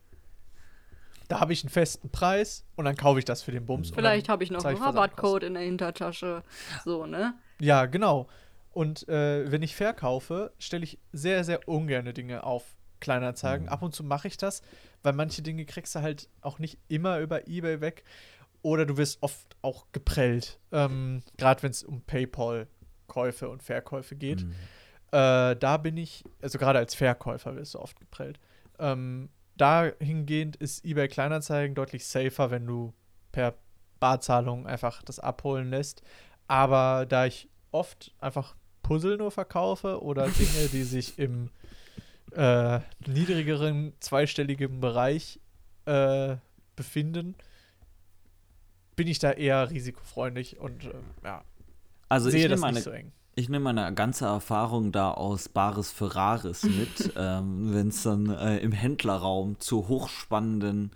da 1.29 1.41
habe 1.41 1.53
ich 1.53 1.63
einen 1.63 1.71
festen 1.71 2.11
Preis 2.11 2.65
und 2.75 2.87
dann 2.87 2.97
kaufe 2.97 3.19
ich 3.19 3.25
das 3.25 3.43
für 3.43 3.53
den 3.53 3.67
Bums. 3.67 3.91
Vielleicht 3.91 4.29
habe 4.29 4.43
ich 4.43 4.51
noch 4.51 4.65
einen. 4.65 4.79
Rabattcode 4.79 5.45
in 5.45 5.55
der 5.55 5.63
Hintertasche. 5.63 6.43
So, 6.85 7.07
ne? 7.07 7.35
Ja, 7.61 7.87
genau. 7.87 8.29
Und 8.73 9.09
äh, 9.09 9.51
wenn 9.51 9.63
ich 9.63 9.77
verkaufe, 9.77 10.53
stelle 10.59 10.85
ich 10.85 10.99
sehr, 11.13 11.45
sehr 11.45 11.69
ungerne 11.69 12.15
Dinge 12.15 12.45
auf 12.45 12.77
Kleinanzeigen. 13.01 13.69
Ab 13.69 13.83
und 13.83 13.95
zu 13.95 14.05
mache 14.05 14.29
ich 14.29 14.37
das, 14.37 14.63
weil 15.03 15.13
manche 15.13 15.43
Dinge 15.43 15.65
kriegst 15.65 15.95
du 15.95 16.01
halt 16.01 16.29
auch 16.41 16.59
nicht 16.59 16.79
immer 16.89 17.21
über 17.21 17.47
Ebay 17.47 17.81
weg. 17.81 18.05
Oder 18.63 18.87
du 18.87 18.97
wirst 18.97 19.23
oft 19.23 19.57
auch 19.63 19.87
geprellt. 19.93 20.59
Ähm, 20.73 21.23
Gerade 21.37 21.63
wenn 21.63 21.71
es 21.71 21.85
um 21.85 22.03
PayPal-Käufe 22.03 23.49
und 23.49 23.63
Verkäufe 23.63 24.17
geht. 24.17 24.43
Äh, 25.11 25.57
da 25.57 25.77
bin 25.77 25.97
ich, 25.97 26.25
also 26.43 26.59
gerade 26.59 26.79
als 26.79 26.95
Verkäufer 26.95 27.57
wirst 27.57 27.75
du 27.75 27.81
oft 27.81 27.99
geprellt. 27.99 28.41
Ähm, 28.79 29.31
dahingehend 29.59 30.57
ist 30.57 30.85
eBay 30.85 31.09
Kleinanzeigen 31.09 31.75
deutlich 31.75 32.07
safer, 32.07 32.51
wenn 32.51 32.67
du 32.67 32.95
per 33.33 33.55
Barzahlung 34.01 34.67
einfach 34.67 35.03
das 35.03 35.19
abholen 35.19 35.71
lässt. 35.71 36.03
Aber 36.47 37.07
da 37.07 37.27
ich 37.27 37.49
oft 37.71 38.15
einfach 38.19 38.57
Puzzle 38.83 39.19
nur 39.19 39.31
verkaufe 39.31 40.03
oder 40.03 40.23
Dinge, 40.29 40.69
die 40.73 40.85
sich 40.85 41.19
im 41.19 41.51
äh, 42.33 42.81
niedrigeren 43.07 43.93
zweistelligen 44.01 44.81
Bereich 44.81 45.41
äh, 45.87 46.37
befinden, 46.77 47.35
bin 48.97 49.09
ich 49.09 49.19
da 49.19 49.33
eher 49.33 49.71
risikofreundlich 49.71 50.59
und 50.59 50.87
äh, 50.87 50.95
ja, 51.25 51.45
Also 52.09 52.31
sehe 52.31 52.45
ich 52.45 52.51
das 52.51 52.61
nicht 52.61 52.61
meine, 52.61 52.81
so 52.81 52.91
eng. 52.91 53.13
Ich 53.39 53.49
nehme 53.49 53.73
meine 53.73 53.95
ganze 53.95 54.25
Erfahrung 54.25 54.91
da 54.91 55.13
aus 55.13 55.49
Bares 55.49 55.93
für 55.93 56.17
Rares 56.17 56.65
mit, 56.65 57.13
ähm, 57.17 57.73
wenn 57.73 57.89
es 57.89 58.03
dann 58.03 58.29
äh, 58.31 58.59
im 58.59 58.73
Händlerraum 58.73 59.61
zu 59.61 59.87
hochspannenden 59.87 60.91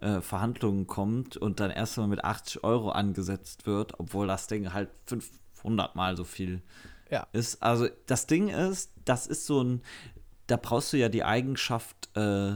äh, 0.00 0.20
Verhandlungen 0.20 0.86
kommt 0.86 1.36
und 1.36 1.58
dann 1.58 1.72
erstmal 1.72 2.06
mit 2.06 2.22
80 2.22 2.62
Euro 2.62 2.90
angesetzt 2.90 3.66
wird, 3.66 3.98
obwohl 3.98 4.28
das 4.28 4.46
Ding 4.46 4.72
halt 4.72 4.90
500 5.06 5.96
Mal 5.96 6.16
so 6.16 6.22
viel 6.22 6.62
Ja. 7.10 7.26
ist. 7.32 7.64
Also 7.64 7.88
das 8.06 8.28
Ding 8.28 8.48
ist, 8.48 8.92
das 9.04 9.26
ist 9.26 9.46
so 9.46 9.64
ein, 9.64 9.82
da 10.46 10.56
brauchst 10.56 10.92
du 10.92 10.98
ja 10.98 11.08
die 11.08 11.24
Eigenschaft, 11.24 12.10
äh, 12.16 12.52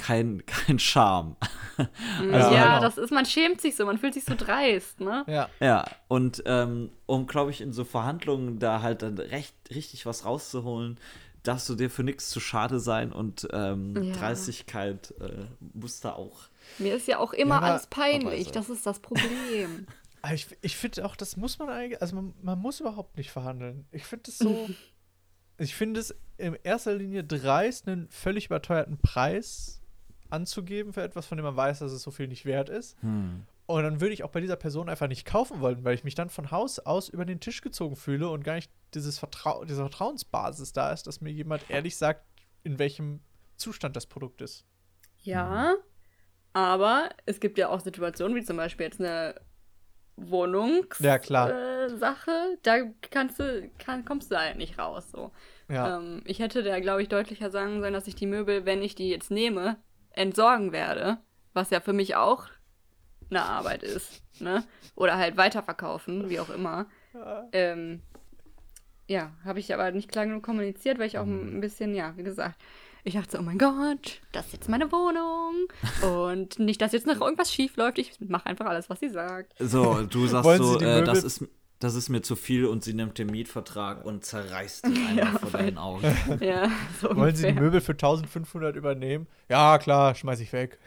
kein, 0.00 0.44
kein 0.46 0.78
Charme. 0.78 1.36
ja, 1.78 2.48
genau. 2.48 2.80
das 2.80 2.98
ist, 2.98 3.10
man 3.10 3.26
schämt 3.26 3.60
sich 3.60 3.76
so, 3.76 3.84
man 3.86 3.98
fühlt 3.98 4.14
sich 4.14 4.24
so 4.24 4.34
dreist, 4.36 5.00
ne? 5.00 5.24
Ja, 5.28 5.48
Ja, 5.60 5.84
und 6.08 6.42
ähm, 6.46 6.90
um, 7.06 7.26
glaube 7.26 7.50
ich, 7.50 7.60
in 7.60 7.72
so 7.72 7.84
Verhandlungen 7.84 8.58
da 8.58 8.82
halt 8.82 9.02
dann 9.02 9.18
recht, 9.18 9.54
richtig 9.70 10.06
was 10.06 10.24
rauszuholen, 10.24 10.98
darfst 11.42 11.68
du 11.68 11.74
dir 11.74 11.90
für 11.90 12.02
nichts 12.02 12.30
zu 12.30 12.40
schade 12.40 12.80
sein 12.80 13.12
und 13.12 13.48
ähm, 13.52 13.94
Ja. 13.96 14.12
Dreistigkeit 14.14 15.14
äh, 15.20 15.46
muss 15.74 16.00
da 16.00 16.12
auch. 16.12 16.48
Mir 16.78 16.94
ist 16.94 17.06
ja 17.06 17.18
auch 17.18 17.32
immer 17.32 17.56
Ja, 17.56 17.60
alles 17.60 17.86
peinlich, 17.86 18.50
das 18.50 18.68
ist 18.70 18.86
das 18.86 18.98
Problem. 19.00 19.86
Ich, 20.34 20.48
ich 20.60 20.76
finde 20.76 21.06
auch, 21.06 21.16
das 21.16 21.38
muss 21.38 21.58
man 21.58 21.70
eigentlich, 21.70 22.02
also 22.02 22.14
man, 22.16 22.34
man 22.42 22.58
muss 22.58 22.78
überhaupt 22.78 23.16
nicht 23.16 23.30
verhandeln. 23.30 23.86
Ich 23.90 24.04
finde 24.04 24.30
es 24.30 24.36
so, 24.36 24.68
ich 25.56 25.74
finde 25.74 25.98
es 25.98 26.14
in 26.36 26.58
erster 26.62 26.94
Linie 26.94 27.24
dreist, 27.24 27.88
einen 27.88 28.06
völlig 28.10 28.44
überteuerten 28.44 28.98
Preis 28.98 29.79
anzugeben 30.30 30.92
für 30.92 31.02
etwas, 31.02 31.26
von 31.26 31.36
dem 31.38 31.44
man 31.44 31.56
weiß, 31.56 31.80
dass 31.80 31.92
es 31.92 32.02
so 32.02 32.10
viel 32.10 32.28
nicht 32.28 32.44
wert 32.44 32.68
ist. 32.68 33.00
Hm. 33.02 33.42
Und 33.66 33.82
dann 33.84 34.00
würde 34.00 34.12
ich 34.14 34.24
auch 34.24 34.30
bei 34.30 34.40
dieser 34.40 34.56
Person 34.56 34.88
einfach 34.88 35.06
nicht 35.06 35.24
kaufen 35.24 35.60
wollen, 35.60 35.84
weil 35.84 35.94
ich 35.94 36.02
mich 36.02 36.16
dann 36.16 36.28
von 36.28 36.50
Haus 36.50 36.80
aus 36.80 37.08
über 37.08 37.24
den 37.24 37.38
Tisch 37.38 37.60
gezogen 37.60 37.94
fühle 37.94 38.28
und 38.28 38.42
gar 38.42 38.54
nicht 38.54 38.70
dieses 38.94 39.18
Vertrau 39.18 39.64
diese 39.64 39.82
Vertrauensbasis 39.82 40.72
da 40.72 40.92
ist, 40.92 41.06
dass 41.06 41.20
mir 41.20 41.30
jemand 41.30 41.70
ehrlich 41.70 41.96
sagt, 41.96 42.24
in 42.64 42.78
welchem 42.80 43.20
Zustand 43.56 43.94
das 43.94 44.06
Produkt 44.06 44.42
ist. 44.42 44.64
Ja, 45.22 45.74
aber 46.52 47.10
es 47.26 47.38
gibt 47.38 47.58
ja 47.58 47.68
auch 47.68 47.80
Situationen, 47.80 48.34
wie 48.36 48.42
zum 48.42 48.56
Beispiel 48.56 48.86
jetzt 48.86 49.00
eine 49.00 49.36
Wohnungssache, 50.16 51.04
Ja, 51.06 51.18
klar. 51.18 51.50
äh, 51.50 51.96
Sache, 51.96 52.58
da 52.62 52.78
kannst 53.10 53.38
du, 53.38 53.70
kann, 53.78 54.04
kommst 54.04 54.30
du 54.30 54.38
halt 54.38 54.56
nicht 54.56 54.78
raus. 54.78 55.10
So. 55.10 55.30
Ja. 55.68 55.98
Ähm, 55.98 56.22
ich 56.24 56.40
hätte 56.40 56.62
da, 56.62 56.78
glaube 56.80 57.02
ich, 57.02 57.08
deutlicher 57.08 57.50
sagen 57.50 57.80
sollen, 57.80 57.94
dass 57.94 58.06
ich 58.06 58.14
die 58.16 58.26
Möbel, 58.26 58.66
wenn 58.66 58.82
ich 58.82 58.94
die 58.94 59.08
jetzt 59.08 59.30
nehme, 59.30 59.76
entsorgen 60.12 60.72
werde. 60.72 61.18
Was 61.52 61.70
ja 61.70 61.80
für 61.80 61.92
mich 61.92 62.16
auch 62.16 62.46
eine 63.30 63.42
Arbeit 63.42 63.82
ist. 63.82 64.22
Ne? 64.40 64.64
Oder 64.94 65.16
halt 65.16 65.36
weiterverkaufen, 65.36 66.30
wie 66.30 66.40
auch 66.40 66.50
immer. 66.50 66.86
Ähm, 67.52 68.02
ja, 69.06 69.32
habe 69.44 69.58
ich 69.58 69.74
aber 69.74 69.90
nicht 69.90 70.10
klar 70.10 70.26
genug 70.26 70.42
kommuniziert, 70.42 70.98
weil 70.98 71.06
ich 71.06 71.18
auch 71.18 71.26
ein 71.26 71.60
bisschen, 71.60 71.94
ja, 71.94 72.16
wie 72.16 72.22
gesagt, 72.22 72.60
ich 73.02 73.14
dachte 73.14 73.32
so, 73.32 73.38
oh 73.38 73.42
mein 73.42 73.58
Gott, 73.58 74.20
das 74.32 74.46
ist 74.46 74.52
jetzt 74.52 74.68
meine 74.68 74.92
Wohnung. 74.92 75.66
Und 76.02 76.58
nicht, 76.58 76.82
dass 76.82 76.92
jetzt 76.92 77.06
noch 77.06 77.20
irgendwas 77.20 77.52
schief 77.52 77.76
läuft. 77.76 77.98
Ich 77.98 78.12
mache 78.20 78.46
einfach 78.46 78.66
alles, 78.66 78.90
was 78.90 79.00
sie 79.00 79.08
sagt. 79.08 79.54
So, 79.58 80.02
du 80.02 80.26
sagst 80.26 80.58
so, 80.58 80.78
äh, 80.78 81.02
das, 81.02 81.24
ist, 81.24 81.44
das 81.80 81.94
ist 81.96 82.08
mir 82.08 82.22
zu 82.22 82.36
viel 82.36 82.66
und 82.66 82.84
sie 82.84 82.94
nimmt 82.94 83.18
den 83.18 83.26
Mietvertrag 83.28 84.04
und 84.04 84.24
zerreißt 84.24 84.86
ihn 84.86 85.06
einfach 85.18 85.40
vor 85.40 85.50
deinen 85.50 85.78
Augen. 85.78 86.04
Ja, 86.40 86.70
so 87.00 87.14
Wollen 87.16 87.34
Sie 87.34 87.48
die. 87.48 87.52
Möbel 87.60 87.80
für 87.80 87.92
1500 87.92 88.76
übernehmen? 88.76 89.26
Ja, 89.48 89.78
klar, 89.78 90.14
schmeiß 90.14 90.40
ich 90.40 90.52
weg. 90.52 90.78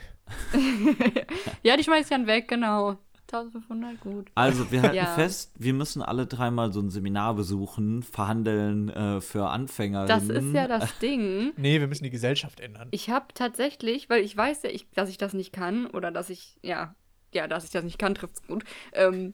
Ja, 1.63 1.77
die 1.77 1.83
schmeiß 1.83 2.03
ich 2.05 2.09
dann 2.09 2.27
weg, 2.27 2.47
genau. 2.47 2.97
1500, 3.31 3.99
gut. 4.01 4.27
Also, 4.35 4.71
wir 4.71 4.83
halten 4.83 4.95
Ja. 4.95 5.15
fest, 5.15 5.53
wir 5.57 5.73
müssen 5.73 6.01
alle 6.03 6.27
dreimal 6.27 6.71
so 6.71 6.79
ein 6.81 6.89
Seminar 6.91 7.33
besuchen, 7.33 8.03
verhandeln 8.03 8.89
äh, 8.89 9.21
für 9.21 9.47
Anfänger. 9.49 10.05
Das 10.05 10.27
ist 10.29 10.53
ja 10.53 10.67
das 10.67 10.99
Ding. 10.99 11.51
Nee, 11.57 11.79
wir 11.79 11.87
müssen 11.87 12.03
die 12.03 12.09
Gesellschaft 12.11 12.59
ändern. 12.59 12.89
Ich 12.91 13.09
habe 13.09 13.25
tatsächlich, 13.33 14.09
weil 14.09 14.23
ich 14.23 14.37
weiß 14.37 14.63
ja, 14.63 14.69
ich, 14.69 14.87
dass 14.91 15.09
ich 15.09 15.17
das 15.17 15.33
nicht 15.33 15.51
kann 15.51 15.87
oder 15.87 16.11
dass 16.11 16.29
ich, 16.29 16.57
ja, 16.61 16.93
ja, 17.33 17.47
dass 17.47 17.63
ich 17.63 17.71
das 17.71 17.83
nicht 17.83 17.97
kann, 17.97 18.13
trifft's 18.13 18.45
gut. 18.45 18.63
Ähm, 18.91 19.33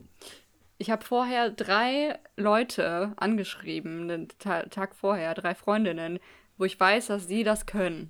ich 0.80 0.90
habe 0.90 1.06
vorher 1.06 1.52
drei 1.52 2.18
Leute 2.38 3.14
angeschrieben, 3.18 4.08
den 4.08 4.28
Ta 4.40 4.64
Tag 4.64 4.96
vorher, 4.96 5.36
drei 5.36 5.54
Freundinnen, 5.54 6.20
wo 6.58 6.64
ich 6.64 6.80
weiß, 6.80 7.08
dass 7.08 7.28
sie 7.28 7.44
das 7.44 7.66
können. 7.66 8.10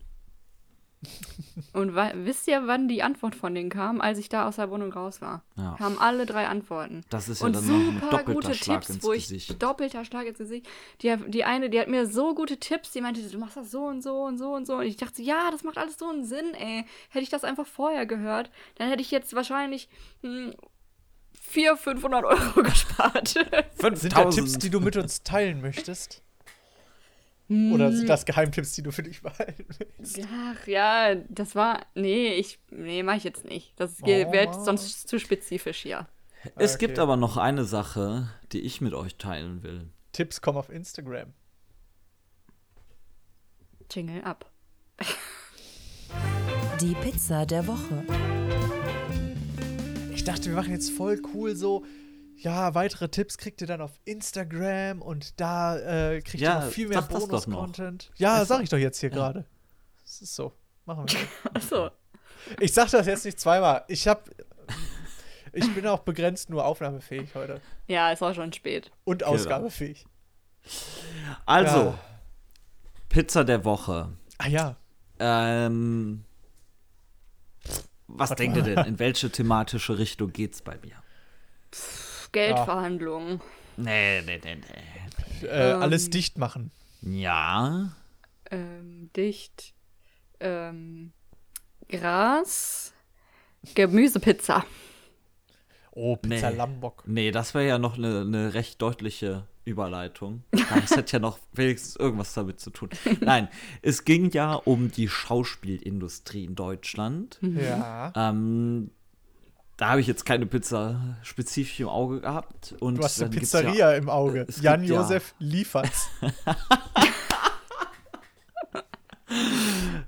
Und 1.74 1.96
wisst 1.96 2.48
ihr, 2.48 2.68
wann 2.68 2.88
die 2.88 3.02
Antwort 3.04 3.34
von 3.34 3.56
denen 3.56 3.70
kam, 3.70 4.02
als 4.02 4.20
ich 4.20 4.30
da 4.30 4.48
aus 4.48 4.58
der 4.58 4.70
Wohnung 4.70 4.92
raus 4.92 5.22
war? 5.22 5.44
Ja. 5.56 5.76
Kamen 5.78 5.98
alle 5.98 6.26
drei 6.26 6.48
Antworten. 6.48 7.04
Das 7.10 7.30
ist 7.30 7.40
ja 7.40 7.48
und 7.48 7.56
dann 7.56 7.66
noch 7.66 7.74
ein 7.76 8.02
super 8.02 8.24
gute 8.24 8.54
Schlag 8.54 8.82
Tipps, 8.82 8.96
ins 8.96 9.04
wo 9.04 9.14
ich 9.14 9.24
Gesicht. 9.30 9.64
doppelter 9.64 10.04
Schlag 10.06 10.28
ins 10.28 10.38
Gesicht. 10.38 10.68
Die, 11.02 11.16
die 11.28 11.46
eine, 11.46 11.70
die 11.70 11.80
hat 11.80 11.88
mir 11.88 12.06
so 12.06 12.36
gute 12.36 12.58
Tipps, 12.58 12.92
die 12.92 13.02
meinte, 13.02 13.22
du 13.22 13.38
machst 13.40 13.58
das 13.58 13.72
so 13.72 13.86
und 13.86 14.02
so 14.04 14.24
und 14.24 14.38
so 14.38 14.54
und 14.54 14.68
so. 14.68 14.76
Und 14.76 14.86
ich 14.86 14.98
dachte, 14.98 15.22
ja, 15.22 15.50
das 15.52 15.64
macht 15.64 15.78
alles 15.78 15.98
so 15.98 16.10
einen 16.10 16.26
Sinn, 16.26 16.54
ey. 16.54 16.86
Hätte 17.10 17.24
ich 17.24 17.30
das 17.30 17.44
einfach 17.44 17.66
vorher 17.66 18.06
gehört, 18.06 18.52
dann 18.76 18.90
hätte 18.90 19.02
ich 19.02 19.10
jetzt 19.10 19.34
wahrscheinlich 19.34 19.90
hm, 20.22 20.54
400, 21.50 21.80
500 21.80 22.24
Euro 22.26 22.64
gespart. 22.64 23.28
Sind 23.30 24.16
da 24.16 24.26
Tipps, 24.26 24.58
die 24.60 24.70
du 24.70 24.80
mit 24.80 24.96
uns 24.98 25.24
teilen 25.24 25.62
möchtest? 25.62 26.22
Oder 27.50 27.92
sind 27.92 28.08
das 28.08 28.26
Geheimtipps, 28.26 28.74
die 28.74 28.84
du 28.84 28.92
für 28.92 29.02
dich 29.02 29.24
behalten 29.24 29.66
willst? 29.80 30.22
Ach 30.32 30.68
ja, 30.68 31.16
das 31.16 31.56
war. 31.56 31.80
Nee, 31.96 32.34
ich. 32.36 32.60
Nee, 32.70 33.02
mach 33.02 33.16
ich 33.16 33.24
jetzt 33.24 33.44
nicht. 33.44 33.74
Das 33.80 33.98
Oh, 34.04 34.06
wäre 34.06 34.54
sonst 34.64 35.08
zu 35.08 35.20
spezifisch 35.20 35.80
hier. 35.80 36.08
Es 36.56 36.76
Okay. 36.76 36.86
gibt 36.86 37.00
aber 37.00 37.18
noch 37.18 37.38
eine 37.38 37.66
Sache, 37.66 38.30
die 38.52 38.62
ich 38.62 38.82
mit 38.82 38.94
euch 38.94 39.16
teilen 39.16 39.64
will. 39.64 39.90
Tipps 40.12 40.42
kommen 40.42 40.60
auf 40.60 40.70
Instagram. 40.70 41.34
Jingle 43.92 44.24
ab. 44.24 44.46
Die 46.80 46.94
Pizza 47.02 47.48
der 47.48 47.66
Woche. 47.66 48.06
Ich 50.30 50.36
dachte, 50.36 50.50
wir 50.50 50.56
machen 50.56 50.72
jetzt 50.72 50.92
voll 50.92 51.22
cool 51.34 51.56
so. 51.56 51.84
Ja, 52.38 52.74
weitere 52.76 53.10
Tipps 53.10 53.38
kriegt 53.38 53.60
ihr 53.62 53.68
dann 53.68 53.82
auf 53.82 54.00
Instagram 54.06 55.02
und 55.02 55.40
da 55.42 55.78
äh, 55.78 56.22
kriegt 56.22 56.42
Ja, 56.42 56.60
ihr 56.60 56.66
noch 56.66 56.72
viel 56.72 56.88
mehr. 56.88 57.02
Bonus-Content. 57.02 58.12
Ja, 58.16 58.40
Das- 58.40 58.48
sag 58.48 58.62
ich 58.64 58.70
doch 58.70 58.78
jetzt 58.78 59.00
hier 59.00 59.10
gerade. 59.10 59.46
Das 60.04 60.22
ist 60.22 60.36
so. 60.36 60.54
Machen 60.86 61.06
wir. 61.10 61.20
Achso. 61.54 61.90
Ich 62.60 62.74
sag 62.74 62.90
das 62.92 63.06
jetzt 63.08 63.26
nicht 63.26 63.40
zweimal. 63.40 63.84
Ich 63.88 64.08
hab. 64.08 64.30
Ich 65.52 65.74
bin 65.74 65.86
auch 65.88 66.00
begrenzt 66.00 66.50
nur 66.50 66.64
aufnahmefähig 66.64 67.34
heute. 67.36 67.60
Ja, 67.88 68.12
es 68.12 68.22
war 68.22 68.34
schon 68.36 68.54
spät. 68.54 68.92
Und 69.04 69.24
ausgabefähig. 69.24 70.06
Also, 71.46 71.78
Ja. 71.78 72.00
Pizza 73.10 73.44
der 73.44 73.66
Woche. 73.66 74.10
Ah 74.38 74.48
ja. 74.48 74.76
Ähm, 75.20 76.24
was 78.12 78.30
Warte 78.32 78.44
denkt 78.44 78.58
ihr 78.58 78.64
denn? 78.64 78.86
In 78.86 79.00
welche 79.00 79.30
thematische 79.32 79.98
Richtung 79.98 80.32
geht's 80.34 80.62
bei 80.62 80.78
mir? 80.84 80.96
Geldverhandlungen. 82.32 83.42
Nee, 83.78 84.22
nee, 84.26 84.40
nee, 84.44 84.56
nee. 84.56 85.48
Äh, 85.48 85.72
Ähm. 85.74 85.82
alles 85.82 86.10
dicht 86.10 86.38
machen. 86.38 86.72
Ja, 87.02 87.92
Ähm, 88.52 89.10
dicht. 89.16 89.74
Ähm, 90.40 91.14
Gras. 91.88 92.94
Gemüsepizza. 93.76 94.66
Oh, 95.92 96.16
Pizza 96.16 96.50
Nee. 96.52 96.58
Lambock. 96.58 97.04
nee, 97.06 97.32
das 97.32 97.54
wäre 97.54 97.68
ja 97.68 97.78
noch 97.78 97.98
eine 97.98 98.26
ne 98.26 98.54
recht 98.54 98.82
deutliche 98.82 99.46
Überleitung. 99.70 100.44
Das 100.52 100.92
hätte 100.96 101.14
ja 101.14 101.20
noch 101.20 101.40
wenigstens 101.54 101.96
irgendwas 101.96 102.34
damit 102.34 102.60
zu 102.60 102.70
tun. 102.72 102.90
Nein, 103.22 103.48
es 103.82 104.04
ging 104.06 104.30
ja 104.32 104.54
um 104.56 104.92
die 104.92 105.08
Schauspielindustrie 105.08 106.46
in 106.46 106.56
Deutschland. 106.56 107.40
Ja. 107.42 108.12
Ähm, 108.16 108.92
da 109.78 109.90
habe 109.92 110.02
ich 110.02 110.08
jetzt 110.08 110.26
keine 110.26 110.46
Pizza 110.46 111.18
spezifisch 111.24 111.80
im 111.80 111.88
Auge 111.90 112.20
gehabt. 112.22 112.76
Und 112.82 112.96
Du 112.98 113.04
hast 113.04 113.22
eine 113.22 113.30
Pizzeria 113.30 113.94
im 113.94 114.10
Auge. 114.10 114.42
es 114.42 114.56
gibt 114.56 114.66
Jan 114.66 114.84
ja- 114.84 114.96
Josef 115.02 115.34
liefert's. 115.40 116.10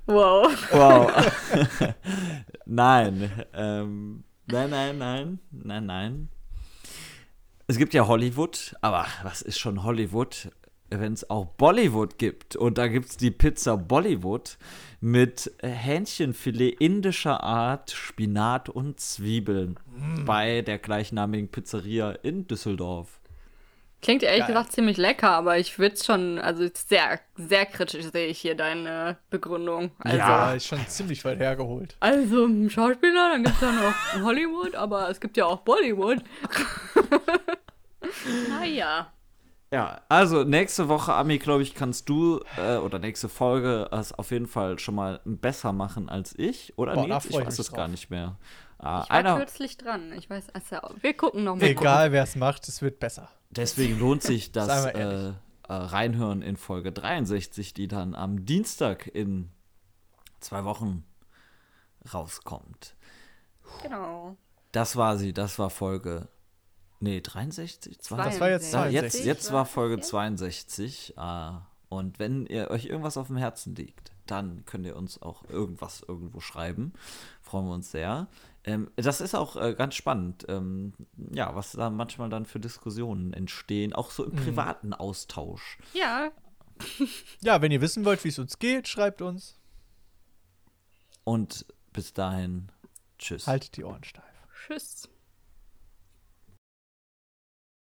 Wow. 0.06 0.48
Wow. 0.72 1.12
nein. 2.66 3.30
Ähm, 3.54 4.24
nein, 4.46 4.70
nein, 4.70 4.98
nein, 4.98 5.38
nein, 5.52 5.86
nein. 5.86 6.28
Es 7.72 7.78
gibt 7.78 7.94
ja 7.94 8.06
Hollywood, 8.06 8.74
aber 8.82 9.06
was 9.22 9.40
ist 9.40 9.58
schon 9.58 9.82
Hollywood, 9.82 10.50
wenn 10.90 11.14
es 11.14 11.30
auch 11.30 11.46
Bollywood 11.46 12.18
gibt? 12.18 12.54
Und 12.54 12.76
da 12.76 12.86
gibt 12.86 13.08
es 13.08 13.16
die 13.16 13.30
Pizza 13.30 13.78
Bollywood 13.78 14.58
mit 15.00 15.50
Hähnchenfilet 15.62 16.76
indischer 16.80 17.42
Art, 17.42 17.90
Spinat 17.92 18.68
und 18.68 19.00
Zwiebeln 19.00 19.80
bei 20.26 20.60
der 20.60 20.76
gleichnamigen 20.76 21.48
Pizzeria 21.48 22.10
in 22.10 22.46
Düsseldorf. 22.46 23.20
Klingt 24.02 24.22
ehrlich 24.22 24.40
Geil. 24.40 24.48
gesagt 24.48 24.72
ziemlich 24.72 24.98
lecker, 24.98 25.30
aber 25.30 25.56
ich 25.58 25.78
würde 25.78 25.94
es 25.94 26.04
schon, 26.04 26.38
also 26.40 26.68
sehr, 26.74 27.20
sehr 27.36 27.64
kritisch 27.64 28.04
sehe 28.12 28.26
ich 28.26 28.38
hier 28.38 28.54
deine 28.54 29.16
Begründung. 29.30 29.92
Also, 30.00 30.18
Ja, 30.18 30.48
Ja. 30.50 30.52
ist 30.54 30.66
schon 30.66 30.86
ziemlich 30.88 31.24
weit 31.24 31.38
hergeholt. 31.38 31.96
also 32.00 32.44
ein 32.44 32.68
Schauspieler, 32.68 33.30
dann 33.32 33.44
gibt 33.44 33.54
es 33.54 33.62
ja 33.62 33.72
noch 33.72 34.24
Hollywood, 34.26 34.74
aber 34.74 35.08
es 35.08 35.20
gibt 35.20 35.38
ja 35.38 35.46
auch 35.46 35.60
Bollywood. 35.60 36.18
naja. 38.48 39.12
Ja, 39.72 40.02
also 40.10 40.44
nächste 40.44 40.88
Woche, 40.88 41.14
Ami, 41.14 41.38
glaube 41.38 41.62
ich, 41.62 41.74
kannst 41.74 42.08
du 42.10 42.40
äh, 42.58 42.76
oder 42.76 42.98
nächste 42.98 43.30
Folge 43.30 43.88
es 43.90 44.12
auf 44.12 44.30
jeden 44.30 44.46
Fall 44.46 44.78
schon 44.78 44.94
mal 44.94 45.20
besser 45.24 45.72
machen 45.72 46.10
als 46.10 46.38
ich. 46.38 46.76
Oder 46.76 46.92
Boah, 46.94 47.06
Nils? 47.06 47.24
Ich 47.24 47.36
weiß 47.36 47.58
es 47.58 47.72
gar 47.72 47.88
nicht 47.88 48.10
mehr. 48.10 48.36
Ah, 48.78 49.02
Ich 49.04 49.10
war 49.10 49.16
einer, 49.16 49.36
kürzlich 49.38 49.78
dran. 49.78 50.12
Ich 50.12 50.28
weiß, 50.28 50.50
also, 50.50 50.76
wir 51.00 51.14
gucken 51.14 51.44
noch 51.44 51.56
mal. 51.56 51.62
Egal, 51.64 52.12
wer 52.12 52.22
es 52.24 52.36
macht, 52.36 52.68
es 52.68 52.82
wird 52.82 53.00
besser. 53.00 53.30
deswegen 53.50 53.98
lohnt 53.98 54.22
sich 54.22 54.52
das 54.52 54.84
äh, 54.86 55.28
äh, 55.28 55.32
Reinhören 55.68 56.42
in 56.42 56.58
Folge 56.58 56.92
63, 56.92 57.72
die 57.72 57.88
dann 57.88 58.14
am 58.14 58.44
Dienstag 58.44 59.06
in 59.06 59.50
zwei 60.40 60.64
Wochen 60.64 61.04
rauskommt. 62.12 62.94
Genau. 63.82 64.36
Das 64.72 64.96
war 64.96 65.16
sie, 65.16 65.32
das 65.32 65.58
war 65.58 65.70
Folge. 65.70 66.28
Nee, 67.02 67.20
63? 67.20 67.98
Das 67.98 68.10
war 68.10 68.26
jetzt 68.50 68.72
Ja, 68.72 68.82
62. 68.82 68.92
jetzt, 68.92 69.24
jetzt 69.24 69.52
war 69.52 69.66
Folge 69.66 69.96
jetzt? 69.96 70.08
62. 70.08 71.14
ah, 71.18 71.66
und 71.88 72.18
wenn 72.18 72.46
ihr 72.46 72.70
euch 72.70 72.86
irgendwas 72.86 73.16
auf 73.16 73.26
dem 73.26 73.36
Herzen 73.36 73.74
liegt, 73.74 74.12
dann 74.26 74.64
könnt 74.64 74.86
ihr 74.86 74.96
uns 74.96 75.20
auch 75.20 75.44
irgendwas 75.50 76.02
irgendwo 76.06 76.40
schreiben. 76.40 76.92
Freuen 77.42 77.66
wir 77.66 77.74
uns 77.74 77.90
sehr. 77.90 78.28
Ähm, 78.64 78.90
das 78.96 79.20
ist 79.20 79.34
auch 79.34 79.56
äh, 79.56 79.74
ganz 79.74 79.96
spannend, 79.96 80.46
ähm, 80.48 80.94
ja, 81.34 81.54
was 81.56 81.72
da 81.72 81.90
manchmal 81.90 82.30
dann 82.30 82.46
für 82.46 82.60
Diskussionen 82.60 83.32
entstehen, 83.32 83.92
auch 83.92 84.10
so 84.12 84.24
im 84.24 84.36
privaten 84.36 84.94
Austausch. 84.94 85.78
Ja, 85.92 86.30
Ja, 87.40 87.60
wenn 87.62 87.72
ihr 87.72 87.80
wissen 87.80 88.04
wollt, 88.04 88.22
wie 88.24 88.28
es 88.28 88.38
uns 88.38 88.58
geht, 88.58 88.88
schreibt 88.88 89.22
uns. 89.22 89.58
Und 91.24 91.66
bis 91.92 92.12
dahin, 92.12 92.70
tschüss. 93.18 93.46
Haltet 93.46 93.76
die 93.76 93.84
Ohren 93.84 94.04
steif. 94.04 94.24
tschüss. 94.66 95.08